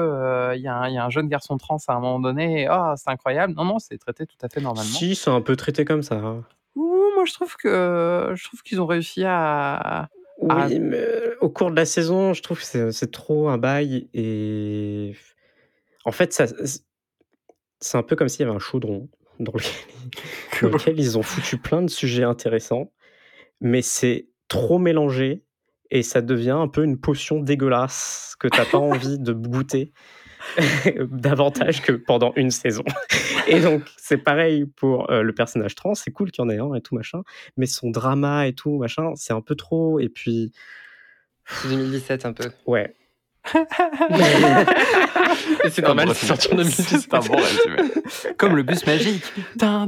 [0.56, 2.68] il y, a un- il y a un jeune garçon trans à un moment donné,
[2.72, 3.53] oh c'est incroyable.
[3.56, 4.89] Non non, c'est traité tout à fait normalement.
[4.89, 6.15] Si, c'est un peu traité comme ça.
[6.15, 6.43] hein.
[6.76, 10.07] Ouh, moi je trouve que je trouve qu'ils ont réussi à.
[10.41, 11.06] Oui, mais
[11.41, 15.14] au cours de la saison, je trouve que c'est, c'est trop un bail, et
[16.06, 16.45] en fait, ça,
[17.81, 19.10] c'est un peu comme s'il y avait un chaudron
[19.40, 19.72] dans lequel,
[20.61, 22.91] dans lequel ils ont foutu plein de sujets intéressants,
[23.61, 25.44] mais c'est trop mélangé
[25.91, 29.91] et ça devient un peu une potion dégueulasse que t'as pas envie de goûter
[31.11, 32.84] davantage que pendant une saison.
[33.48, 36.60] Et donc c'est pareil pour euh, le personnage trans, c'est cool qu'il y en ait
[36.60, 37.24] un et tout machin,
[37.57, 39.99] mais son drama et tout machin, c'est un peu trop.
[39.99, 40.52] Et puis
[41.45, 42.49] C'est 2017 un peu.
[42.68, 42.95] ouais,
[45.70, 47.00] c'est normal, c'est sorti en 2017.
[47.02, 47.92] C'est un bon résumé.
[48.38, 49.24] Comme le bus magique.
[49.62, 49.88] Ah,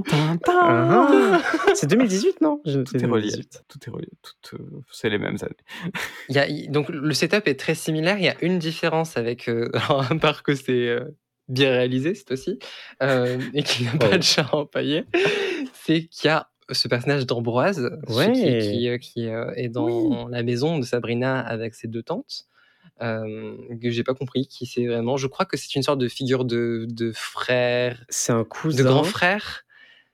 [1.73, 2.61] c'est 2018 non?
[2.65, 3.29] Je- Tout est relié.
[3.31, 3.63] 2018.
[3.67, 4.07] Tout est relié.
[4.41, 5.91] Tout, euh, c'est les mêmes années.
[6.29, 8.17] Il y a, il- donc le setup est très similaire.
[8.17, 11.05] Il y a une différence avec, euh, alors, à part que c'est euh,
[11.47, 12.59] bien réalisé, c'est aussi,
[13.03, 15.05] euh, et qu'il n'y a pas de chat empaillé,
[15.73, 18.31] c'est qu'il y a ce personnage d'Ambroise, Ouais.
[18.31, 22.45] qui, qui, euh, qui, euh, est dans la maison de Sabrina avec ses deux tantes,
[23.01, 25.17] euh, que j'ai pas compris qui c'est vraiment.
[25.17, 28.83] Je crois que c'est une sorte de figure de, de frère, C'est un cousin.
[28.83, 29.63] de grand frère.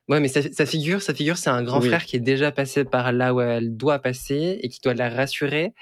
[0.10, 1.88] Ouais, mais sa, sa figure, sa figure, c'est un grand Oui.
[1.90, 5.10] frère qui est déjà passé par là où elle doit passer et qui doit la
[5.10, 5.74] rassurer.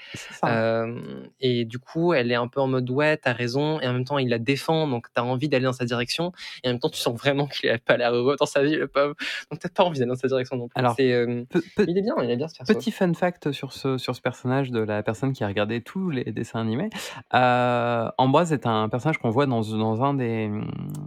[0.44, 0.94] Euh,
[1.40, 4.04] et du coup, elle est un peu en mode ouais, t'as raison, et en même
[4.04, 6.32] temps, il la défend, donc t'as envie d'aller dans sa direction,
[6.64, 8.74] et en même temps, tu sens vraiment qu'il a pas l'air heureux dans sa vie,
[8.74, 9.14] le pauvre.
[9.50, 10.78] Donc t'as pas envie d'aller dans sa direction non plus.
[10.78, 12.74] Alors, C'est, euh, Pe- pe- il est bien, il est bien ce perso.
[12.74, 16.10] Petit fun fact sur ce, sur ce personnage de la personne qui a regardé tous
[16.10, 16.90] les dessins animés.
[17.34, 20.50] Euh, Ambroise est un personnage qu'on voit dans, dans, un des,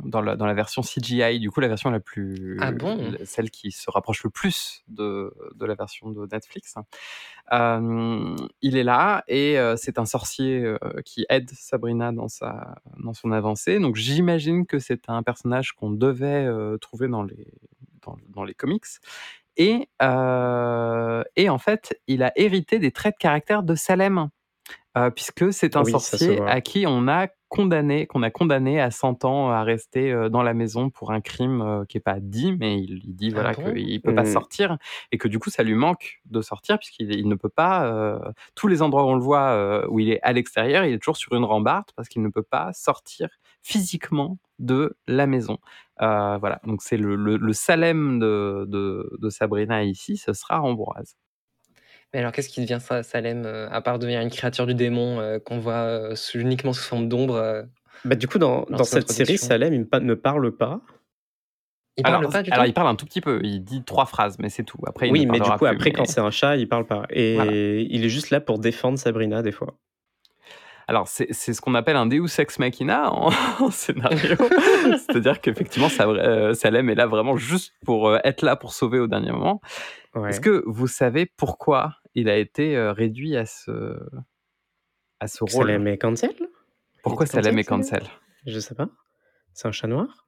[0.06, 2.58] dans, la, dans la version CGI, du coup la version la plus...
[2.62, 3.09] Ah bon?
[3.26, 6.76] Celle qui se rapproche le plus de, de la version de Netflix.
[7.52, 12.76] Euh, il est là et euh, c'est un sorcier euh, qui aide Sabrina dans, sa,
[13.04, 13.80] dans son avancée.
[13.80, 17.48] Donc j'imagine que c'est un personnage qu'on devait euh, trouver dans les,
[18.04, 18.86] dans, dans les comics.
[19.58, 24.30] Et, euh, et en fait, il a hérité des traits de caractère de Salem,
[24.98, 28.92] euh, puisque c'est un Oui, sorcier à qui on a condamné, qu'on a condamné à
[28.92, 32.20] 100 ans à rester euh, dans la maison pour un crime euh, qui est pas
[32.20, 33.76] dit, mais il, il dit Ah voilà bon?
[33.76, 34.78] qu'il peut pas sortir
[35.12, 37.86] et que du coup ça lui manque de sortir puisqu'il il ne peut pas.
[37.88, 38.20] euh,
[38.56, 41.00] tous les endroits où on le voit euh, où il est à l'extérieur, il est
[41.00, 43.30] toujours sur une rambarde parce qu'il ne peut pas sortir
[43.64, 45.58] physiquement de la maison.
[46.02, 50.62] Euh, voilà, donc c'est le, le, le Salem de, de, de Sabrina ici, ce sera
[50.62, 51.16] Ambroise.
[52.14, 55.20] Mais alors, qu'est-ce qui devient ça, Salem, euh, à part devenir une créature du démon
[55.20, 57.64] euh, qu'on voit euh, sous- uniquement sous forme d'ombre euh,
[58.04, 59.38] Bah, du coup, dans, cette série.
[59.38, 60.82] Salem il ne parle pas.
[61.98, 62.70] Il alors, parle pas du alors, tout?
[62.70, 64.78] il parle un tout petit peu, il dit trois phrases, mais c'est tout.
[64.88, 66.86] Après, il oui, mais du coup, plus, après, mais- quand c'est un chat, il parle
[66.86, 67.06] pas.
[67.10, 67.52] Et Voilà.
[67.52, 69.76] il est juste là pour défendre Sabrina, des fois.
[70.90, 73.30] Alors, c'est c'est ce qu'on appelle un Deus Ex Machina en,
[73.60, 74.36] en scénario.
[74.98, 78.98] C'est-à-dire qu'effectivement, ça- euh, Salem est là vraiment juste pour euh, être là pour sauver
[78.98, 79.62] au dernier moment.
[80.16, 80.30] Ouais.
[80.30, 84.00] Est-ce que vous savez pourquoi il a été euh, réduit à ce,
[85.20, 85.68] à ce rôle?
[85.68, 86.34] Salem est cancel?
[87.04, 88.14] Pourquoi Salem est cancel, cancel?
[88.48, 88.90] Je sais pas.
[89.54, 90.28] C'est un chat noir?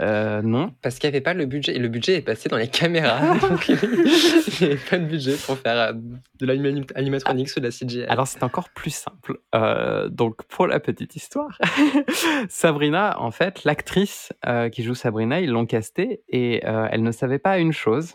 [0.00, 0.74] Euh, Non.
[0.82, 1.76] Parce qu'il n'y avait pas le budget.
[1.76, 3.36] Et le budget est passé dans les caméras.
[3.48, 5.92] donc il n'y avait pas de budget pour faire euh,
[6.40, 8.04] de l'animatronics ou de la CGI.
[8.04, 9.38] Alors c'est encore plus simple.
[9.54, 11.58] Euh, donc pour la petite histoire,
[12.48, 17.38] Sabrina, en fait, l'actrice euh, qui joue Sabrina, ils l'ont castée et elle ne savait
[17.38, 18.14] pas une chose.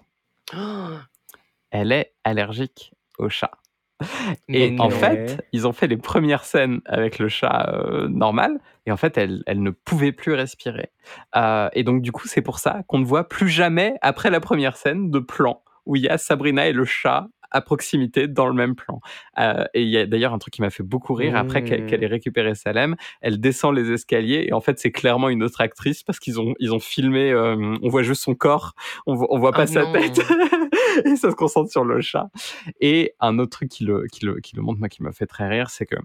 [1.72, 3.52] Elle est allergique au chat.
[4.49, 4.89] Et en non.
[4.89, 9.17] fait, ils ont fait les premières scènes avec le chat euh, normal, et en fait,
[9.17, 10.91] elle, elle ne pouvait plus respirer.
[11.35, 14.39] Euh, et donc, du coup, c'est pour ça qu'on ne voit plus jamais, après la
[14.39, 18.47] première scène, de plan où il y a Sabrina et le chat à proximité dans
[18.47, 18.99] le même plan.
[19.39, 21.84] Euh, et il y a d'ailleurs un truc qui m'a fait beaucoup rire après qu'elle
[21.84, 21.88] Mmh.
[21.88, 22.95] qu'elle ait récupéré Salem.
[23.21, 26.53] Elle descend les escaliers et en fait c'est clairement une autre actrice parce qu'ils ont
[26.59, 27.31] ils ont filmé.
[27.31, 28.73] euh, on voit juste son corps,
[29.05, 29.91] on, voit- on voit pas Ah sa non.
[29.93, 30.19] tête
[31.05, 32.30] et ça se concentre sur le chat.
[32.81, 35.25] Et un autre truc qui le qui le qui le montre moi qui m'a fait
[35.27, 35.95] très rire, c'est que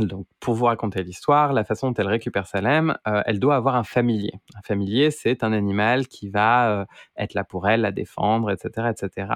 [0.00, 3.76] donc, pour vous raconter l'histoire, la façon dont elle récupère Salem, euh, elle doit avoir
[3.76, 4.32] un familier.
[4.56, 6.84] Un familier, c'est un animal qui va euh,
[7.16, 9.28] être là pour elle, la défendre, etc., etc.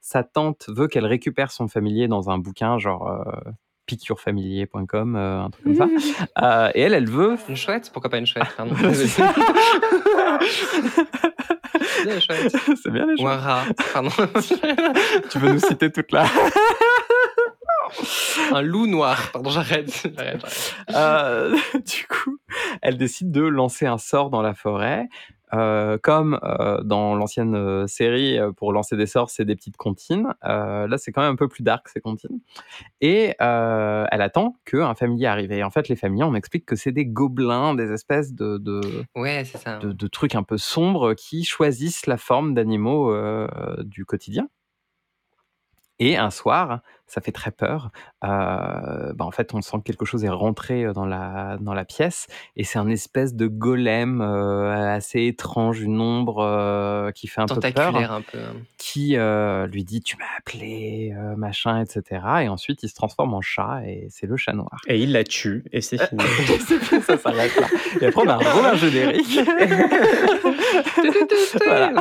[0.00, 3.50] Sa tante veut qu'elle récupère son familier dans un bouquin genre euh,
[3.86, 5.88] piqûrefamilier.com, euh, un truc comme ça.
[6.42, 7.36] Euh, et elle, elle veut.
[7.48, 7.90] Une chouette?
[7.92, 8.48] Pourquoi pas une chouette?
[8.56, 8.74] Pardon.
[10.14, 12.56] Voilà, c'est bien, les chouettes.
[12.82, 13.62] c'est bien les Ou un rat.
[13.92, 14.10] Pardon.
[15.30, 16.24] Tu veux nous citer toute la.
[18.52, 19.30] Un loup noir.
[19.32, 20.06] Pardon, j'arrête.
[20.94, 22.38] Euh, du coup,
[22.82, 25.08] elle décide de lancer un sort dans la forêt.
[25.52, 30.34] Euh, comme euh, dans l'ancienne série, pour lancer des sorts, c'est des petites comptines.
[30.42, 32.40] Là, c'est quand même un peu plus dark, ces comptines.
[33.00, 35.52] Et elle attend qu'un familier arrive.
[35.52, 38.80] Et en fait, les familiers, on explique que c'est des gobelins, des espèces de, de,
[39.14, 39.78] Ouais, c'est ça.
[39.78, 43.14] de, de trucs un peu sombres qui choisissent la forme d'animaux
[43.84, 44.48] du quotidien.
[46.00, 47.90] Et un soir, ça fait très peur.
[48.24, 51.74] euh, bah en fait, on sent que quelque chose est rentré euh, dans la, dans
[51.74, 52.26] la pièce.
[52.56, 57.46] Et c'est un espèce de golem euh, assez étrange, une ombre euh, qui fait un
[57.46, 58.38] peu peur Tentaculaire un peu.
[58.78, 63.34] qui euh, lui dit tu m'as appelé euh, machin etc et ensuite il se transforme
[63.34, 66.22] en chat et c'est le chat noir Et il la tue, et c'est fini.
[67.02, 67.66] ça s'arrête là
[68.00, 69.40] et après on a un gros générique
[71.64, 71.92] Voilà.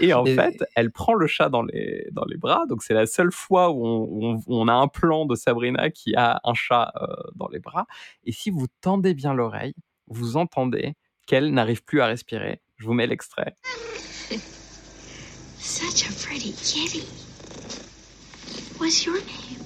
[0.00, 2.94] et en Et- fait elle prend le chat dans les dans les bras donc c'est
[2.94, 6.14] la seule fois où on, où on- où on a un plan de Sabrina qui
[6.16, 7.86] a un chat euh, dans les bras
[8.24, 9.74] et si vous tendez bien l'oreille
[10.08, 10.94] vous entendez
[11.26, 13.54] qu'elle n'arrive plus à respirer je vous mets l'extrait
[15.58, 17.04] Such a pretty kitty.
[18.78, 19.60] What's your name?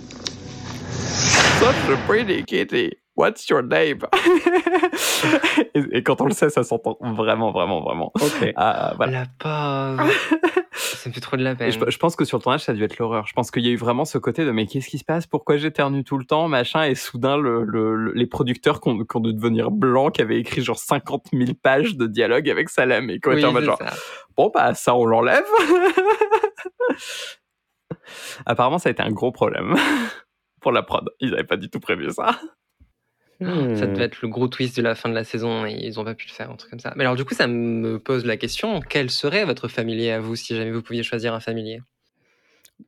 [1.61, 2.93] Such a pretty kitty.
[3.16, 4.01] What's your name?
[5.74, 8.12] Et, et quand on le sait, ça s'entend vraiment, vraiment, vraiment.
[8.20, 8.53] Ok.
[8.57, 9.20] Ah, voilà.
[9.20, 9.27] La
[9.97, 10.11] pauvre.
[10.73, 11.70] ça me fait trop de la peine.
[11.73, 13.27] je, je pense que sur le tournage, ça a dû être l'horreur.
[13.27, 15.27] Je pense qu'il y a eu vraiment ce côté de mais qu'est-ce qui se passe?
[15.27, 16.49] Pourquoi j'éternue tout le temps?
[16.49, 16.85] Machin.
[16.85, 20.23] Et soudain, le, le- le- les producteurs qui ont, qui ont dû devenir blancs, qui
[20.23, 23.47] avaient écrit genre 50 000 pages de dialogue avec Salem et qui ont Oui, été
[23.47, 23.95] en genre ça.
[24.36, 25.45] bon, bah ça, on l'enlève.
[28.47, 29.74] Apparemment, ça a été un gros problème
[30.61, 31.09] pour la prod.
[31.20, 32.39] Ils n'avaient pas du tout prévu ça.
[33.40, 33.74] Hmm.
[33.77, 36.05] Ça devait être le gros twist de la fin de la saison et ils ont
[36.05, 36.93] pas pu le faire, un truc comme ça.
[36.97, 40.36] Mais alors, du coup, ça me pose la question quel serait votre familier à vous
[40.36, 41.82] si jamais vous pouviez choisir un familier?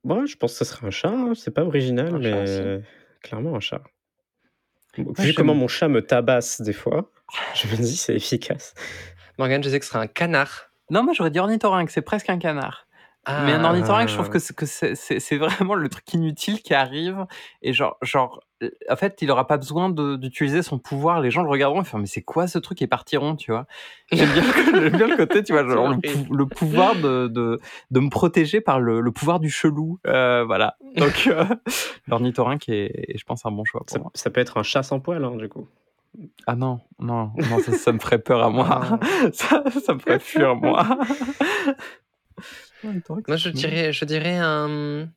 [0.05, 1.09] Bon, je pense que ce serait un chat.
[1.11, 1.33] hein.
[1.35, 2.47] C'est pas original, Un mais
[2.81, 2.89] chat
[3.23, 3.83] clairement un chat.
[5.19, 7.11] Vu comment mon chat me tabasse des fois,
[7.55, 8.75] je me dis c'est efficace.
[9.39, 10.71] Morgane, je sais que ce serait un canard.
[10.91, 12.86] Non, moi j'aurais dit ornithorynque, c'est presque un canard.
[13.29, 13.69] Mais un Ah.
[13.71, 17.27] ornithorynque, je trouve que c'est- vraiment le truc inutile qui arrive.
[17.63, 18.41] Et genre, genre
[18.89, 21.21] en fait, il aura pas besoin d'utiliser son pouvoir.
[21.21, 22.81] Les gens le regarderont et faire Mais c'est quoi ce truc?
[22.83, 23.67] Et partiront, tu vois?
[24.13, 27.59] J'aime bien, le côté, tu vois, genre, le, pou- le pouvoir de, de,
[27.91, 29.99] de me protéger par le, le pouvoir du chelou.
[30.07, 30.77] Euh, voilà.
[30.97, 31.45] Donc, euh,
[32.09, 34.11] l'ornithorynque est, est, je pense, un bon choix pour Ça, moi.
[34.15, 35.69] ça peut être un chat sans poil, hein, du coup.
[36.47, 38.67] Ah non, non, non, ça, ça me ferait peur à moi.
[38.71, 38.99] Ah.
[39.35, 40.87] ça, ça me ferait fuir, moi.
[42.83, 45.09] Moi, je dirais, je dirais un,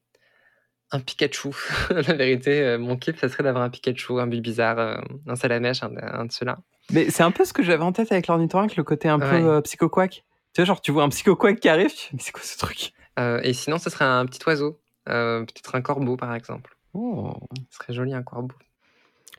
[0.91, 1.49] un Pikachu.
[1.89, 5.83] la vérité, euh, mon kiff, ça serait d'avoir un Pikachu, un Bulbizarre, euh, un Salamèche,
[5.83, 6.59] un, un de ceux-là.
[6.91, 9.29] Mais c'est un peu ce que j'avais en tête avec l'ornithorynque, le côté un Ouais.
[9.41, 10.23] peu euh, psycho-quack.
[10.53, 12.93] Tu vois, genre, tu vois un psycho-quack qui arrive, mais c'est quoi ce truc?
[13.19, 14.79] Euh, et sinon, ce serait un petit oiseau.
[15.07, 16.75] Euh, Peut-être un corbeau, par exemple.
[16.93, 17.33] oh.
[17.69, 18.55] Ce serait joli, un corbeau.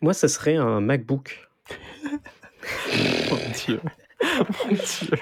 [0.03, 1.49] Moi, ce serait un MacBook.
[3.31, 3.37] Mon
[3.67, 3.81] dieu.
[4.23, 5.19] Mon dieu.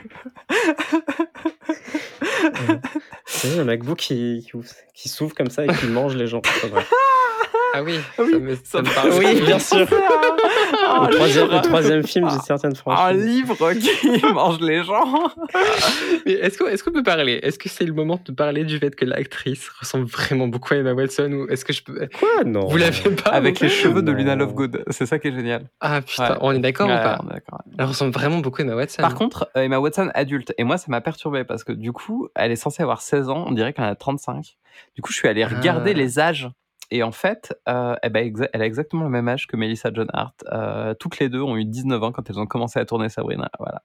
[3.26, 4.58] C'est un MacBook qui, qui,
[4.94, 6.42] qui s'ouvre comme ça et qui mange les gens.
[7.74, 9.10] Ah oui, Ah oui, ça me, ça ça me parle.
[9.18, 9.86] Oui, bien sûr.
[9.90, 13.24] Ah, le, troisième, le troisième film d'une certaine Un franchise.
[13.26, 15.30] livre qui mange les gens.
[16.26, 17.40] Mais est-ce qu'on est peut parler?
[17.42, 20.78] Est-ce que c'est le moment de parler du fait que l'actrice ressemble vraiment beaucoup à
[20.78, 22.44] Emma Watson ou est-ce que je peux Quoi?
[22.44, 22.66] Non.
[22.66, 24.16] Vous l'avez pas Avec les cheveux de Non.
[24.18, 24.84] Luna Lovegood.
[24.90, 25.68] C'est ça qui est génial.
[25.80, 26.38] Ah putain, Ouais.
[26.40, 27.20] on est d'accord Ouais, ou pas?
[27.22, 27.60] on est d'accord.
[27.78, 29.02] Elle ressemble vraiment beaucoup à Emma Watson.
[29.02, 30.54] Par contre, euh, Emma Watson adulte.
[30.58, 33.44] Et moi, ça m'a perturbé parce que du coup, elle est censée avoir 16 ans.
[33.46, 34.56] On dirait qu'elle en a 35.
[34.96, 35.98] Du coup, je suis allé regarder Ah.
[35.98, 36.48] les âges.
[36.90, 40.08] Et en fait, euh, eh ben, elle a exactement le même âge que Melissa John
[40.12, 40.44] Hart.
[40.52, 43.50] Euh, toutes les deux ont eu 19 ans quand elles ont commencé à tourner Sabrina.
[43.58, 43.82] Voilà.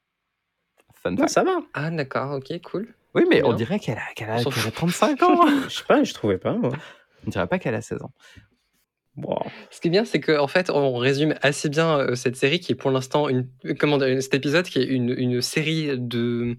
[0.93, 1.29] Fun Non, fact.
[1.29, 1.59] ça va.
[1.73, 2.95] Ah d'accord, ok, cool.
[3.15, 4.73] Oui, mais on dirait qu'elle a, qu'elle a, qu'elle a fout.
[4.73, 5.47] 35 ans.
[5.67, 6.53] Je sais pas, je trouvais pas.
[6.53, 6.71] Moi.
[7.27, 8.11] on dirait pas qu'elle a 16 ans.
[9.15, 9.43] Wow.
[9.69, 12.71] Ce qui est bien, c'est qu'en fait, on résume assez bien euh, cette série qui
[12.71, 13.47] est pour l'instant une,
[13.79, 16.57] comment dire, cet épisode qui est une, une série de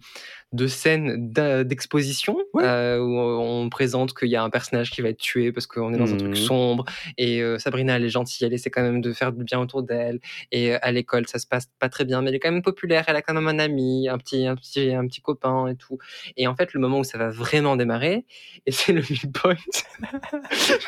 [0.55, 1.32] de scènes
[1.64, 2.62] d'exposition Ouais.
[2.64, 5.93] euh, où on présente qu'il y a un personnage qui va être tué parce qu'on
[5.93, 6.36] est dans un truc Mhm.
[6.36, 6.85] sombre
[7.18, 9.82] et euh, Sabrina elle est gentille, elle essaie quand même de faire du bien autour
[9.82, 10.20] d'elle
[10.52, 12.62] et euh, à l'école ça se passe pas très bien mais elle est quand même
[12.62, 15.74] populaire, elle a quand même un ami, un petit un petit un petit copain et
[15.76, 15.98] tout
[16.36, 18.24] et en fait le moment où ça va vraiment démarrer
[18.66, 19.56] et c'est le midpoint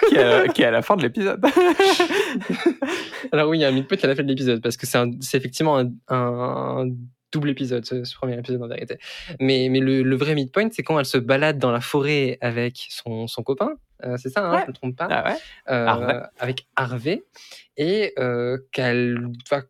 [0.08, 1.44] qui, est à, qui est à la fin de l'épisode.
[3.32, 4.98] Alors oui, il y a un midpoint à la fin de l'épisode parce que c'est
[4.98, 6.86] un- c'est effectivement un, un
[7.36, 8.98] double épisode, ce, ce premier épisode en vérité.
[9.40, 12.86] Mais, mais le, le vrai midpoint, c'est quand elle se balade dans la forêt avec
[12.90, 13.70] son, son copain.
[14.04, 14.60] Euh, c'est ça, hein, Ouais.
[14.60, 15.08] je ne me trompe pas.
[15.10, 15.36] ah ouais
[15.70, 16.20] Euh, Harvey.
[16.38, 17.24] Avec Harvey.
[17.76, 19.18] Et euh, qu'elle
[19.50, 19.62] va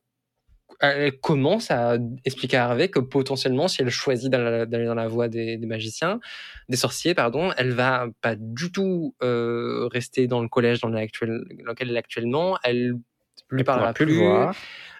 [0.80, 5.28] elle commence à expliquer à Harvey que potentiellement, si elle choisit d'aller dans la voie
[5.28, 6.20] des, des magiciens,
[6.68, 11.88] des sorciers, pardon, elle va pas du tout euh, rester dans le collège dans, lequel
[11.88, 12.58] elle est actuellement.
[12.62, 12.96] Elle
[13.50, 14.20] lui parlera plus plus.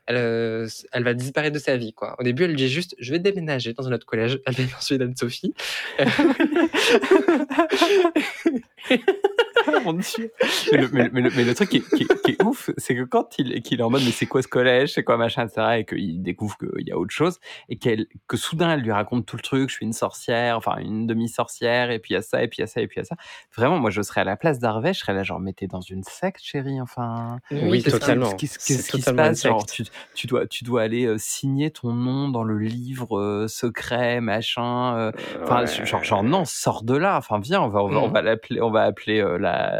[0.06, 1.92] Elle, euh, elle va disparaître de sa vie.
[1.92, 2.16] Quoi.
[2.18, 4.40] Au début, elle dit juste Je vais déménager dans un autre collège.
[4.46, 5.54] Elle vient dans celui d'Anne-Sophie.
[9.84, 10.32] Mon dieu.
[10.72, 12.42] Mais le, mais le- mais le- mais le truc qui est, qui est- qui est
[12.42, 15.04] ouf, c'est que quand il, qu'il est en mode mais c'est quoi ce collège, c'est
[15.04, 17.38] quoi machin, etc., et qu'il découvre qu'il y a autre chose,
[17.68, 20.76] et qu'elle, que soudain elle lui raconte tout le truc, je suis une sorcière, enfin
[20.78, 22.86] une demi-sorcière, et puis il y a ça, et puis il y a ça, et
[22.86, 23.16] puis il y a ça.
[23.56, 25.80] Vraiment, moi je serais à la place d'Harvey, je serais là genre, mais t'es dans
[25.80, 27.38] une secte, chérie, enfin.
[27.50, 27.92] Oui, ça.
[27.92, 28.32] totalement.
[28.34, 29.84] Qu'est-ce, qu'est-ce qui se passe Genre, tu,
[30.14, 34.96] tu dois, tu dois aller euh, signer ton nom dans le livre euh, secret, machin.
[34.96, 35.12] euh,
[35.42, 35.84] Enfin, Ouais.
[35.86, 37.16] genre, genre, non, sors de là.
[37.18, 39.20] Enfin, viens, on va, on va, on va l'appeler, on va appeler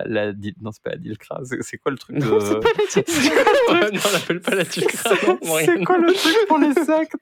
[0.06, 3.02] la, non, c'est pas la Dilkra, c'est, quoi le truc de, Non, c'est pas la
[3.68, 7.16] Oh, non, on l'appelle pas la non, c'est, quoi le truc pour les sectes?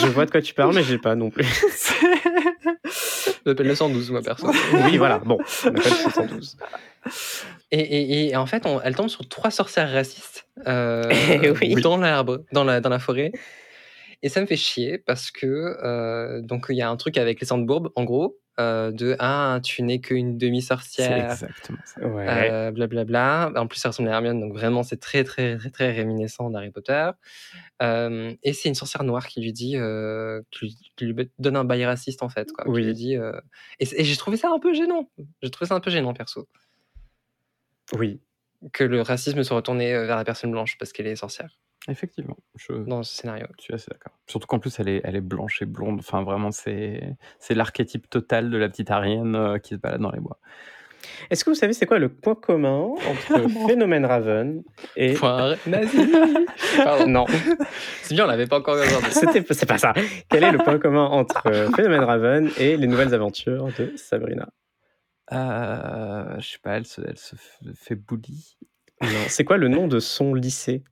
[0.00, 1.44] Je vois de quoi tu parles, mais j'ai pas non plus.
[3.44, 4.48] L'appelle le 112, moi, perso.
[4.84, 5.18] Oui, voilà.
[5.18, 6.56] Bon, on appelle 612.
[7.70, 11.02] Et, et- et en fait, on- elle tombe sur trois sorcières racistes euh,
[11.42, 11.74] Eh oui.
[11.82, 13.32] dans l'arbre, dans la, dans la forêt.
[14.22, 17.40] Et ça me fait chier parce que euh, donc il y a un truc avec
[17.40, 18.38] les Sandbourbes, en gros.
[18.58, 22.00] Euh, de ah tu n'es qu'une C'est demi-sorcière, exactement ça.
[22.06, 22.26] Ouais.
[22.50, 23.52] euh, blablabla.
[23.56, 26.70] En plus, ça ressemble à Hermione, donc vraiment, c'est très, très, très, très réminiscent d'Harry
[26.70, 27.10] Potter.
[27.82, 31.56] Euh, et c'est une sorcière noire qui lui dit, euh, qui, lui, qui lui donne
[31.56, 32.64] un bail raciste en fait, quoi.
[32.64, 32.84] Qui Oui.
[32.84, 33.38] lui dit, euh,
[33.80, 35.10] et, et j'ai trouvé ça un peu gênant.
[35.42, 36.48] J'ai trouvé ça un peu gênant perso,
[37.92, 38.20] Oui.
[38.72, 41.50] que le racisme soit retourné vers la personne blanche parce qu'elle est sorcière
[41.88, 43.46] Effectivement, je, dans ce scénario.
[43.58, 44.12] je suis assez d'accord.
[44.26, 46.00] Surtout qu'en plus, elle est, elle est blanche et blonde.
[46.00, 50.10] Enfin, vraiment, c'est c'est l'archétype total de la petite Arienne euh, qui se balade dans
[50.10, 50.38] les bois.
[51.30, 54.62] Est-ce que vous savez c'est quoi le point commun entre Phénomène Raven
[54.96, 55.96] et Point nazi?
[56.76, 57.06] Pardon.
[57.06, 57.26] non,
[58.02, 59.12] C'est bien, on l'avait pas encore aujourd'hui.
[59.12, 59.92] c'était c'est pas ça.
[60.28, 64.48] Quel est le point commun entre euh, Phénomène Raven et les nouvelles aventures de Sabrina?
[65.32, 68.56] Euh, je sais pas, elle se, elle se f- fait bully.
[69.02, 70.82] Non, c'est quoi le nom de son lycée?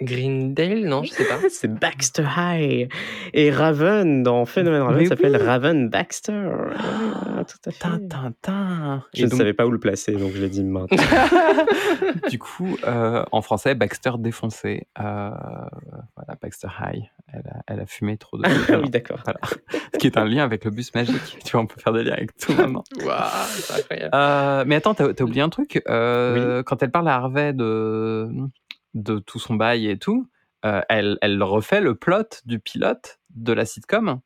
[0.00, 1.38] Greendale, non, je sais pas.
[1.50, 2.88] C'est Baxter High.
[3.32, 5.46] Et Raven, dans Phénomène Raven, s'appelle oui.
[5.46, 6.32] Raven Baxter.
[6.32, 8.08] Ouais, tout à fait.
[8.08, 9.02] Tintin.
[9.14, 10.96] Je ne savais pas où le placer, donc je l'ai dit maintenant.
[12.30, 14.86] du coup, euh, en français, Baxter défoncé.
[14.98, 15.30] Euh,
[16.16, 17.04] voilà, Baxter High.
[17.32, 18.44] Elle a, elle a fumé trop de.
[18.46, 19.20] Ah oui, d'accord.
[19.24, 19.40] Voilà.
[19.94, 21.38] Ce qui est un lien avec le bus magique.
[21.44, 22.84] Tu vois, on peut faire des liens avec tout maintenant.
[23.02, 24.10] Waouh, c'est incroyable.
[24.14, 25.82] Euh, mais attends, t'as as oublié un truc?
[25.88, 28.28] Euh, Quand elle parle à Harvey de,
[28.96, 30.26] de tout son bail et tout,
[30.64, 34.20] euh, elle, elle refait le plot du pilote de la sitcom.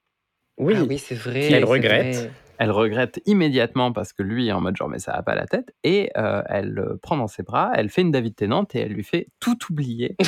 [0.57, 1.51] Oui, Ah oui, c'est vrai.
[1.51, 2.15] Elle regrette.
[2.17, 2.31] vrai.
[2.63, 5.47] Elle regrette immédiatement parce que lui est en mode genre mais ça va pas la
[5.47, 8.81] tête et euh, elle le prend dans ses bras, elle fait une David Tennant et
[8.81, 10.15] elle lui fait tout oublier.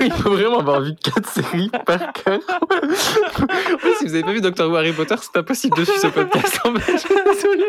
[0.00, 2.40] Il faut vraiment avoir vu quatre séries par cœur.
[2.50, 5.84] en fait, si vous avez pas vu Doctor Who Harry Potter, c'est pas possible de
[5.84, 6.60] suivre ce podcast.
[6.64, 7.64] En fait, je suis désolée.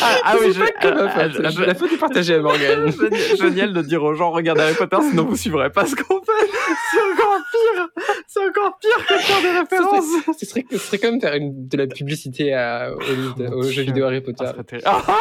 [0.00, 1.20] Ah, ah oui, je, C'est pas que ma faute.
[1.38, 2.90] ah, La, je- la faute est partagée à Morgane.
[2.90, 6.20] Génial- Génial de dire aux gens regardez Harry Potter sinon vous suivrez pas ce qu'on
[6.20, 6.50] fait.
[6.90, 7.88] C'est encore pire.
[8.26, 10.04] C'est encore pire que de faire des références.
[10.38, 13.82] Ce serait, ce serait comme faire une, de la publicité à, aux, livres- aux jeux
[13.82, 14.44] vidéo Harry Potter.
[14.84, 15.02] Ah.
[15.06, 15.18] Ah,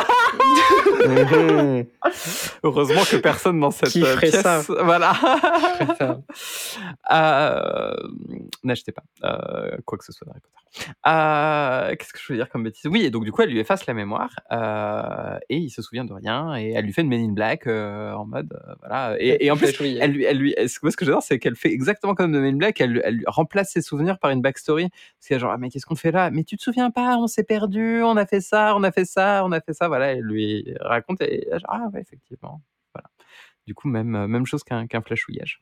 [2.64, 4.42] heureusement que personne dans cette Qui euh, ferait pièce.
[4.42, 4.62] ça?
[4.84, 5.14] Voilà.
[6.00, 6.20] Ça?
[7.12, 7.94] Euh,
[8.64, 10.92] N'achetez pas euh, quoi que ce soit d'Harry Potter.
[11.08, 12.86] Euh, Qu'est-ce que je veux dire comme bêtise?
[12.90, 16.06] Oui, et donc du coup, elle lui efface la mémoire euh, et il se souvient
[16.06, 19.16] de rien et elle lui fait une Men in Black euh, en mode euh, voilà.
[19.20, 19.98] Et, et en plus, Flashouille.
[20.02, 22.40] elle lui, elle lui, ce que ce que j'adore, c'est qu'elle fait exactement comme de
[22.40, 22.82] Men in Black.
[22.82, 24.90] Elle, elle remplace ses souvenirs par une backstory.
[24.90, 26.32] Parce qu'elle genre, ah, mais qu'est-ce qu'on fait là?
[26.32, 27.18] Mais tu te souviens pas?
[27.18, 28.02] On s'est perdu.
[28.04, 28.76] On a fait ça.
[28.76, 29.44] On a fait ça.
[29.46, 29.88] On a fait ça.
[29.88, 30.14] Voilà.
[30.14, 32.62] Elle lui raconte et genre, ah ouais, effectivement.
[32.94, 33.10] Voilà.
[33.66, 35.62] Du coup, même même chose qu'un qu'un flashouillage.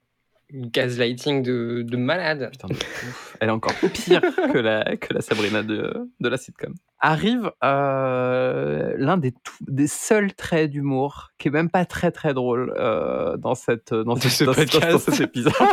[0.51, 2.49] Gaslighting de, de malade.
[2.51, 3.38] Putain, de ouf.
[3.39, 4.22] Elle est encore pire
[4.53, 6.73] que la, que la Sabrina de, de la sitcom.
[6.99, 12.34] Arrive euh, l'un des, tout- des seuls traits d'humour qui est même pas très très
[12.34, 14.91] drôle euh, dans, cette, dans, De cette- ce dans- dans- podcast.
[14.91, 15.53] dans cet épisode.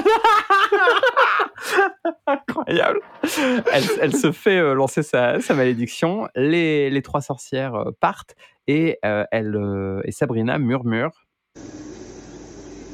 [2.27, 3.01] Incroyable.
[3.73, 6.29] Elle, elle se fait euh, lancer sa, sa malédiction.
[6.35, 8.35] Les, les trois sorcières euh, partent
[8.67, 11.11] et, euh, elle, euh, et Sabrina murmure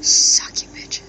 [0.03, 1.03] Suck you bitches.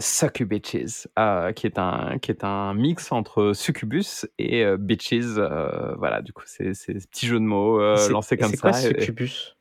[0.00, 5.12] Succubitches, bitches, euh, qui est un qui est un mix entre succubus et euh, bitches.
[5.38, 8.50] euh, voilà, du coup, c'est c'est ce petit jeu de mots euh, C'est- lancé comme
[8.50, 8.70] C'est ça.
[8.70, 9.54] quoi ce et- cubus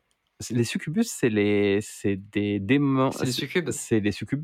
[0.49, 3.11] et- les succubus, c'est les c'est des démons.
[3.11, 3.69] C'est des succubes.
[3.69, 4.43] C'est des succubes.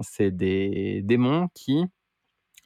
[0.00, 1.84] c'est des démons qui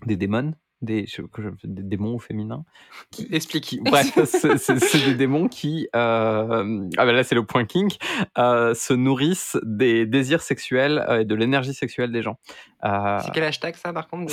[0.07, 0.55] des démons.
[0.83, 1.21] Des, je-
[1.65, 2.65] des démons au féminin
[3.31, 3.65] Explique.
[3.65, 7.91] qui, bref, c'est- des démons qui, euh, ah ben là c'est le point king,
[8.39, 12.39] euh, se nourrissent des désirs sexuels euh, et de l'énergie sexuelle des gens.
[12.85, 14.33] Euh, C'est quel hashtag ça par contre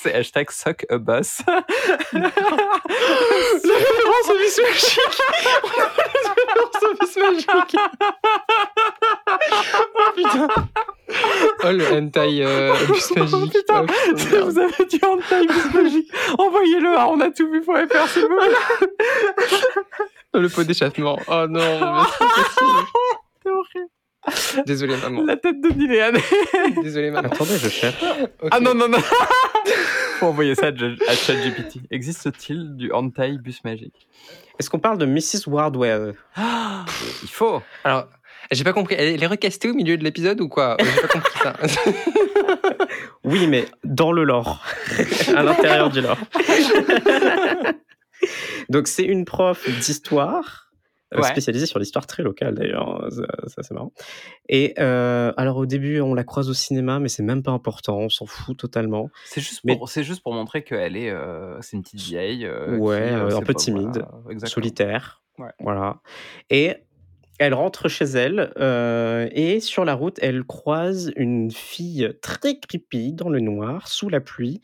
[0.00, 1.40] c'est hashtag suck a boss.
[2.12, 2.30] référence
[4.30, 5.20] au vice magique
[6.36, 7.76] référence au vice magique
[9.94, 10.48] Oh putain
[11.64, 15.74] Oh le hentai euh, vice magique Oh, putain, Oh, si vous avez du hentai Bus
[15.74, 18.54] magique, envoyez-le à on a tout vu faire s'il vous plaît.
[20.34, 22.86] Le pot d'échappement Oh non mais c'est pas possible.
[23.42, 23.90] C'est horrible.
[24.66, 26.18] Désolé maman La tête de Niléane.
[26.82, 28.02] Désolé maman Attendez, je cherche.
[28.40, 28.48] Ok.
[28.50, 28.98] Ah non, non, non.
[30.18, 31.80] Faut envoyer ça à à ChatGPT.
[31.90, 34.08] Existe-t-il du hentai bus magique?
[34.58, 35.46] Est-ce qu'on parle de Mrs.
[35.46, 36.14] Wardwell?
[36.36, 37.62] Il faut.
[37.84, 38.08] Alors
[38.50, 40.76] j'ai pas compris elle est recastée au milieu de l'épisode ou quoi?
[40.80, 41.54] J'ai pas compris ça
[43.24, 44.64] Oui, mais dans le lore,
[45.36, 46.18] à l'intérieur du lore.
[48.68, 50.67] Donc, c'est une prof d'histoire,
[51.16, 51.22] Ouais.
[51.22, 53.92] spécialisée sur l'histoire très locale d'ailleurs, ça, ça, c'est marrant.
[54.48, 57.96] Et euh, alors, au début, on la croise au cinéma, mais c'est même pas important,
[57.98, 59.08] on s'en fout totalement.
[59.24, 62.44] C'est juste, Mais- pour, c'est juste pour montrer qu'elle est, euh, c'est une petite vieille.
[62.44, 64.46] euh, Ouais, qui, euh, un peu timide, voilà.
[64.46, 65.22] Solitaire.
[65.38, 65.50] Ouais.
[65.60, 66.00] Voilà.
[66.50, 66.74] Et
[67.40, 73.12] Elle rentre chez elle euh, et sur la route, elle croise une fille très creepy
[73.12, 74.60] dans le noir, sous la pluie,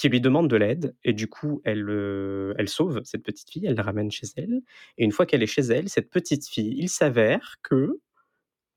[0.00, 0.94] qui lui demande de l'aide.
[1.04, 4.60] Et du coup, elle, euh, elle sauve cette petite fille, elle la ramène chez elle.
[4.98, 8.00] Et une fois qu'elle est chez elle, cette petite fille, il s'avère que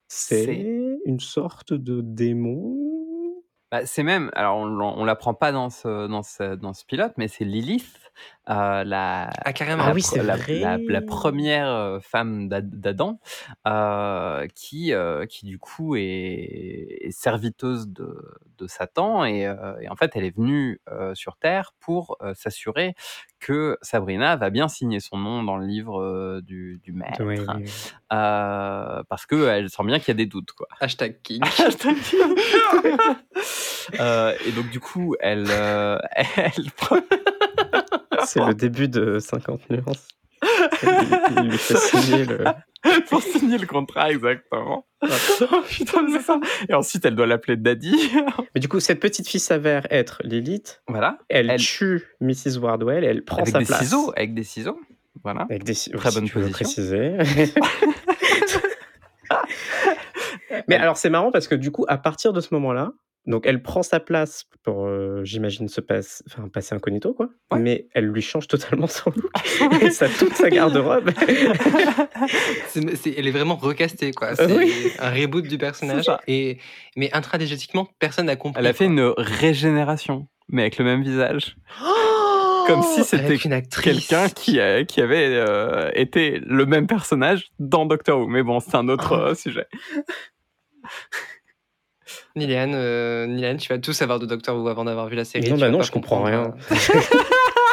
[0.07, 2.77] C'est- une sorte de démon.
[3.71, 7.13] Bah, c'est même, alors on, on l'apprend pas dans ce, dans ce, dans ce pilote,
[7.17, 8.11] mais c'est Lilith,
[8.49, 9.83] euh, la, Ah, carrément.
[9.83, 10.59] Ah la, oui, pre- c'est la, vrai.
[10.59, 13.19] la- la première femme d'Ad- d'Adam,
[13.67, 16.01] euh, qui, euh, qui du coup est,
[17.01, 18.17] est serviteuse de,
[18.57, 22.33] de Satan, et, euh, et en fait elle est venue euh, sur Terre pour euh,
[22.33, 22.95] s'assurer
[23.39, 27.39] que Sabrina va bien signer son nom dans le livre euh, du, du maître, ouais.
[28.13, 30.51] euh, parce qu'elle sent bien qu'il y a des doutes.
[30.53, 30.67] Quoi.
[30.79, 31.41] Hashtag King.
[33.99, 35.97] Euh, et donc du coup, elle, euh,
[38.25, 40.07] C'est le début de 50 nuances.
[41.37, 42.43] Il, lui fait signer le.
[43.09, 44.85] pour signer le contrat exactement.
[45.41, 46.39] Oh, putain, c'est ça.
[46.69, 48.11] Et ensuite, elle doit l'appeler Daddy.
[48.55, 50.81] Mais du coup, cette petite fille s'avère être Lilith.
[50.87, 51.17] voilà.
[51.29, 52.57] Elle, Elle- tue Mrs.
[52.61, 53.03] Wardwell.
[53.03, 53.79] Elle prend Avec sa des place.
[53.81, 54.79] ciseaux, avec des ciseaux.
[55.23, 55.41] Voilà.
[55.49, 57.17] Avec des ci- Très si bonne tu veux préciser.
[60.67, 62.91] Mais alors, c'est marrant parce que du coup, à partir de ce moment-là,
[63.25, 67.29] donc elle prend sa place pour, euh, j'imagine, se passe, enfin, passer incognito, quoi.
[67.51, 67.59] Ouais.
[67.59, 69.31] Mais elle lui change totalement son look.
[69.81, 71.09] et ça, toute sa garde-robe.
[72.67, 74.35] C'est- c'est- elle est vraiment recastée, quoi.
[74.35, 74.73] C'est Oui.
[74.99, 76.05] un reboot du personnage.
[76.05, 76.17] C'est.
[76.33, 76.57] Et,
[76.95, 78.59] mais intradigétiquement, personne n'a compris.
[78.59, 78.93] Elle a fait quoi.
[78.93, 81.55] une régénération, mais avec le même visage.
[82.67, 83.83] Comme si c'était Avec une actrice.
[84.07, 88.27] Quelqu'un qui, a- qui avait euh, été le même personnage dans Doctor Who.
[88.27, 89.29] Mais bon, c'est un autre Ah.
[89.31, 89.65] euh, sujet.
[92.35, 95.49] Niliane, euh, tu vas tout savoir de Doctor Who avant d'avoir vu la série.
[95.51, 96.53] Non, bah non, je comprends rien.
[96.71, 96.75] euh.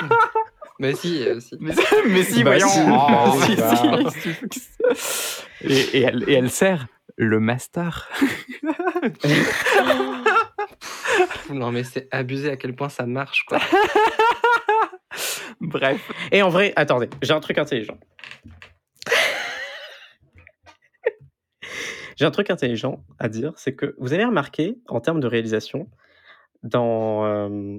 [0.79, 1.57] mais si, euh, si.
[1.61, 1.73] Mais,
[2.09, 2.69] mais si, Bah voyons.
[2.69, 2.91] si, Oh,
[3.57, 4.35] bah si,
[4.95, 5.43] si.
[5.63, 8.09] Et, et elle, et elle sert le master.
[11.51, 13.59] Non, mais c'est abusé à quel point ça marche, quoi.
[15.61, 16.01] Bref.
[16.33, 17.99] Et en vrai, attendez, j'ai un truc intelligent.
[22.21, 25.89] J'ai un truc intelligent à dire, c'est que vous avez remarqué, en termes de réalisation,
[26.63, 27.79] dans, euh,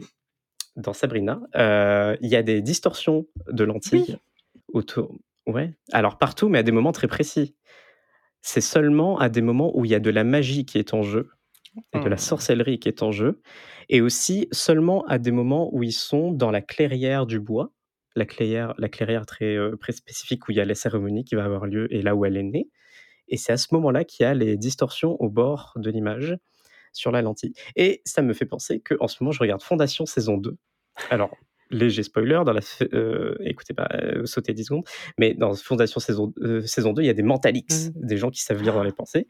[0.78, 4.18] dans Sabrina, euh, il y a des distorsions de lentilles
[4.74, 5.16] autour.
[5.46, 5.76] Ouais.
[5.92, 7.56] Alors partout, mais à des moments très précis.
[8.42, 11.04] C'est seulement à des moments où il y a de la magie qui est en
[11.04, 11.30] jeu
[11.94, 12.18] et de la Hmm.
[12.18, 13.42] sorcellerie qui est en jeu,
[13.90, 17.72] et aussi seulement à des moments où ils sont dans la clairière du bois,
[18.16, 21.36] la clairière, la clairière très, euh, très spécifique où il y a la cérémonie qui
[21.36, 22.70] va avoir lieu et là où elle est née.
[23.32, 26.38] Et c'est à ce moment-là qu'il y a les distorsions au bord de l'image
[26.94, 27.54] sur la lentille.
[27.76, 30.56] Et ça me fait penser que en ce moment, je regarde Fondation saison 2.
[31.10, 31.32] Alors,
[31.72, 32.62] léger spoiler, dans la
[32.94, 34.84] euh, écoutez pas, euh, sautez 10 secondes,
[35.18, 38.42] mais dans Fondation saison, euh, saison 2, il y a des mentalix, des gens qui
[38.42, 39.28] savent lire dans les pensées.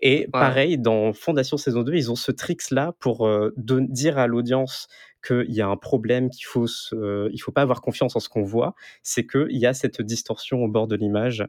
[0.00, 4.86] Et pareil, dans Fondation saison 2, ils ont ce tricks-là pour dire à l'audience
[5.26, 8.20] qu'il y a un problème, qu'il faut se- euh, il faut pas avoir confiance en
[8.20, 11.46] ce qu'on voit, c'est qu'il y a cette distorsion au bord de l'image.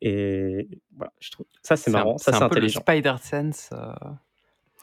[0.00, 2.80] Et voilà, je trouve ça c'est un- marrant, ça c'est un peu le intelligent.
[2.80, 3.92] Spider Sense, euh,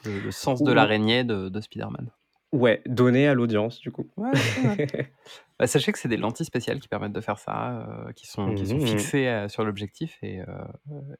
[0.06, 2.10] le, le sens de l'araignée de, de Spider-Man.
[2.52, 4.08] Ouais, donné à l'audience du coup.
[4.16, 4.32] Ouais.
[5.60, 8.54] Bah, sachez que c'est des lentilles spéciales qui permettent de faire ça, euh, qui, sont,
[8.54, 8.86] qui sont Mhm.
[8.86, 10.16] fixées euh, sur l'objectif.
[10.22, 10.44] Et, euh,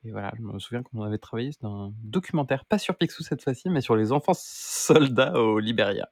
[0.02, 3.42] et voilà, je me souviens qu'on avait travaillé dans un documentaire, pas sur Picsou cette
[3.44, 6.08] fois-ci, mais sur les enfants soldats au Liberia.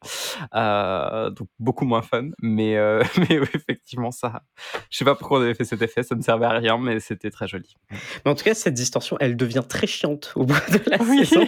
[0.52, 2.74] Donc beaucoup moins fun, mais,
[3.54, 4.42] effectivement, ça.
[4.90, 7.00] Je sais pas pourquoi on avait fait cet effet, ça ne servait à rien, mais
[7.00, 7.76] c'était très joli.
[8.24, 11.24] Mais en tout cas, cette distorsion, elle devient très chiante au bout de la Oui.
[11.24, 11.46] saison.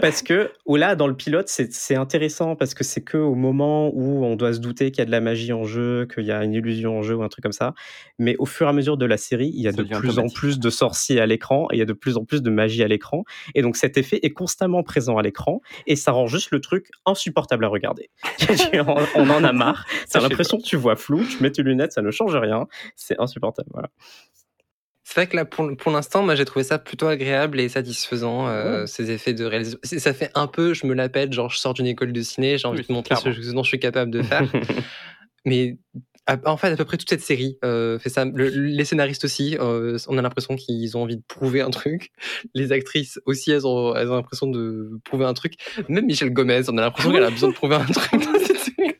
[0.00, 3.34] Parce que, ou là, dans le pilote, c'est c'est intéressant parce que c'est que au
[3.34, 6.24] moment où on doit se douter qu'il y a de la magie en jeu, qu'il
[6.24, 7.74] y a une illusion en jeu ou un truc comme ça.
[8.18, 10.18] Mais au fur et à mesure de la série, il y a Ça de plus
[10.18, 12.50] en plus de sorciers à l'écran et il y a de plus en plus de
[12.50, 13.24] magie à l'écran.
[13.54, 16.90] Et donc cet effet est constamment présent à l'écran et ça rend juste le truc
[17.06, 18.10] insupportable à regarder.
[18.74, 19.86] on, on en a marre.
[20.10, 22.66] T'as l'impression que tu vois flou, tu mets tes lunettes, ça ne change rien.
[22.96, 23.68] C'est insupportable.
[23.72, 23.88] Voilà.
[25.08, 28.46] C'est vrai que là, pour, pour l'instant, moi, j'ai trouvé ça plutôt agréable et satisfaisant,
[28.48, 29.78] euh, ces effets de réalisation.
[29.82, 32.58] Ça fait un peu, je me la pète, genre, je sors d'une école de ciné,
[32.58, 33.40] j'ai envie Oui, de montrer clairement.
[33.42, 34.42] ce dont je suis capable de faire.
[35.48, 35.76] Mais
[36.26, 38.24] à- en fait, à peu près toute cette série euh, fait ça.
[38.26, 42.10] Le- les scénaristes aussi, euh, on a l'impression qu'ils ont envie de prouver un truc.
[42.54, 45.54] Les actrices aussi, elles ont, elles ont l'impression de prouver un truc.
[45.88, 48.58] Même Michelle Gomez, on a l'impression qu'elle a besoin de prouver un truc dans cette
[48.58, 48.74] série.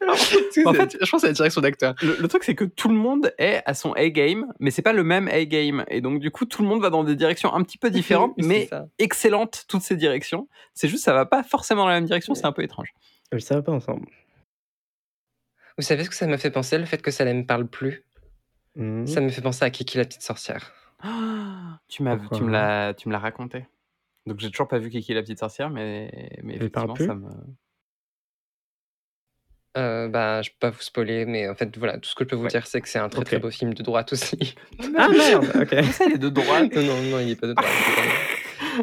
[0.64, 0.78] En je
[1.10, 1.94] pense que c'est la direction d'acteur.
[2.02, 4.92] Le, le truc, c'est que tout le monde est à son A-game, mais c'est pas
[4.94, 5.84] le même A-game.
[5.88, 8.32] Et donc, du coup, tout le monde va dans des directions un petit peu différentes,
[8.38, 8.86] mais ça.
[8.98, 10.48] excellentes, toutes ces directions.
[10.74, 12.88] C'est juste, ça va pas forcément dans la même direction, c'est un peu étrange.
[13.32, 14.06] Mais ça va pas ensemble.
[15.78, 17.66] Vous savez ce que ça m'a fait penser, le fait que ça ne me parle
[17.66, 18.02] plus
[18.76, 19.06] Mhm.
[19.08, 20.72] Ça me fait penser à Kiki la petite sorcière.
[21.02, 23.66] Ah, tu m'as, Pourquoi tu me l'as, tu me l'as raconté.
[24.26, 26.10] Donc j'ai toujours pas vu Kiki la petite sorcière, mais,
[26.44, 27.28] mais Elle parle effectivement, plus ça me.
[29.76, 32.28] Euh, bah, je peux pas vous spoiler, mais en fait, voilà, tout ce que je
[32.28, 32.48] peux vous Ouais.
[32.50, 33.26] dire, c'est que c'est un très Ok.
[33.26, 34.54] très beau film de droite aussi.
[34.96, 35.68] Ah merde, ok.
[35.70, 36.72] Comment ça, il est de droite?
[36.74, 37.70] Non, non, non, il est pas de droite.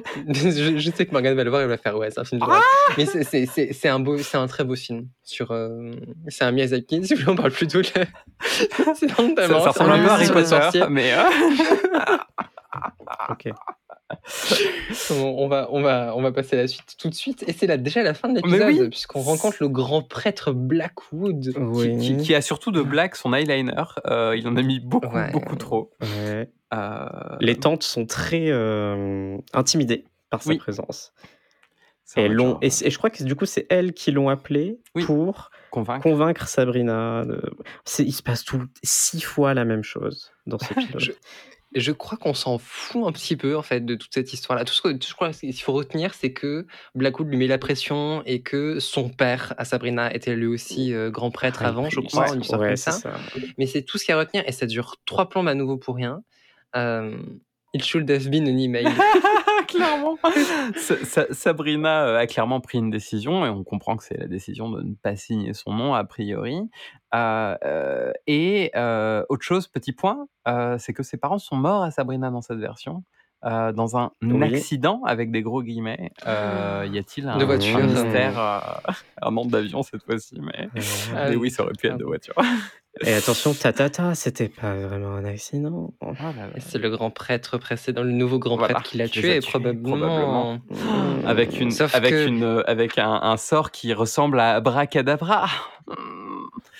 [0.27, 2.41] je, je sais que Morgane va le voir, il va faire ouais, c'est un film
[2.41, 2.61] de droite.
[2.97, 5.07] Mais c'est- un beau, c'est un très beau film.
[5.23, 5.91] Sur, euh,
[6.27, 7.05] c'est un Miyazaki.
[7.05, 7.88] Si vous voulez, on parle plutôt de.
[8.41, 10.84] c'est ça, ça ressemble un peu à Harry Potter, sorciers.
[10.89, 11.13] mais.
[11.13, 11.23] euh,
[13.30, 13.47] Ok.
[15.11, 17.43] on, on va, on, va, on va passer à la suite tout de suite.
[17.47, 18.89] Et c'est là, déjà la fin de l'épisode, oui.
[18.89, 21.53] puisqu'on rencontre le grand prêtre Blackwood.
[21.57, 21.97] Oui.
[21.97, 23.72] qui, qui- qui a surtout de black son eyeliner.
[24.07, 25.31] Euh, il en a mis beaucoup, Ouais.
[25.31, 25.91] beaucoup trop.
[26.01, 26.49] Ouais.
[26.76, 30.57] Euh, Les tantes sont très euh, intimidées par sa Oui.
[30.57, 31.14] présence.
[32.18, 35.03] Et, genre, et, je crois que du coup, c'est elles qui l'ont appelé Oui.
[35.06, 36.03] pour convaincre.
[36.03, 37.26] convaincre Sabrina.
[37.26, 37.41] de-
[37.99, 40.65] Il se passe tout six fois la même chose dans ce
[41.02, 41.18] pilote.
[41.76, 44.64] Je- crois qu'on s'en fout un petit peu en fait de toute cette histoire-là.
[44.65, 48.22] Tout ce que je crois qu'il faut retenir, c'est que Blackwood lui met la pression
[48.26, 51.99] et que son père, à Sabrina, était lui aussi euh, grand prêtre Ah, avant, je
[52.02, 52.99] crois, ouais, une histoire ouais, comme c'est ça.
[52.99, 53.14] ça.
[53.57, 55.56] Mais c'est tout ce qu'il y a à retenir et ça dure trois plombes à
[55.56, 56.22] nouveau pour rien.
[56.76, 57.18] Euh,
[57.73, 58.89] It should have been an email.
[59.68, 60.18] clairement.
[60.77, 64.27] Sa- Sa- Sabrina euh, a clairement pris une décision et on comprend que c'est la
[64.27, 66.57] décision de ne pas signer son nom a priori.
[67.14, 71.84] Euh, euh, et euh, autre chose, petit point, euh, c'est que ses parents sont morts
[71.84, 73.03] à Sabrina dans cette version.
[73.43, 74.43] Euh, dans un Oui.
[74.55, 76.11] accident avec des gros guillemets.
[76.25, 77.77] Euh, y a-t-il un, De voiture.
[77.77, 78.91] un mystère, euh,
[79.21, 80.67] un nom d'avion cette fois-ci Mais,
[81.15, 82.33] Euh, mais oui, ça aurait pu être de voiture.
[83.05, 85.93] Et attention, tatata, c'était pas vraiment un accident.
[85.99, 86.13] Oh
[86.59, 89.97] C'est le grand prêtre précédent, le nouveau grand Voilà, prêtre qui l'a tué, probablement.
[89.97, 90.59] probablement.
[91.27, 95.45] Avec une, Sauf avec que- une, avec un, un sort qui ressemble à Abracadabra.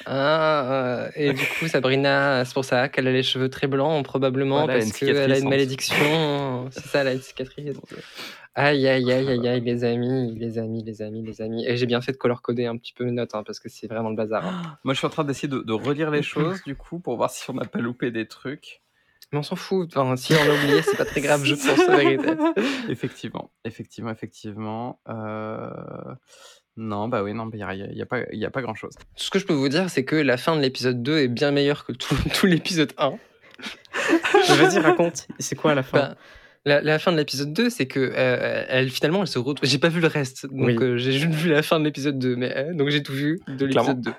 [0.06, 4.04] Ah, euh, et du coup, Sabrina, c'est pour ça qu'elle a les cheveux très blancs,
[4.06, 6.68] probablement, Voilà, parce qu'elle a une en malédiction.
[6.72, 7.76] C'est ça, elle a une cicatrice.
[8.58, 11.66] Aïe, aïe, aïe, aïe, aïe, les amis, les amis, les amis, les amis.
[11.68, 13.88] Et j'ai bien fait de color-coder un petit peu mes notes, hein, parce que c'est
[13.88, 14.46] vraiment le bazar.
[14.46, 14.78] hein.
[14.86, 17.30] Moi, je suis en train d'essayer de, de relire les choses, du coup, pour voir
[17.32, 18.82] si on n'a pas loupé des trucs.
[19.34, 19.90] Mais on s'en fout.
[19.98, 22.30] Enfin, si on l'a oublié, c'est pas très grave, je pense, la vérité.
[22.90, 25.00] effectivement, effectivement, effectivement.
[25.10, 25.70] Euh,
[26.78, 28.62] Non, bah oui, non, il n'y a, y a- y a pas, y a pas
[28.62, 28.94] grand-chose.
[29.16, 31.52] Ce que je peux vous dire, c'est que la fin de l'épisode 2 est bien
[31.52, 33.14] meilleure que tout, tout l'épisode 1.
[34.50, 35.28] Mais Vas-y, raconte.
[35.40, 36.16] C'est quoi la fin Bah,
[36.66, 39.70] la, la fin de l'épisode 2, c'est que euh, elle finalement elle se retrouve.
[39.70, 40.78] J'ai pas vu le reste, donc Oui.
[40.82, 43.40] euh, j'ai juste vu la fin de l'épisode 2, mais euh, donc j'ai tout vu
[43.48, 44.12] de l'épisode 2.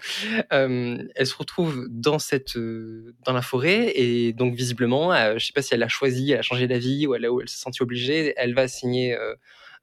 [0.52, 5.44] Euh, elle se retrouve dans cette euh, dans la forêt et donc visiblement, euh, je
[5.44, 7.48] sais pas si elle a choisi, elle a changé d'avis ou elle, a- ou elle
[7.48, 9.34] s'est sentie obligée, elle va signer euh,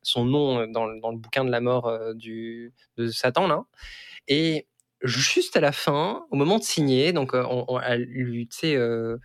[0.04, 3.64] son nom dans, le- dans le bouquin de la mort euh, du de Satan là.
[4.28, 4.68] Et
[5.02, 8.58] juste à la fin, au moment de signer, donc euh, on, on- elle lui, tu
[8.58, 8.76] sais.
[8.76, 9.18] euh,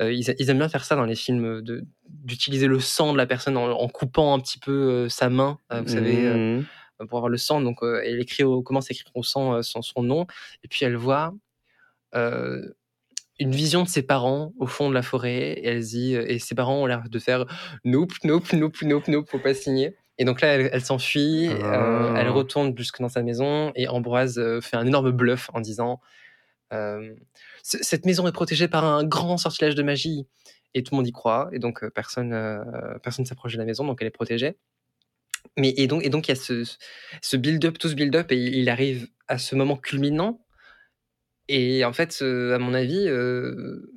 [0.00, 3.18] euh, ils, ils aiment bien faire ça dans les films, de- d'utiliser le sang de
[3.18, 6.36] la personne en, en coupant un petit peu euh, sa main, euh, vous savez, euh,
[7.00, 7.06] Mhm.
[7.08, 7.60] pour avoir le sang.
[7.60, 10.26] Donc, euh, elle écrit au, commence à écrire au sang euh, son, son nom,
[10.64, 11.34] et puis elle voit
[12.14, 12.72] euh,
[13.38, 16.54] une vision de ses parents au fond de la forêt, et elle dit, et ses
[16.54, 17.44] parents ont l'air de faire
[17.84, 19.96] nope, nope, nope, nope, nope, faut pas signer.
[20.20, 22.14] Et donc là, elle, elle s'enfuit, euh, Ah.
[22.20, 26.00] elle retourne jusque dans sa maison, et Ambroise euh, fait un énorme bluff en disant
[26.74, 27.14] euh,
[27.62, 30.26] Cette maison est protégée par un grand sortilège de magie.
[30.74, 32.62] Et tout le monde y croit, et donc euh, personne euh,
[33.02, 34.56] personne s'approche de la maison, donc elle est protégée.
[35.56, 36.64] Mais et donc et donc il y a ce,
[37.22, 40.44] ce build-up, tout ce build-up, et il il arrive à ce moment culminant.
[41.48, 43.90] Et en fait, euh, à mon avis, euh,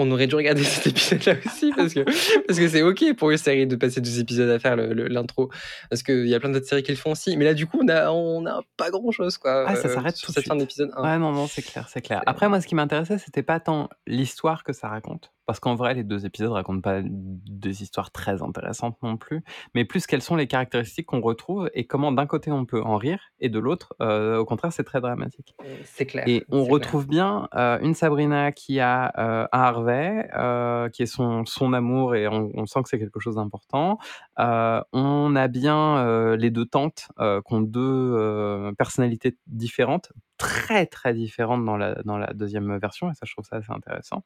[0.00, 2.00] on aurait dû regarder cet épisode-là aussi parce que
[2.46, 5.50] parce que c'est ok pour une série de passer deux épisodes à faire l'intro
[5.88, 7.36] parce qu'il y a plein d'autres séries qui le font aussi.
[7.36, 9.64] Mais là, du coup, on a on a pas grand-chose quoi.
[9.66, 11.02] Ah, ça euh, s'arrête sur tout cette fin d'épisode 1.
[11.02, 12.22] Ouais, non, non, c'est clair, c'est clair.
[12.26, 15.94] Après, moi, ce qui m'intéressait, c'était pas tant l'histoire que ça raconte, parce qu'en vrai,
[15.94, 19.42] les deux épisodes racontent pas des histoires très intéressantes non plus,
[19.74, 22.96] mais plus quelles sont les caractéristiques qu'on retrouve et comment d'un côté on peut en
[22.96, 25.56] rire et de l'autre, euh, au contraire, c'est très dramatique.
[25.82, 26.22] C'est clair.
[26.28, 26.72] Et on clair.
[26.72, 31.72] retrouve bien euh, une Sabrina qui a euh, un Harvey, euh, qui est son, son
[31.72, 33.98] amour, et on, on sent que c'est quelque chose d'important.
[34.38, 40.12] Euh, on a bien euh, les deux tantes euh, qui ont deux euh, personnalités différentes,
[40.38, 43.72] très très différentes dans la, dans la deuxième version, et ça je trouve ça assez
[43.72, 44.22] intéressant.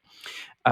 [0.67, 0.71] Euh,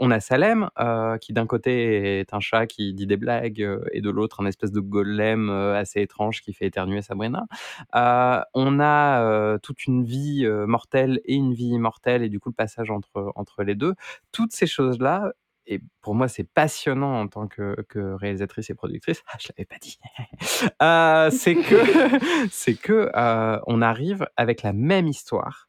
[0.00, 3.84] on a Salem, euh, qui d'un côté est un chat qui dit des blagues, euh,
[3.92, 7.46] et de l'autre un espèce de golem euh, assez étrange qui fait éternuer Sabrina.
[7.94, 12.40] Euh, on a euh, toute une vie euh, mortelle et une vie immortelle, et du
[12.40, 13.94] coup le passage entre, entre les deux.
[14.32, 15.32] Toutes ces choses-là,
[15.66, 19.78] et pour moi c'est passionnant en tant que, réalisatrice et productrice, ah, je l'avais pas
[19.80, 19.98] dit,
[20.82, 25.68] Euh, c'est que, que euh, on arrive avec la même histoire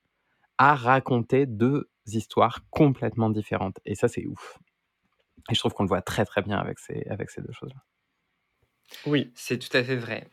[0.57, 3.79] à raconter deux histoires complètement différentes.
[3.85, 4.57] Et ça, c'est ouf.
[5.49, 7.81] Et je trouve qu'on le voit très très bien avec ces, avec ces deux choses-là.
[9.05, 9.31] Oui.
[9.35, 10.29] C'est tout à fait vrai.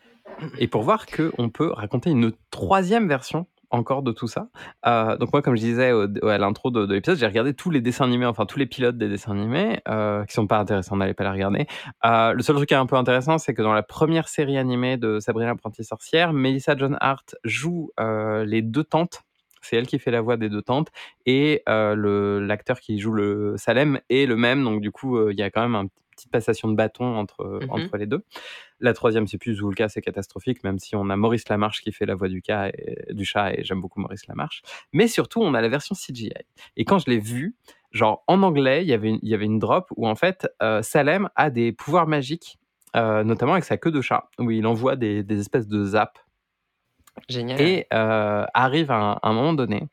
[0.59, 4.49] Et pour voir qu'on peut raconter une troisième version encore de tout ça.
[4.87, 7.71] Euh, donc moi, comme je disais au- à l'intro de, de l'épisode, j'ai regardé tous
[7.71, 10.97] les dessins animés, enfin tous les pilotes des dessins animés, euh, qui sont pas intéressants,
[10.97, 11.67] n'allez pas les regarder.
[12.05, 14.57] Euh, le seul truc qui est un peu intéressant, c'est que dans la première série
[14.57, 19.23] animée de Sabrina l'apprentie sorcière, Melissa John Hart joue les deux tantes.
[19.63, 20.89] C'est elle qui fait la voix des deux tantes
[21.27, 24.63] et euh, le l'acteur qui joue le Salem est le même.
[24.65, 27.61] Donc du coup, euh, il y a quand même une petite passation de bâton entre
[27.63, 27.71] Mhm.
[27.71, 28.25] entre les deux.
[28.81, 31.81] La troisième, c'est plus où le cas, c'est catastrophique, même si on a Maurice Lamarche
[31.83, 34.63] qui fait la voix du, cas et, du chat, et j'aime beaucoup Maurice Lamarche.
[34.93, 36.33] Mais surtout, on a la version CGI.
[36.77, 37.57] Et quand je l'ai vue,
[37.91, 40.49] genre en anglais, il y avait une, il y avait une drop où en fait,
[40.63, 42.59] euh, Salem a des pouvoirs magiques,
[42.97, 46.21] euh, notamment avec sa queue de chat, où il envoie des, des espèces de zaps.
[47.29, 47.61] Génial.
[47.61, 49.85] Et euh, arrive un, un moment donné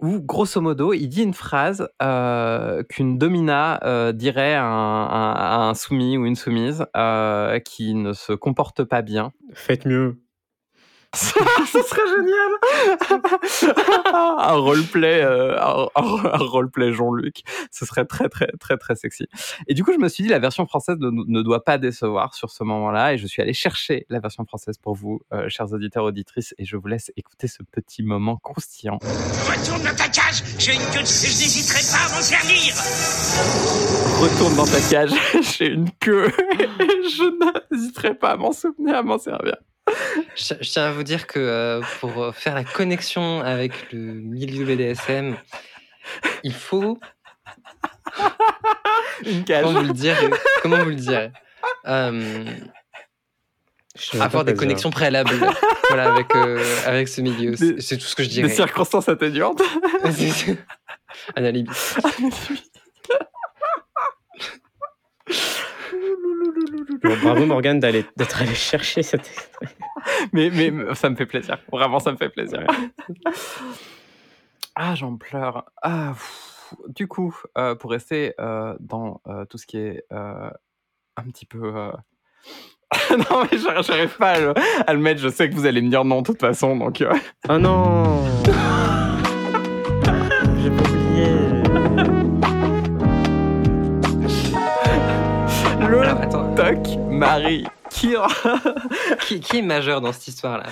[0.00, 5.54] où, grosso modo, il dit une phrase euh, qu'une domina euh, dirait à un, à-
[5.56, 9.32] à un soumis ou une soumise euh, qui ne se comporte pas bien.
[9.54, 10.20] Faites mieux.
[11.14, 12.50] Ce serait génial
[14.14, 17.40] Un roleplay, euh, un, un- roleplay Jean-Luc.
[17.72, 19.26] Ce serait très, très, très, très sexy.
[19.68, 22.34] Et du coup, je me suis dit, la version française ne, ne doit pas décevoir
[22.34, 23.14] sur ce moment-là.
[23.14, 26.54] Et je suis allé chercher la version française pour vous, euh, chers auditeurs, auditrices.
[26.58, 28.98] Et je vous laisse écouter ce petit moment croustillant.
[29.02, 32.74] Retourne dans ta cage, j'ai une queue, de- je n'hésiterai pas à m'en servir.
[34.20, 35.12] Retourne dans ta cage,
[35.58, 36.28] j'ai une queue.
[36.60, 36.68] Et
[37.08, 39.56] je n'hésiterai pas à m'en souvenir, à m'en servir.
[40.36, 43.98] Je, je tiens à vous dire que euh, pour euh, faire la connexion avec le
[43.98, 45.36] milieu BDSM,
[46.44, 46.98] il faut.
[49.26, 49.64] Une cage.
[49.64, 50.16] Comment vous le dire
[50.62, 51.30] Comment vous le dire
[51.86, 52.44] Euh,
[54.20, 55.34] Avoir des connexions préalables
[55.88, 57.56] voilà, avec, euh, avec ce milieu.
[57.56, 58.48] C'est Des- tout ce que je Des dirais.
[58.50, 59.60] circonstances atténuantes.
[61.36, 61.70] Un alibi.
[67.02, 69.76] Bon, bravo Morgane d'aller- d'être allé chercher cet extrait.
[70.32, 71.58] mais, mais ça me fait plaisir.
[71.72, 72.66] Vraiment, ça me fait plaisir.
[74.74, 75.64] ah, j'en pleure.
[75.82, 76.74] Ah, pff.
[76.88, 81.72] du coup, euh, pour rester euh, dans euh, tout ce qui est un petit peu.
[83.10, 84.54] non, mais j'arrive pas à le,
[84.86, 85.20] à le mettre.
[85.20, 86.76] Je sais que vous allez me dire non, de toute façon.
[86.76, 87.04] Donc,
[87.48, 88.22] Oh non
[96.58, 100.66] toc Marie qui, qui est majeur dans cette histoire-là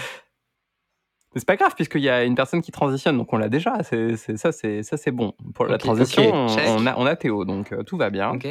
[1.36, 3.82] c'est pas grave puisqu'il y a une personne qui transitionne, donc on l'a déjà.
[3.82, 6.32] C'est c'est- ça, c'est ça, c'est bon pour la transition.
[6.32, 8.30] on- a, on a Théo, donc euh, tout va bien.
[8.30, 8.46] Ok.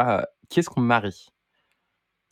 [0.00, 1.28] Euh, qui est-ce qu'on marie?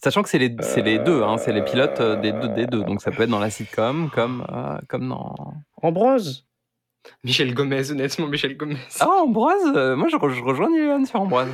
[0.02, 2.66] Sachant que c'est les, c'est les deux, hein, c'est les pilotes euh, des deux, des
[2.66, 2.82] deux.
[2.82, 5.54] Donc ça peut être dans la sitcom comme, euh, comme dans.
[5.80, 6.44] Ambrose
[7.22, 8.76] Michel Gomez, honnêtement, Michel Gomez.
[8.98, 9.62] Ah, Ambroise
[9.96, 11.48] Moi je, re- je rejoins Liliane sur Ambroise.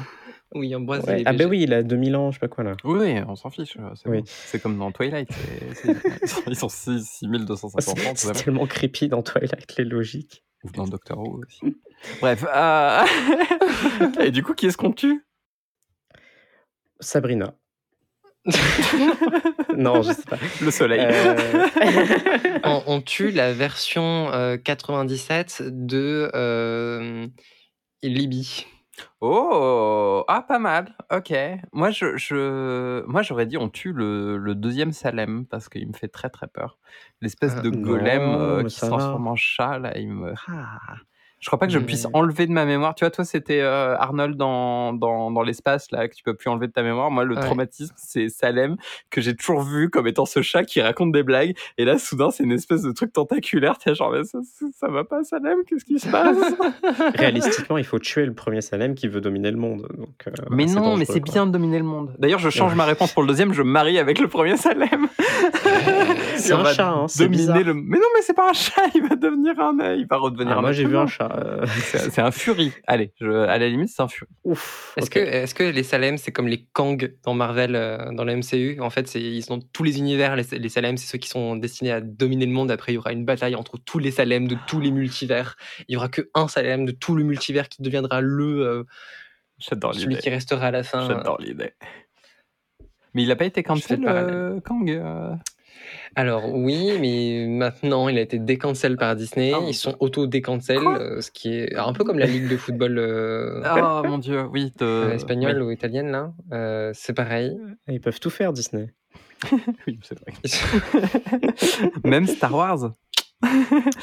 [0.54, 1.04] Oui, Ambroise.
[1.04, 1.22] Ouais.
[1.26, 2.74] Ah ben oui, il a 2000 ans, je sais pas quoi là.
[2.84, 3.76] Oui, on s'en fiche.
[3.78, 4.18] euh, C'est Oui.
[4.18, 4.24] bon.
[4.26, 5.28] C'est comme dans Twilight.
[6.22, 8.12] ils sont- ils sont 6, 6250 ans.
[8.16, 10.42] C'est tellement creepy dans Twilight, les logiques.
[10.64, 11.76] Ou dans Doctor Who aussi.
[12.20, 12.44] Bref.
[12.54, 13.04] euh,
[14.20, 15.24] Et du coup, qui est-ce qu'on tue?
[16.98, 17.54] Sabrina.
[19.76, 20.38] non, je sais pas.
[20.62, 21.00] Le soleil.
[21.02, 21.68] Euh,
[22.64, 27.26] on, on tue la version euh, 97 de euh,
[28.02, 28.66] Libye.
[29.20, 30.96] Oh, ah, pas mal.
[31.12, 31.32] Ok.
[31.72, 35.92] Moi, je, je, moi, j'aurais dit on tue le, le deuxième Salem parce qu'il me
[35.92, 36.78] fait très très peur.
[37.20, 39.20] L'espèce Ah, de non, golem euh, mais qui se ça va.
[39.20, 40.34] transforme en chat là, il me.
[40.46, 40.96] Ah.
[41.40, 42.94] Je crois pas que je puisse enlever de ma mémoire.
[42.94, 46.50] Tu vois, toi, c'était euh, Arnold dans, dans, dans l'espace là que tu peux plus
[46.50, 47.10] enlever de ta mémoire.
[47.10, 47.40] Moi, le Ouais.
[47.40, 48.76] traumatisme, c'est Salem
[49.10, 51.56] que j'ai toujours vu comme étant ce chat qui raconte des blagues.
[51.78, 53.78] Et là, soudain, c'est une espèce de truc tentaculaire.
[53.78, 54.38] T'es genre, mais ça,
[54.78, 56.36] ça, va pas, Salem Qu'est-ce qui se passe?
[57.14, 59.88] Réalistiquement, il faut tuer le premier Salem qui veut dominer le monde.
[59.96, 62.14] Donc, euh, Mais non, dangereux, mais c'est bien de dominer le monde.
[62.18, 62.76] D'ailleurs, je change Ouais.
[62.76, 65.08] ma réponse pour le deuxième, je me marie avec le premier Salem.
[66.36, 67.62] C'est un chat, hein, dominer bizarre.
[67.62, 67.74] le.
[67.74, 69.94] Mais non, mais c'est pas un chat, il va devenir un.
[69.94, 70.60] Il va redevenir Ah, un.
[70.62, 71.29] moi, j'ai vu un chat.
[71.36, 71.66] Euh,
[72.10, 72.72] C'est un furie.
[72.86, 73.26] Allez, je...
[73.26, 74.08] à la limite, c'est un.
[74.44, 74.92] Ouf.
[74.96, 78.36] Est-ce que, est que les Salem, c'est comme les Kang dans Marvel, euh, dans la
[78.36, 80.36] MCU En fait, ils sont dans tous les univers.
[80.36, 82.70] Les, les Salem, c'est ceux qui sont destinés à dominer le monde.
[82.70, 85.56] Après, il y aura une bataille entre tous les Salem de tous les multivers.
[85.88, 88.84] Il y aura que un Salem de tout le multivers qui deviendra le euh,
[89.58, 90.22] J'adore celui l'idée.
[90.22, 91.06] qui restera à la fin.
[91.06, 91.72] J'adore l'idée.
[93.14, 95.34] Mais il a pas été le cancel, euh, Kang euh
[96.16, 99.52] Alors oui, mais maintenant il a été décancel par Disney.
[99.54, 99.60] Ah.
[99.66, 103.62] Ils sont auto-décancel, euh, ce qui est un peu comme la ligue de football euh,
[103.64, 104.72] Oh mon dieu, oui.
[104.78, 104.84] De...
[104.84, 105.68] euh, espagnole oui.
[105.68, 106.32] ou italienne là.
[106.52, 107.56] Euh, c'est pareil.
[107.88, 108.92] Ils peuvent tout faire, Disney.
[109.86, 110.34] Oui, c'est vrai.
[112.04, 112.92] Même Star Wars.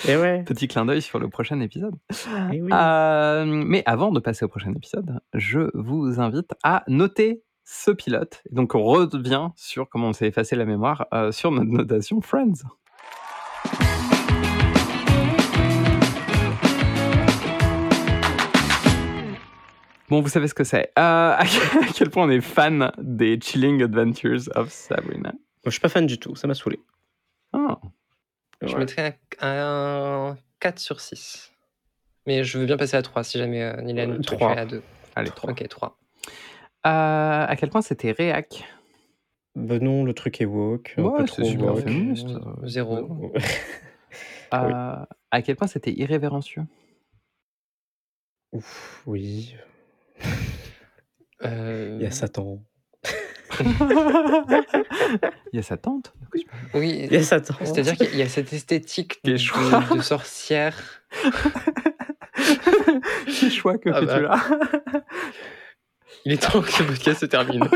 [0.07, 0.43] Et ouais.
[0.43, 1.93] Petit clin d'œil sur le prochain épisode.
[2.51, 2.71] Eh oui.
[2.73, 8.41] Euh, mais avant de passer au prochain épisode, je vous invite à noter ce pilote.
[8.49, 12.63] Donc on revient sur comment on s'est effacé la mémoire euh, sur notre notation Friends.
[20.09, 20.91] Bon, vous savez ce que c'est.
[20.97, 21.43] Euh, à
[21.93, 25.31] quel point on est fan des Chilling Adventures of Sabrina?
[25.31, 26.79] Moi, je suis pas fan du tout, ça m'a saoulé.
[27.51, 27.77] Ah,
[28.61, 28.79] Je Ouais.
[28.79, 31.51] mettrais un, un 4 sur 6.
[32.25, 34.53] Mais je veux bien passer à 3 si jamais euh, Euh, tu trois.
[34.53, 34.81] es à 2.
[35.15, 35.51] allez, trois.
[35.51, 35.97] Ok, 3.
[36.85, 38.63] Euh, à quel point c'était réac?
[39.55, 40.93] Ben non, le truc est woke.
[40.97, 41.83] un Ouais, c'est trop super woke.
[41.83, 42.29] féministe.
[42.63, 43.33] Zéro.
[44.53, 44.95] Euh,
[45.29, 46.63] À quel point c'était irrévérencieux?
[48.53, 49.57] Ouf, oui.
[51.43, 52.63] Euh, Il y a Satan.
[53.59, 56.13] Il y a sa tante?
[56.73, 57.55] Oui, Il y a Satan.
[57.59, 59.83] c'est-à-dire qu'il y a cette esthétique Quel de, choix.
[59.93, 61.03] de sorcière.
[63.25, 64.19] Quel choix que Ah fais-tu bah.
[64.21, 64.39] là?
[66.27, 67.63] Il est temps que ce podcast se termine.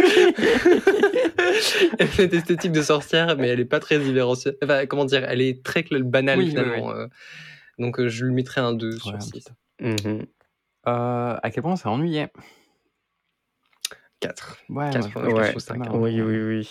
[2.12, 4.58] cette esthétique de sorcière, mais elle est pas très irrévérencieuse.
[4.62, 6.92] Enfin, comment dire, elle est très banale Oui, oui, finalement.
[6.92, 7.08] euh.
[7.80, 9.32] Donc euh, je lui mettrais un 2 Ouais, sur un 6.
[9.32, 9.46] petit-
[9.80, 10.26] Mhm.
[10.88, 12.28] Euh, À quel point s'est ennuyé?
[14.20, 14.58] 4.
[14.70, 15.98] Ouais, Quatre, moi, je- ouais, ça ça marrant.
[15.98, 16.70] Oui, oui, oui.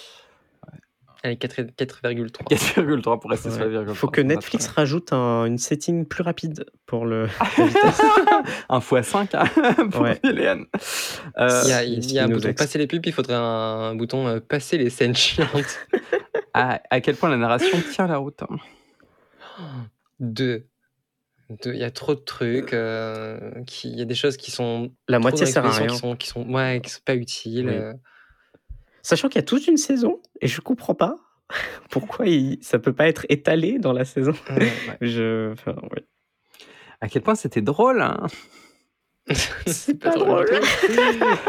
[1.23, 2.45] 4 4,3.
[2.49, 3.95] 4,3 pour rester sur la virgule.
[3.95, 7.27] Faut que Netflix rajoute un- une setting plus rapide pour le.
[7.57, 7.67] bien.
[8.71, 10.19] Un x5 hein, pour Ouais.
[10.25, 10.65] Hélène.
[11.39, 13.35] Euh, Il y a, il- il y a un bouton passer les pubs, il faudrait
[13.37, 15.79] un, bouton euh, passer les scènes chiantes.
[16.55, 18.41] à, à quel point la narration tient la route
[20.21, 20.67] Deux.
[21.65, 21.75] Deux.
[21.75, 22.73] Il y a trop de trucs.
[22.73, 24.93] euh, qui, il y a des choses qui sont.
[25.09, 25.89] La moitié sert à rien.
[25.89, 27.69] Qui sont, qui sont, ouais, qui sont pas utiles.
[27.69, 28.01] Oui.
[29.03, 31.17] Sachant qu'il y a toute une saison et je comprends pas
[31.91, 32.59] pourquoi il...
[32.63, 34.33] ça peut pas être étalé dans la saison.
[34.51, 34.71] Ouais.
[35.01, 35.53] Je.
[35.53, 36.05] Enfin, ouais.
[37.01, 38.27] À quel point c'était drôle hein
[39.67, 40.47] C'est pas drôle.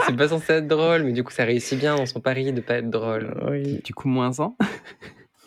[0.06, 2.62] C'est pas censé être drôle, mais du coup, ça réussit bien dans son pari de
[2.62, 3.34] pas être drôle.
[3.50, 3.82] Oui.
[3.84, 4.54] Du coup, moins 1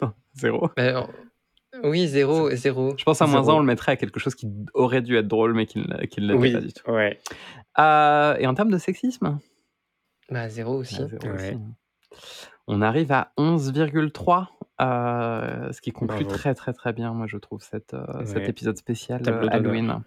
[0.03, 0.69] Non, Zéro.
[0.77, 1.03] Mais, euh,
[1.85, 2.95] oui, zéro, zéro.
[2.99, 3.57] Je pense à moins 1, Zéro.
[3.59, 6.33] on le mettrait à quelque chose qui aurait dû être drôle, mais qui ne l'était
[6.35, 6.53] Oui.
[6.53, 6.91] pas du tout.
[6.91, 7.19] Ouais.
[7.79, 9.39] Euh, et en termes de sexisme?
[10.31, 10.97] Bah, zéro aussi.
[11.01, 11.35] Ah, zéro Ouais.
[11.55, 11.59] aussi.
[12.67, 14.47] On arrive à 11,3,
[14.81, 16.37] euh, ce qui conclut Bravo.
[16.39, 19.47] très très très bien, moi je trouve, cette, euh, cet épisode spécial euh.
[19.51, 20.01] Halloween.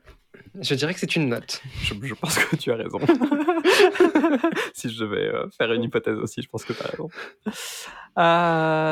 [0.60, 1.62] Je dirais que c'est une note.
[1.82, 3.00] Je, je pense que tu as raison.
[4.74, 7.10] si je devais euh, faire une hypothèse aussi, je pense que tu as raison.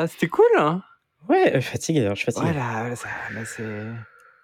[0.08, 0.44] C'était cool.
[0.58, 0.82] Hein?
[1.28, 1.62] Ouais, d'ailleurs,
[2.14, 2.46] je suis fatigué.
[2.46, 3.64] ouais, là, là, ça- là, c'est.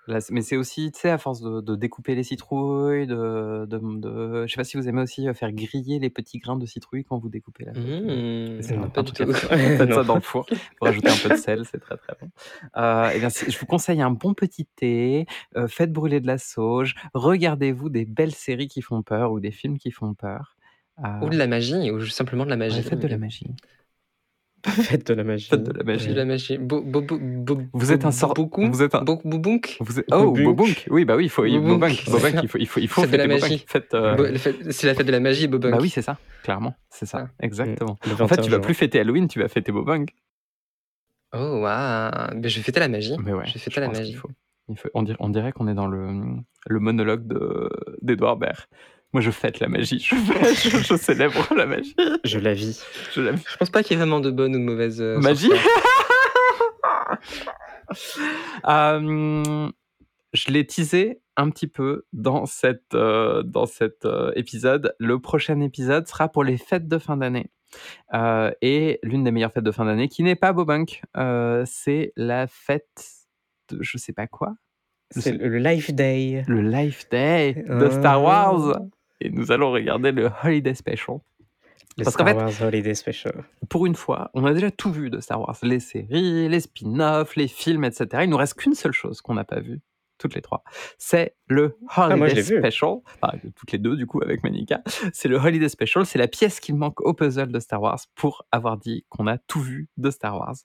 [0.06, 3.78] Là, mais c'est aussi, tu sais, à force de, de découper les citrouilles, de, de,
[4.00, 6.66] de- Je sais pas si vous aimez aussi euh, faire griller les petits grains de
[6.66, 10.46] citrouille quand vous découpez la Mmh, c'est pas du tout Faites ça dans le four
[10.78, 12.28] pour ajouter un peu de sel, c'est très très bon.
[12.76, 15.26] Euh, et bien, je vous conseille un bon petit thé,
[15.56, 19.50] euh, faites brûler de la sauge, regardez-vous des belles séries qui font peur ou des
[19.52, 20.56] films qui font peur.
[21.04, 22.76] Euh, Ou de la magie, ou simplement de la magie.
[22.76, 23.46] ouais, faites de la magie.
[24.68, 25.48] Faites de la magie.
[25.48, 26.09] Faites de la magie.
[26.09, 26.56] de la magie.
[26.59, 29.76] Bo, bo, bo, bo- Vous êtes un sort- vous êtes un- Bo- bobunk.
[29.80, 30.86] Vous êtes- Oh, Bobunk.
[30.90, 33.16] Oui, bah oui, il faut, Bobunk, Bobunk, il faut, il faut, il faut Faites de
[33.16, 33.40] la Bobunk.
[33.43, 33.64] magie.
[33.66, 34.36] Faites, euh,
[34.70, 35.72] C'est la fête de la magie, Bobunk.
[35.72, 37.30] Bah oui, c'est ça, clairement, c'est ça, Ah.
[37.40, 37.98] exactement.
[38.05, 40.14] En fait, 21 tu vas plus fêter Halloween, tu vas fêter Bobunk.
[41.34, 42.10] Oh, waouh.
[42.36, 43.16] Mais je vais fêter la magie.
[43.24, 44.14] Mais ouais, je vais je fêter la magie.
[44.14, 44.28] faut.
[44.68, 46.06] Il faut- on, dirait, on dirait qu'on est dans le,
[46.66, 47.68] le monologue de-
[48.01, 48.66] d'Edouard Baird.
[49.12, 49.98] Moi, je fête la magie.
[49.98, 51.94] Je, fête- je, je célèbre la magie.
[52.24, 52.82] Je la vis.
[53.14, 53.39] Je l'aime.
[53.47, 55.51] Je pense pas qu'il y ait vraiment de bonnes ou de mauvaises euh, Magie.
[58.68, 59.68] Euh,
[60.32, 64.94] je l'ai teasé un petit peu dans, cette, euh, dans cet euh, épisode.
[64.98, 67.51] Le prochain épisode sera pour les fêtes de fin d'année.
[68.62, 71.02] Et l'une des meilleures fêtes de fin d'année, qui n'est pas Bobunk,
[71.66, 73.05] c'est la fête
[73.70, 74.55] de je sais pas quoi.
[75.10, 76.44] C'est le Life Day.
[76.48, 78.22] le Life Day de Star.
[78.22, 78.78] Wars.
[79.24, 81.19] Et nous allons regarder le Holiday Special.
[81.97, 83.44] Le Parce Star fait- Wars Holiday Special.
[83.69, 85.57] Pour une fois, on a déjà tout vu de Star Wars.
[85.62, 88.07] Les séries, les spin-offs, les films, etc.
[88.24, 89.81] Il nous reste qu'une seule chose qu'on n'a pas vue,
[90.19, 90.65] toutes les trois.
[90.99, 92.28] C'est le Holiday Ah, moi.
[92.31, 92.97] Special.
[93.20, 94.82] Enfin, toutes les deux, du coup, avec Manika.
[95.12, 96.05] C'est le Holiday Special.
[96.05, 99.39] C'est la pièce qui manque au puzzle de Star Wars pour avoir dit qu'on a
[99.39, 100.57] tout vu de Star Wars.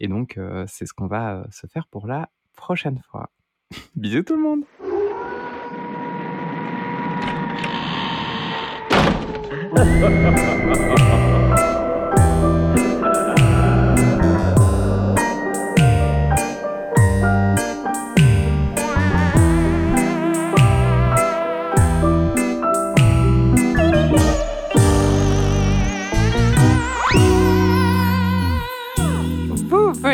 [0.00, 3.30] Et donc, euh, c'est ce qu'on va euh, se faire pour la prochaine fois.
[3.94, 4.64] Bisous tout le monde
[9.74, 11.11] 哈哈哈哈哈哈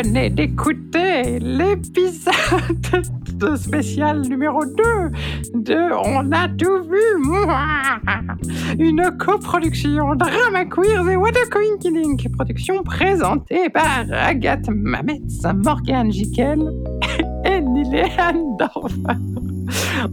[0.03, 2.31] venez d'écouter l'épisode
[3.33, 4.83] de spécial numéro 2
[5.55, 6.99] de On a tout vu.
[8.79, 12.31] Une coproduction Drama Queers et What a Coincidence.
[12.33, 16.61] Production présentée par Agathe Mametz, Morgane Jiquel
[17.43, 19.15] et Niléane Dorfa.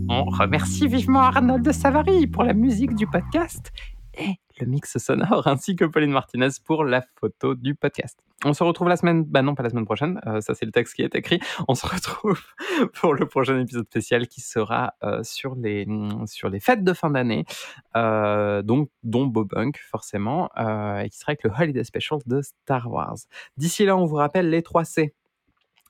[0.08, 3.72] On remercie vivement Arnold Savary pour la musique du podcast
[4.18, 8.18] et le mix sonore, ainsi que Pauline Martinez pour la photo du podcast.
[8.44, 10.72] On se retrouve la semaine, bah non, pas la semaine prochaine, euh, ça c'est le
[10.72, 11.40] texte qui est écrit.
[11.68, 12.40] On se retrouve
[12.94, 15.86] pour le prochain épisode spécial qui sera euh, sur, les,
[16.26, 17.44] sur les fêtes de fin d'année,
[17.96, 23.16] euh, donc, dont Bobunk forcément, et qui sera avec le Holiday Special de Star Wars.
[23.56, 25.14] D'ici là, on vous rappelle les 3 C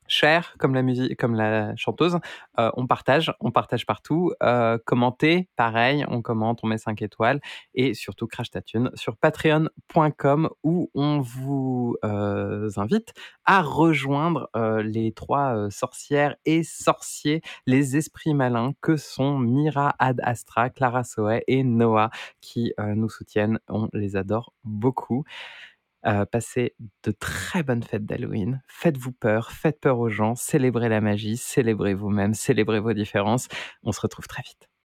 [0.09, 2.19] cher comme la musique comme la chanteuse
[2.59, 4.33] euh, on partage on partage partout.
[4.43, 7.41] Euh, commenter pareil on commente on met 5 étoiles
[7.75, 13.13] et surtout crash ta thune sur patreon.com où on vous euh, invite
[13.45, 14.51] à rejoindre
[14.83, 21.41] les trois sorcières et sorciers les esprits malins que sont Mira Ad Astra Clara Soe
[21.47, 22.11] et Noah
[22.41, 23.59] qui nous soutiennent.
[23.69, 25.25] On les adore beaucoup
[26.07, 26.75] euh, passez
[27.05, 28.63] de très bonnes fêtes d'Halloween.
[28.69, 33.49] Faites-vous peur, faites peur aux gens, célébrez la magie, célébrez vous-même, célébrez vos différences.
[33.83, 34.69] On se retrouve très vite.